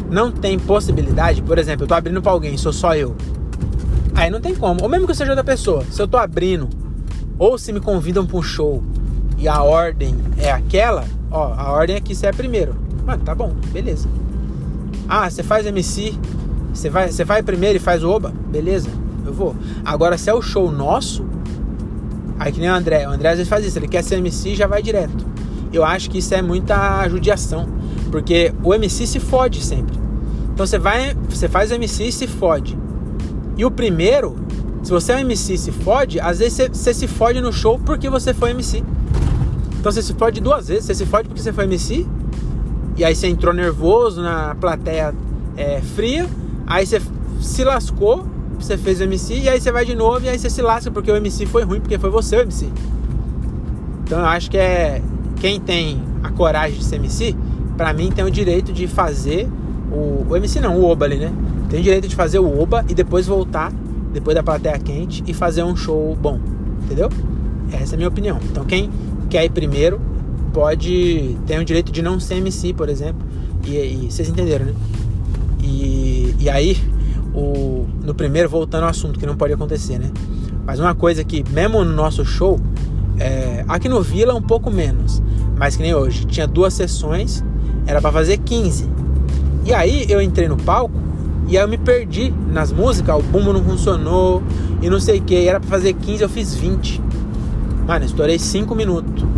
não 0.10 0.32
tem 0.32 0.58
possibilidade, 0.58 1.42
por 1.42 1.58
exemplo, 1.58 1.84
eu 1.84 1.88
tô 1.88 1.94
abrindo 1.94 2.22
pra 2.22 2.32
alguém, 2.32 2.58
sou 2.58 2.74
só 2.74 2.96
eu. 2.96 3.16
Aí 4.16 4.30
não 4.30 4.40
tem 4.40 4.56
como. 4.56 4.82
Ou 4.82 4.90
mesmo 4.90 5.06
que 5.06 5.12
eu 5.12 5.16
seja 5.16 5.32
outra 5.32 5.44
pessoa, 5.44 5.84
se 5.92 6.02
eu 6.02 6.08
tô 6.08 6.18
abrindo, 6.18 6.70
ou 7.38 7.58
se 7.58 7.72
me 7.72 7.80
convidam 7.80 8.26
pra 8.26 8.38
um 8.38 8.42
show 8.42 8.82
e 9.38 9.48
a 9.48 9.62
ordem 9.62 10.16
é 10.38 10.52
aquela, 10.52 11.04
ó, 11.30 11.54
a 11.56 11.72
ordem 11.72 11.98
aqui 11.98 12.16
você 12.16 12.28
é 12.28 12.32
primeiro. 12.32 12.76
Mano, 13.06 13.24
tá 13.24 13.36
bom, 13.36 13.54
beleza. 13.72 14.08
Ah, 15.08 15.30
você 15.30 15.44
faz 15.44 15.66
MC, 15.66 16.14
você 16.74 16.90
vai, 16.90 17.12
você 17.12 17.24
vai 17.24 17.44
primeiro 17.44 17.78
e 17.78 17.80
faz 17.80 18.04
o 18.04 18.10
oba, 18.10 18.34
beleza, 18.50 18.90
eu 19.26 19.34
vou. 19.34 19.56
Agora, 19.84 20.18
se 20.18 20.30
é 20.30 20.34
o 20.34 20.42
show 20.42 20.72
nosso, 20.72 21.26
Aí 22.38 22.52
que 22.52 22.60
nem 22.60 22.70
o 22.70 22.74
André. 22.74 23.08
O 23.08 23.12
André 23.12 23.30
às 23.30 23.38
vezes 23.38 23.50
faz 23.50 23.66
isso, 23.66 23.78
ele 23.78 23.88
quer 23.88 24.04
ser 24.04 24.16
MC 24.16 24.50
e 24.50 24.56
já 24.56 24.68
vai 24.68 24.82
direto. 24.82 25.26
Eu 25.72 25.84
acho 25.84 26.10
que 26.10 26.18
isso 26.18 26.34
é 26.34 26.42
muita 26.42 27.08
judiação. 27.10 27.68
Porque 28.12 28.54
o 28.64 28.74
MC 28.74 29.08
se 29.08 29.20
fode 29.20 29.64
sempre. 29.64 29.98
Então 30.54 30.66
você 30.66 30.78
vai, 30.78 31.16
você 31.30 31.50
faz 31.50 31.72
MC 31.72 32.06
e 32.06 32.12
se 32.12 32.28
fode. 32.28 32.78
E 33.58 33.66
o 33.66 33.72
primeiro, 33.72 34.36
se 34.84 34.92
você 34.92 35.14
é 35.14 35.16
um 35.16 35.20
MC 35.20 35.54
e 35.54 35.58
se 35.58 35.72
fode, 35.72 36.20
às 36.20 36.40
vezes 36.40 36.54
você, 36.54 36.70
você 36.70 36.94
se 36.94 37.08
fode 37.08 37.42
no 37.42 37.52
show 37.52 37.80
porque 37.80 38.10
você 38.10 38.34
foi 38.34 38.52
MC. 38.52 38.84
Então 39.80 39.92
você 39.92 40.02
se 40.02 40.14
fode 40.14 40.40
duas 40.42 40.68
vezes. 40.68 40.86
Você 40.86 40.96
se 40.96 41.06
fode 41.06 41.28
porque 41.28 41.42
você 41.42 41.54
foi 41.54 41.66
MC. 41.66 42.06
E 42.96 43.04
aí 43.04 43.16
você 43.16 43.28
entrou 43.28 43.54
nervoso 43.54 44.22
na 44.22 44.56
plateia 44.56 45.14
é, 45.58 45.82
fria. 45.82 46.28
Aí 46.66 46.86
você 46.86 47.02
se 47.42 47.64
lascou 47.64 48.26
você 48.60 48.78
fez 48.78 49.00
o 49.00 49.04
MC 49.04 49.42
e 49.42 49.50
aí 49.50 49.60
você 49.60 49.72
vai 49.72 49.86
de 49.86 49.96
novo 49.96 50.26
e 50.26 50.30
aí 50.30 50.40
você 50.40 50.50
se 50.50 50.62
lasca 50.62 50.90
porque 50.90 51.12
o 51.12 51.16
MC 51.16 51.46
foi 51.46 51.64
ruim, 51.64 51.80
porque 51.80 51.98
foi 51.98 52.10
você 52.10 52.38
o 52.38 52.42
MC. 52.42 52.68
Então 54.04 54.20
eu 54.20 54.26
acho 54.26 54.50
que 54.50 54.58
é 54.58 55.02
quem 55.40 55.60
tem 55.60 56.02
a 56.24 56.32
coragem 56.32 56.78
de 56.78 56.84
ser 56.84 56.96
MC, 56.96 57.36
para 57.78 57.94
mim 57.94 58.12
tem 58.12 58.24
o 58.24 58.32
direito 58.32 58.72
de 58.72 58.88
fazer 58.88 59.48
o, 59.92 60.26
o 60.30 60.36
MC 60.36 60.60
não, 60.60 60.78
o 60.80 60.90
Oba 60.90 61.06
ali, 61.06 61.18
né? 61.18 61.32
Tem 61.70 61.80
o 61.80 61.84
direito 61.84 62.08
de 62.08 62.16
fazer 62.16 62.40
o 62.40 62.62
Oba 62.62 62.86
e 62.88 62.94
depois 62.94 63.28
voltar, 63.28 63.72
depois 64.14 64.36
da 64.36 64.44
plateia 64.44 64.80
quente 64.80 65.24
e 65.28 65.34
fazer 65.34 65.64
um 65.64 65.76
show 65.76 66.16
bom, 66.20 66.40
entendeu? 66.84 67.10
Essa 67.72 67.94
é 67.94 67.96
a 67.96 67.98
minha 67.98 68.10
opinião. 68.10 68.40
Então 68.52 68.64
quem 68.64 68.90
quer 69.30 69.44
ir 69.46 69.50
primeiro 69.50 70.00
pode 70.56 71.38
ter 71.46 71.60
o 71.60 71.66
direito 71.66 71.92
de 71.92 72.02
não 72.02 72.18
ser 72.18 72.36
MC, 72.36 72.74
por 72.74 72.88
exemplo. 72.88 73.22
E, 73.66 73.76
e 73.76 74.08
vocês 74.10 74.30
entenderam, 74.30 74.68
né? 74.68 74.74
E, 75.62 76.34
e 76.40 76.50
aí 76.50 76.78
o, 77.34 77.86
no 78.02 78.16
primeiro, 78.16 78.48
voltando 78.48 78.84
ao 78.84 78.90
assunto, 78.90 79.20
que 79.20 79.26
não 79.26 79.36
pode 79.36 79.52
acontecer, 79.52 80.00
né? 80.00 80.10
Mas 80.66 80.80
uma 80.80 80.96
coisa 80.96 81.26
que, 81.26 81.44
mesmo 81.50 81.84
no 81.84 81.94
nosso 81.94 82.24
show, 82.24 82.58
é, 83.20 83.66
aqui 83.68 83.90
no 83.90 84.02
Vila 84.02 84.34
um 84.34 84.42
pouco 84.42 84.72
menos, 84.72 85.22
mas 85.58 85.76
que 85.76 85.84
nem 85.84 85.94
hoje, 85.94 86.26
tinha 86.26 86.48
duas 86.48 86.74
sessões, 86.74 87.44
era 87.86 88.00
para 88.00 88.14
fazer 88.14 88.38
15. 88.38 88.90
E 89.66 89.74
aí 89.74 90.06
eu 90.08 90.22
entrei 90.22 90.48
no 90.48 90.56
palco 90.56 90.96
e 91.50 91.58
aí 91.58 91.64
eu 91.64 91.68
me 91.68 91.78
perdi 91.78 92.34
nas 92.50 92.72
músicas, 92.72 93.14
o 93.20 93.22
bumbo 93.22 93.52
não 93.52 93.64
funcionou 93.64 94.42
e 94.82 94.90
não 94.90 95.02
sei 95.02 95.20
o 95.20 95.22
que, 95.22 95.36
era 95.36 95.60
para 95.60 95.70
fazer 95.70 95.92
15, 95.94 96.24
eu 96.24 96.30
fiz 96.30 96.56
20. 96.56 97.02
Mano, 97.86 98.06
estourei 98.06 98.40
5 98.40 98.74
minutos. 98.74 99.35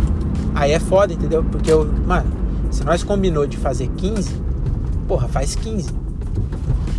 Aí 0.58 0.72
é 0.72 0.80
foda, 0.80 1.12
entendeu? 1.12 1.44
Porque 1.44 1.70
eu, 1.70 1.88
mano, 2.04 2.32
se 2.72 2.82
nós 2.82 3.04
combinou 3.04 3.46
de 3.46 3.56
fazer 3.56 3.86
15, 3.96 4.34
porra, 5.06 5.28
faz 5.28 5.54
15. 5.54 5.88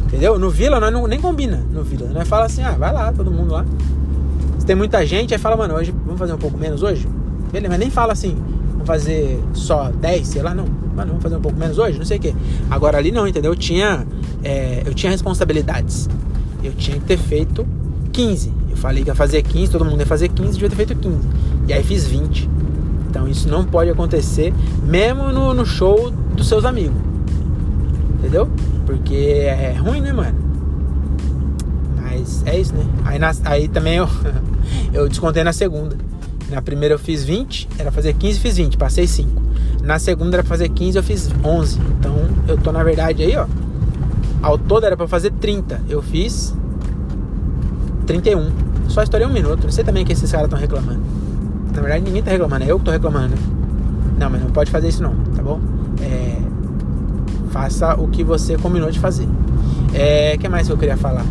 Entendeu? 0.05 0.39
No 0.39 0.49
Vila 0.49 0.80
nós 0.80 0.93
não, 0.93 1.05
nem 1.05 1.20
combina 1.20 1.62
no 1.70 1.84
Vila. 1.84 2.07
Nós 2.07 2.26
fala 2.26 2.45
assim, 2.45 2.64
ah, 2.64 2.72
vai 2.72 2.93
lá, 2.93 3.12
todo 3.12 3.30
mundo 3.30 3.51
lá. 3.51 3.66
Se 4.57 4.66
tem 4.66 4.78
muita 4.78 5.05
gente, 5.05 5.34
aí 5.34 5.39
fala, 5.39 5.57
mano, 5.57 5.74
hoje 5.74 5.93
vamos 6.05 6.18
fazer 6.18 6.32
um 6.32 6.38
pouco 6.38 6.57
menos 6.57 6.82
hoje? 6.84 7.05
Beleza, 7.51 7.70
mas 7.70 7.80
nem 7.80 7.89
fala 7.89 8.14
assim, 8.14 8.38
vamos 8.72 8.88
fazer 8.88 9.43
só 9.53 9.91
10, 9.91 10.26
sei 10.26 10.41
lá, 10.41 10.55
não. 10.55 10.64
Mano, 10.95 11.10
vamos 11.10 11.24
fazer 11.24 11.36
um 11.36 11.41
pouco 11.41 11.60
menos 11.60 11.78
hoje? 11.78 11.97
Não 11.97 12.05
sei 12.05 12.18
o 12.18 12.22
quê. 12.22 12.34
Agora 12.72 12.97
ali 12.97 13.12
não, 13.12 13.28
entendeu? 13.28 13.51
Eu 13.51 13.57
tinha, 13.57 14.07
é, 14.41 14.84
eu 14.86 14.93
tinha 14.93 15.12
responsabilidades. 15.12 16.07
Eu 16.64 16.72
tinha 16.72 16.97
que 16.97 17.03
ter 17.03 17.18
feito 17.18 17.68
15. 18.14 18.53
Eu 18.70 18.78
falei 18.78 19.03
que 19.03 19.10
ia 19.10 19.16
fazer 19.16 19.41
15, 19.41 19.70
todo 19.70 19.84
mundo 19.84 19.99
ia 19.99 20.05
fazer 20.05 20.30
15, 20.30 20.53
devia 20.53 20.70
ter 20.70 20.78
feito 20.78 20.95
15. 20.95 21.18
E 21.68 21.74
aí 21.74 21.84
fiz 21.84 22.05
20. 22.07 22.59
Então 23.10 23.28
isso 23.28 23.49
não 23.49 23.66
pode 23.66 23.89
acontecer, 23.89 24.53
mesmo 24.84 25.32
no, 25.32 25.53
no 25.53 25.66
show 25.66 26.12
dos 26.36 26.47
seus 26.47 26.64
amigos. 26.64 26.95
Entendeu? 28.20 28.47
Porque 28.86 29.16
é 29.16 29.74
ruim, 29.74 30.01
né, 30.01 30.14
mano? 30.14 30.38
Mas 31.95 32.43
é 32.45 32.60
isso, 32.60 32.74
né? 32.76 32.86
Aí, 33.05 33.18
na, 33.18 33.32
aí 33.45 33.68
também 33.68 33.95
eu, 33.95 34.07
eu 34.93 35.10
descontei 35.10 35.43
na 35.43 35.53
segunda. 35.53 35.97
Na 36.49 36.62
primeira 36.62 36.95
eu 36.95 36.99
fiz 36.99 37.24
20, 37.24 37.70
era 37.78 37.91
fazer 37.91 38.14
15, 38.14 38.39
fiz 38.39 38.57
20, 38.57 38.78
passei 38.78 39.07
5. 39.07 39.41
Na 39.84 39.97
segunda 39.97 40.36
era 40.38 40.43
pra 40.43 40.49
fazer 40.49 40.70
15, 40.70 40.97
eu 40.97 41.03
fiz 41.03 41.30
11. 41.43 41.80
Então 41.99 42.16
eu 42.47 42.57
tô 42.57 42.72
na 42.72 42.84
verdade 42.84 43.24
aí, 43.24 43.36
ó. 43.36 43.47
Ao 44.41 44.57
todo 44.57 44.86
era 44.86 44.95
pra 44.95 45.07
fazer 45.07 45.32
30. 45.32 45.82
Eu 45.89 46.01
fiz 46.01 46.55
31. 48.05 48.51
Só 48.88 49.03
estourei 49.03 49.28
um 49.28 49.34
minuto. 49.34 49.64
Não 49.64 49.72
sei 49.72 49.84
também 49.84 50.05
que 50.05 50.14
esses 50.14 50.32
caras 50.32 50.45
estão 50.45 50.60
reclamando. 50.60 51.19
Na 51.74 51.82
verdade, 51.82 52.04
ninguém 52.04 52.24
tá 52.24 52.32
reclamando, 52.32 52.66
é 52.66 52.68
eu 52.72 52.80
que 52.80 52.86
tô 52.86 52.92
reclamando. 52.92 53.36
Não, 54.18 54.30
mas 54.30 54.42
não 54.42 54.50
pode 54.50 54.70
fazer 54.70 54.90
isso 54.90 55.02
não, 55.02 55.16
tá 55.36 55.42
bom? 55.42 55.60
É, 56.02 56.38
faça 57.52 57.96
o 57.96 58.08
que 58.08 58.24
você 58.24 58.58
combinou 58.58 58.92
de 58.92 59.00
fazer. 59.00 59.28
É, 59.94 60.38
que 60.38 60.48
mais 60.50 60.68
que 60.68 60.74
eu 60.74 60.78
queria 60.78 60.98
falar? 60.98 61.26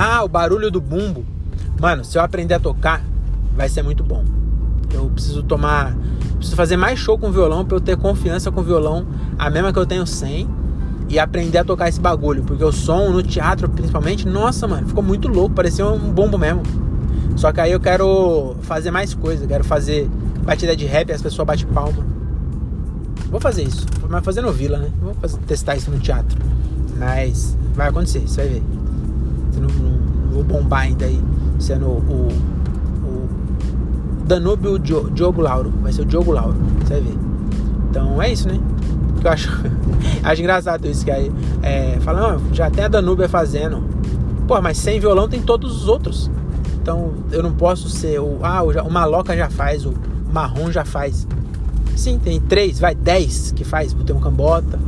Ah, 0.00 0.22
o 0.22 0.28
barulho 0.28 0.70
do 0.70 0.80
bumbo. 0.80 1.24
Mano, 1.80 2.04
se 2.04 2.16
eu 2.16 2.22
aprender 2.22 2.54
a 2.54 2.60
tocar, 2.60 3.02
vai 3.56 3.68
ser 3.68 3.82
muito 3.82 4.04
bom. 4.04 4.24
Eu 4.92 5.06
preciso 5.06 5.42
tomar. 5.42 5.96
Preciso 6.36 6.54
fazer 6.54 6.76
mais 6.76 7.00
show 7.00 7.18
com 7.18 7.32
violão 7.32 7.64
pra 7.64 7.76
eu 7.76 7.80
ter 7.80 7.96
confiança 7.96 8.50
com 8.52 8.60
o 8.60 8.64
violão, 8.64 9.04
a 9.36 9.50
mesma 9.50 9.72
que 9.72 9.78
eu 9.78 9.86
tenho 9.86 10.06
sem. 10.06 10.48
E 11.08 11.18
aprender 11.18 11.58
a 11.58 11.64
tocar 11.64 11.88
esse 11.88 12.00
bagulho. 12.00 12.44
Porque 12.44 12.62
o 12.62 12.70
som 12.70 13.10
no 13.10 13.22
teatro, 13.22 13.68
principalmente, 13.68 14.28
nossa, 14.28 14.68
mano, 14.68 14.86
ficou 14.86 15.02
muito 15.02 15.26
louco. 15.26 15.54
Parecia 15.54 15.86
um 15.86 15.98
bumbo 15.98 16.38
mesmo. 16.38 16.62
Só 17.36 17.52
que 17.52 17.60
aí 17.60 17.72
eu 17.72 17.80
quero 17.80 18.56
fazer 18.62 18.90
mais 18.90 19.14
coisa. 19.14 19.46
Quero 19.46 19.64
fazer 19.64 20.08
batida 20.44 20.76
de 20.76 20.86
rap 20.86 21.08
e 21.10 21.12
as 21.12 21.22
pessoas 21.22 21.46
batem 21.46 21.66
palma. 21.66 22.04
Vou 23.30 23.40
fazer 23.40 23.62
isso. 23.62 23.86
Mas 24.08 24.24
fazer 24.24 24.40
no 24.40 24.52
Vila, 24.52 24.78
né? 24.78 24.90
Vou 25.00 25.14
fazer, 25.14 25.38
testar 25.46 25.76
isso 25.76 25.90
no 25.90 25.98
teatro. 25.98 26.38
Mas 26.98 27.56
vai 27.74 27.88
acontecer, 27.88 28.20
você 28.20 28.42
vai 28.42 28.48
ver. 28.48 28.62
Não, 29.54 29.68
não, 29.68 29.90
não, 29.90 30.32
vou 30.32 30.44
bombar 30.44 30.82
ainda 30.82 31.04
aí 31.04 31.20
sendo 31.58 31.86
o, 31.86 32.28
o 33.04 33.28
Danúbio 34.24 34.78
Diogo 34.78 35.40
Lauro. 35.40 35.72
Vai 35.82 35.92
ser 35.92 36.02
o 36.02 36.04
Diogo 36.04 36.32
Lauro, 36.32 36.56
você 36.80 36.94
vai 36.94 37.02
ver. 37.02 37.18
Então 37.90 38.22
é 38.22 38.32
isso, 38.32 38.48
né? 38.48 38.58
Eu 39.22 39.30
acho, 39.30 39.50
acho 40.22 40.40
engraçado 40.40 40.86
isso 40.86 41.04
que 41.04 41.10
aí 41.10 41.30
é, 41.62 41.98
fala, 42.00 42.40
já 42.52 42.70
tem 42.70 42.84
a 42.84 42.88
Danúbia 42.88 43.28
fazendo. 43.28 43.82
Pô, 44.46 44.60
mas 44.62 44.78
sem 44.78 44.98
violão 44.98 45.28
tem 45.28 45.42
todos 45.42 45.82
os 45.82 45.88
outros. 45.88 46.30
Então 46.88 47.12
eu 47.30 47.42
não 47.42 47.52
posso 47.52 47.90
ser 47.90 48.18
o. 48.18 48.38
Ah, 48.42 48.62
o, 48.62 48.90
Maloca 48.90 49.36
já 49.36 49.50
faz, 49.50 49.84
o 49.84 49.92
Marrom 50.32 50.72
já 50.72 50.86
faz. 50.86 51.28
Sim, 51.94 52.18
tem 52.18 52.40
três, 52.40 52.78
vai, 52.80 52.94
dez 52.94 53.52
que 53.54 53.62
faz, 53.62 53.92
tem 53.92 54.16
um 54.16 54.20
cambota. 54.20 54.80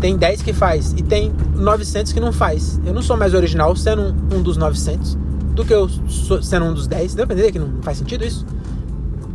Tem 0.00 0.16
10 0.16 0.40
que 0.40 0.54
faz 0.54 0.94
e 0.96 1.02
tem 1.02 1.30
900 1.56 2.12
que 2.12 2.20
não 2.20 2.32
faz. 2.32 2.80
Eu 2.86 2.94
não 2.94 3.02
sou 3.02 3.18
mais 3.18 3.34
original 3.34 3.76
sendo 3.76 4.00
um, 4.00 4.36
um 4.36 4.42
dos 4.42 4.56
900 4.56 5.18
do 5.52 5.62
que 5.62 5.74
eu 5.74 5.90
sou, 6.08 6.40
sendo 6.42 6.66
um 6.66 6.72
dos 6.72 6.86
10. 6.86 7.16
Deu 7.16 7.26
pra 7.26 7.34
entender 7.34 7.52
que 7.52 7.58
não 7.58 7.82
faz 7.82 7.98
sentido 7.98 8.24
isso? 8.24 8.46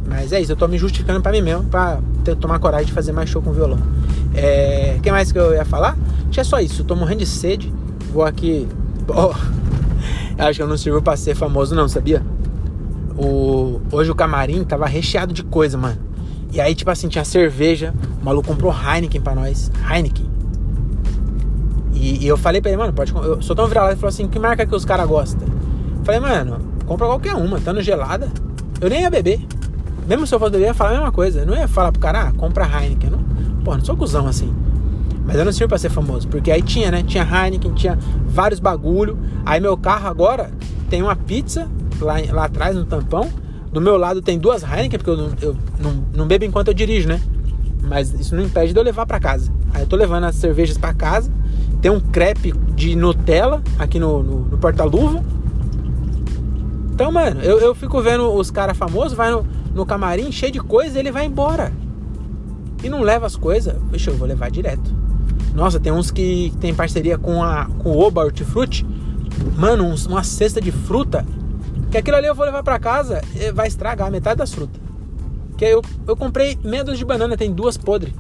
Mas 0.07 0.31
é 0.31 0.41
isso, 0.41 0.53
eu 0.53 0.55
tô 0.55 0.67
me 0.67 0.77
justificando 0.79 1.21
para 1.21 1.33
mim 1.33 1.41
mesmo, 1.41 1.65
pra 1.65 1.99
ter, 2.23 2.35
tomar 2.37 2.57
coragem 2.57 2.87
de 2.87 2.93
fazer 2.93 3.11
mais 3.11 3.29
show 3.29 3.43
com 3.43 3.51
violão. 3.51 3.77
É, 4.33 4.97
que 5.03 5.11
mais 5.11 5.31
que 5.31 5.37
eu 5.37 5.53
ia 5.53 5.65
falar? 5.65 5.95
Tinha 6.31 6.43
só 6.43 6.59
isso, 6.59 6.81
eu 6.81 6.85
tô 6.85 6.95
morrendo 6.95 7.19
de 7.19 7.27
sede. 7.27 7.71
Vou 8.11 8.23
aqui. 8.23 8.67
Oh, 9.07 9.35
acho 10.37 10.57
que 10.57 10.63
eu 10.63 10.67
não 10.67 10.77
sirvo 10.77 11.01
pra 11.01 11.15
ser 11.15 11.35
famoso, 11.35 11.73
não, 11.73 11.87
sabia? 11.87 12.21
O, 13.17 13.81
hoje 13.91 14.11
o 14.11 14.15
camarim 14.15 14.63
tava 14.63 14.85
recheado 14.85 15.33
de 15.33 15.43
coisa, 15.43 15.77
mano. 15.77 15.97
E 16.51 16.59
aí, 16.59 16.75
tipo 16.75 16.89
assim, 16.91 17.07
tinha 17.07 17.23
cerveja. 17.25 17.93
O 18.21 18.25
maluco 18.25 18.47
comprou 18.47 18.73
Heineken 18.73 19.21
pra 19.21 19.35
nós. 19.35 19.71
Heineken. 19.89 20.25
E, 21.93 22.23
e 22.23 22.27
eu 22.27 22.37
falei 22.37 22.61
pra 22.61 22.71
ele, 22.71 22.77
mano, 22.77 22.93
pode. 22.93 23.13
Eu 23.13 23.41
sou 23.41 23.55
tão 23.55 23.67
virado 23.67 23.93
e 23.93 23.95
falou 23.95 24.09
assim: 24.09 24.27
que 24.27 24.37
marca 24.37 24.65
que 24.65 24.75
os 24.75 24.85
caras 24.85 25.07
gostam? 25.07 25.47
Falei, 26.03 26.19
mano, 26.19 26.59
compra 26.85 27.07
qualquer 27.07 27.35
uma, 27.35 27.59
tá 27.59 27.73
no 27.73 27.81
gelada. 27.81 28.29
Eu 28.79 28.89
nem 28.89 29.01
ia 29.01 29.09
beber. 29.09 29.45
Mesmo 30.07 30.27
se 30.27 30.35
eu 30.35 30.39
fosse 30.39 30.51
beber, 30.51 30.65
eu 30.65 30.67
ia 30.67 30.73
falar 30.73 30.91
a 30.91 30.93
mesma 30.93 31.11
coisa. 31.11 31.39
Eu 31.39 31.45
não 31.45 31.55
ia 31.55 31.67
falar 31.67 31.91
pro 31.91 32.01
cara, 32.01 32.27
ah, 32.27 32.31
compra 32.33 32.65
Heineken. 32.65 33.09
Não, 33.09 33.19
pô, 33.63 33.75
não 33.75 33.83
sou 33.83 33.95
cuzão 33.95 34.27
assim. 34.27 34.53
Mas 35.25 35.35
eu 35.37 35.45
não 35.45 35.51
sirvo 35.51 35.69
pra 35.69 35.77
ser 35.77 35.89
famoso. 35.89 36.27
Porque 36.27 36.51
aí 36.51 36.61
tinha, 36.61 36.91
né? 36.91 37.03
Tinha 37.03 37.23
Heineken, 37.23 37.73
tinha 37.73 37.97
vários 38.27 38.59
bagulho. 38.59 39.17
Aí 39.45 39.59
meu 39.59 39.75
carro 39.75 40.07
agora 40.07 40.51
tem 40.89 41.01
uma 41.01 41.15
pizza 41.15 41.67
lá, 41.99 42.15
lá 42.31 42.45
atrás 42.45 42.75
no 42.75 42.85
tampão. 42.85 43.27
Do 43.71 43.81
meu 43.81 43.97
lado 43.97 44.21
tem 44.21 44.37
duas 44.37 44.63
Heineken, 44.63 44.99
porque 44.99 45.09
eu, 45.09 45.17
não, 45.17 45.29
eu 45.41 45.57
não, 45.79 46.03
não 46.13 46.27
bebo 46.27 46.45
enquanto 46.45 46.69
eu 46.69 46.73
dirijo, 46.73 47.07
né? 47.09 47.19
Mas 47.81 48.13
isso 48.13 48.35
não 48.35 48.43
impede 48.43 48.73
de 48.73 48.79
eu 48.79 48.83
levar 48.83 49.05
para 49.05 49.19
casa. 49.19 49.51
Aí 49.73 49.81
eu 49.81 49.87
tô 49.87 49.95
levando 49.95 50.23
as 50.25 50.35
cervejas 50.35 50.77
para 50.77 50.93
casa. 50.93 51.31
Tem 51.81 51.91
um 51.91 51.99
crepe 51.99 52.53
de 52.73 52.95
Nutella 52.95 53.61
aqui 53.77 53.99
no, 53.99 54.23
no, 54.23 54.39
no 54.45 54.57
porta-luva. 54.57 55.23
Então, 56.93 57.11
mano, 57.11 57.41
eu, 57.41 57.59
eu 57.59 57.75
fico 57.75 58.01
vendo 58.01 58.33
os 58.33 58.49
caras 58.49 58.77
famosos, 58.77 59.13
vai 59.13 59.29
no, 59.29 59.45
no 59.73 59.85
camarim 59.85 60.31
cheio 60.31 60.51
de 60.51 60.59
coisa 60.59 60.97
e 60.97 60.99
ele 60.99 61.11
vai 61.11 61.25
embora. 61.25 61.73
E 62.81 62.89
não 62.89 63.01
leva 63.01 63.25
as 63.25 63.35
coisas. 63.35 63.75
Deixa 63.91 64.11
eu 64.11 64.15
vou 64.15 64.27
levar 64.27 64.49
direto. 64.49 64.94
Nossa, 65.55 65.79
tem 65.79 65.91
uns 65.91 66.11
que 66.11 66.53
tem 66.59 66.75
parceria 66.75 67.17
com 67.17 67.41
a 67.41 67.65
com 67.79 67.91
o 67.91 67.99
Oba 67.99 68.25
Hortifruti. 68.25 68.85
Mano, 69.55 69.85
uns, 69.85 70.05
uma 70.05 70.23
cesta 70.23 70.59
de 70.59 70.71
fruta. 70.71 71.25
Que 71.89 71.97
aquilo 71.97 72.17
ali 72.17 72.27
eu 72.27 72.35
vou 72.35 72.45
levar 72.45 72.61
para 72.61 72.77
casa 72.77 73.21
vai 73.53 73.67
estragar 73.67 74.11
metade 74.11 74.37
das 74.37 74.53
frutas. 74.53 74.81
Que 75.57 75.65
eu, 75.65 75.81
eu 76.05 76.17
comprei 76.17 76.57
medos 76.61 76.97
de 76.97 77.05
banana, 77.05 77.37
tem 77.37 77.53
duas 77.53 77.77
podres. 77.77 78.13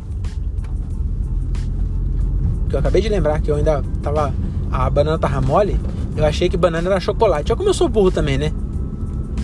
Que 2.69 2.75
eu 2.75 2.79
acabei 2.79 3.01
de 3.01 3.09
lembrar 3.09 3.41
que 3.41 3.51
eu 3.51 3.55
ainda 3.55 3.83
tava. 4.01 4.33
A 4.71 4.89
banana 4.89 5.19
tava 5.19 5.41
mole. 5.41 5.77
Eu 6.15 6.25
achei 6.25 6.47
que 6.47 6.55
banana 6.55 6.89
era 6.89 6.99
chocolate. 7.01 7.51
Olha 7.51 7.57
como 7.57 7.69
eu 7.69 7.73
sou 7.73 7.89
burro 7.89 8.11
também, 8.11 8.37
né? 8.37 8.53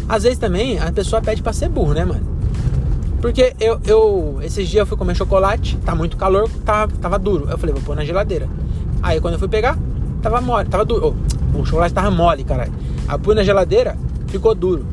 Às 0.07 0.23
vezes 0.23 0.37
também 0.37 0.79
a 0.79 0.91
pessoa 0.91 1.21
pede 1.21 1.41
pra 1.43 1.51
ser 1.51 1.67
burro, 1.67 1.93
né, 1.93 2.05
mano? 2.05 2.25
Porque 3.21 3.53
eu, 3.59 3.79
eu 3.85 4.39
esses 4.41 4.67
dias 4.67 4.81
eu 4.81 4.85
fui 4.87 4.97
comer 4.97 5.15
chocolate, 5.15 5.77
tá 5.85 5.93
muito 5.93 6.17
calor, 6.17 6.49
tava, 6.65 6.91
tava 6.97 7.19
duro. 7.19 7.47
Eu 7.49 7.57
falei, 7.57 7.73
vou 7.73 7.83
pôr 7.83 7.95
na 7.95 8.03
geladeira. 8.03 8.49
Aí 9.01 9.21
quando 9.21 9.35
eu 9.35 9.39
fui 9.39 9.47
pegar, 9.47 9.77
tava 10.21 10.41
mole, 10.41 10.67
tava 10.67 10.83
duro. 10.83 11.15
Oh, 11.55 11.59
o 11.59 11.65
chocolate 11.65 11.93
tava 11.93 12.09
mole, 12.09 12.43
caralho. 12.43 12.73
Aí 13.07 13.19
pus 13.19 13.35
na 13.35 13.43
geladeira, 13.43 13.95
ficou 14.27 14.55
duro. 14.55 14.85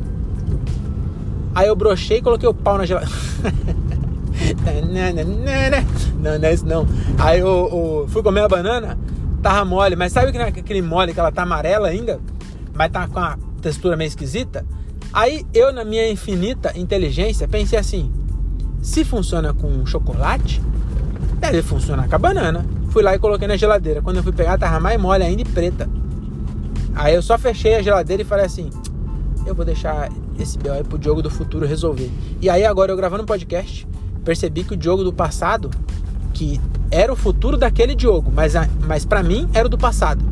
Aí 1.55 1.67
eu 1.67 1.75
brochei 1.75 2.17
e 2.17 2.21
coloquei 2.21 2.47
o 2.47 2.53
pau 2.53 2.77
na 2.77 2.85
geladeira. 2.85 3.15
não, 6.19 6.39
não 6.39 6.47
é 6.47 6.53
isso 6.53 6.65
não. 6.65 6.87
Aí 7.17 7.39
eu, 7.39 7.47
eu, 7.47 8.07
fui 8.09 8.21
comer 8.21 8.41
a 8.41 8.47
banana, 8.47 8.97
tava 9.41 9.65
mole, 9.65 9.95
mas 9.95 10.11
sabe 10.11 10.37
aquele 10.37 10.81
mole 10.81 11.13
que 11.13 11.19
ela 11.19 11.31
tá 11.31 11.41
amarela 11.41 11.87
ainda? 11.87 12.19
Mas 12.73 12.91
tá 12.91 13.07
com 13.07 13.19
a 13.19 13.37
textura 13.61 13.97
meio 13.97 14.07
esquisita? 14.07 14.65
Aí 15.13 15.45
eu, 15.53 15.73
na 15.73 15.83
minha 15.83 16.09
infinita 16.09 16.77
inteligência, 16.77 17.47
pensei 17.47 17.79
assim: 17.79 18.11
se 18.81 19.03
funciona 19.03 19.53
com 19.53 19.85
chocolate, 19.85 20.61
deve 21.39 21.61
funcionar 21.61 22.07
com 22.07 22.15
a 22.15 22.19
banana. 22.19 22.65
Fui 22.89 23.03
lá 23.03 23.15
e 23.15 23.19
coloquei 23.19 23.47
na 23.47 23.57
geladeira. 23.57 24.01
Quando 24.01 24.17
eu 24.17 24.23
fui 24.23 24.31
pegar, 24.31 24.57
tava 24.57 24.79
mais 24.79 24.99
mole 24.99 25.23
ainda 25.23 25.41
e 25.41 25.45
preta. 25.45 25.89
Aí 26.95 27.13
eu 27.13 27.21
só 27.21 27.37
fechei 27.37 27.75
a 27.75 27.81
geladeira 27.81 28.21
e 28.21 28.25
falei 28.25 28.45
assim: 28.45 28.69
eu 29.45 29.55
vou 29.55 29.65
deixar 29.65 30.09
esse 30.39 30.57
BO 30.57 30.71
aí 30.71 30.83
pro 30.83 30.97
Diogo 30.97 31.21
do 31.21 31.29
futuro 31.29 31.65
resolver. 31.65 32.09
E 32.41 32.49
aí 32.49 32.65
agora 32.65 32.91
eu 32.91 32.97
gravando 32.97 33.23
um 33.23 33.25
podcast, 33.25 33.87
percebi 34.23 34.63
que 34.63 34.73
o 34.73 34.77
Diogo 34.77 35.03
do 35.03 35.11
passado, 35.11 35.69
que 36.33 36.61
era 36.91 37.11
o 37.11 37.15
futuro 37.15 37.57
daquele 37.57 37.95
Diogo, 37.95 38.31
mas, 38.33 38.53
mas 38.85 39.05
para 39.05 39.23
mim 39.23 39.49
era 39.53 39.67
o 39.67 39.69
do 39.69 39.77
passado. 39.77 40.23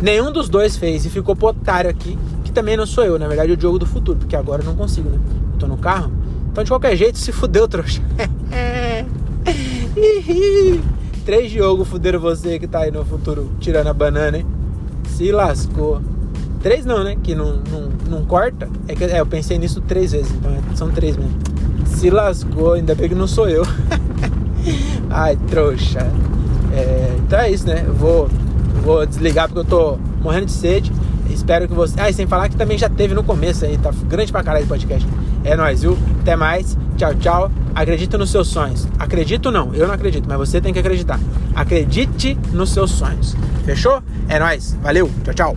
Nenhum 0.00 0.30
dos 0.30 0.48
dois 0.48 0.76
fez 0.76 1.04
e 1.04 1.10
ficou 1.10 1.34
pro 1.34 1.48
otário 1.48 1.90
aqui 1.90 2.16
que 2.48 2.52
também 2.52 2.76
não 2.76 2.86
sou 2.86 3.04
eu, 3.04 3.18
na 3.18 3.28
verdade, 3.28 3.52
é 3.52 3.56
o 3.56 3.60
jogo 3.60 3.78
do 3.78 3.86
futuro, 3.86 4.18
porque 4.18 4.34
agora 4.34 4.62
eu 4.62 4.66
não 4.66 4.74
consigo, 4.74 5.10
né? 5.10 5.18
Eu 5.52 5.58
tô 5.58 5.66
no 5.66 5.76
carro. 5.76 6.10
Então, 6.50 6.64
de 6.64 6.70
qualquer 6.70 6.96
jeito, 6.96 7.18
se 7.18 7.30
fudeu, 7.30 7.68
trouxa. 7.68 8.02
Três 11.24 11.50
Diogo 11.50 11.84
fuderam 11.84 12.18
você 12.18 12.58
que 12.58 12.66
tá 12.66 12.80
aí 12.80 12.90
no 12.90 13.04
futuro 13.04 13.50
tirando 13.60 13.88
a 13.88 13.92
banana, 13.92 14.38
hein? 14.38 14.46
Se 15.06 15.30
lascou. 15.30 16.00
Três 16.62 16.86
não, 16.86 17.04
né? 17.04 17.16
Que 17.22 17.34
não, 17.34 17.60
não, 17.70 17.90
não 18.08 18.24
corta. 18.24 18.68
É 18.88 18.94
que 18.94 19.04
é, 19.04 19.20
eu 19.20 19.26
pensei 19.26 19.58
nisso 19.58 19.82
três 19.82 20.12
vezes, 20.12 20.32
então 20.32 20.50
é, 20.50 20.60
são 20.74 20.90
três 20.90 21.16
mesmo. 21.16 21.36
Se 21.84 22.08
lascou, 22.08 22.72
ainda 22.72 22.94
bem 22.94 23.10
que 23.10 23.14
não 23.14 23.26
sou 23.26 23.48
eu. 23.48 23.64
Ai, 25.10 25.36
trouxa. 25.48 26.00
É, 26.72 27.14
então 27.18 27.38
é 27.38 27.50
isso, 27.50 27.66
né? 27.66 27.84
Eu 27.86 27.94
vou, 27.94 28.28
vou 28.82 29.04
desligar 29.04 29.48
porque 29.48 29.60
eu 29.60 29.64
tô 29.64 29.98
morrendo 30.22 30.46
de 30.46 30.52
sede. 30.52 30.90
Espero 31.28 31.68
que 31.68 31.74
você. 31.74 31.94
Ah, 31.98 32.10
e 32.10 32.12
sem 32.12 32.26
falar 32.26 32.48
que 32.48 32.56
também 32.56 32.78
já 32.78 32.88
teve 32.88 33.14
no 33.14 33.22
começo 33.22 33.64
aí, 33.64 33.76
tá 33.78 33.90
grande 34.08 34.32
pra 34.32 34.42
caralho 34.42 34.64
o 34.64 34.68
podcast. 34.68 35.06
É 35.44 35.56
nóis, 35.56 35.82
viu? 35.82 35.96
Até 36.20 36.36
mais. 36.36 36.76
Tchau, 36.96 37.14
tchau. 37.14 37.50
Acredita 37.74 38.18
nos 38.18 38.30
seus 38.30 38.48
sonhos. 38.48 38.88
Acredito 38.98 39.50
não, 39.50 39.72
eu 39.74 39.86
não 39.86 39.94
acredito, 39.94 40.26
mas 40.28 40.38
você 40.38 40.60
tem 40.60 40.72
que 40.72 40.78
acreditar. 40.78 41.18
Acredite 41.54 42.36
nos 42.52 42.70
seus 42.70 42.90
sonhos. 42.90 43.36
Fechou? 43.64 44.02
É 44.28 44.38
nóis. 44.38 44.76
Valeu. 44.82 45.10
Tchau, 45.24 45.34
tchau. 45.34 45.56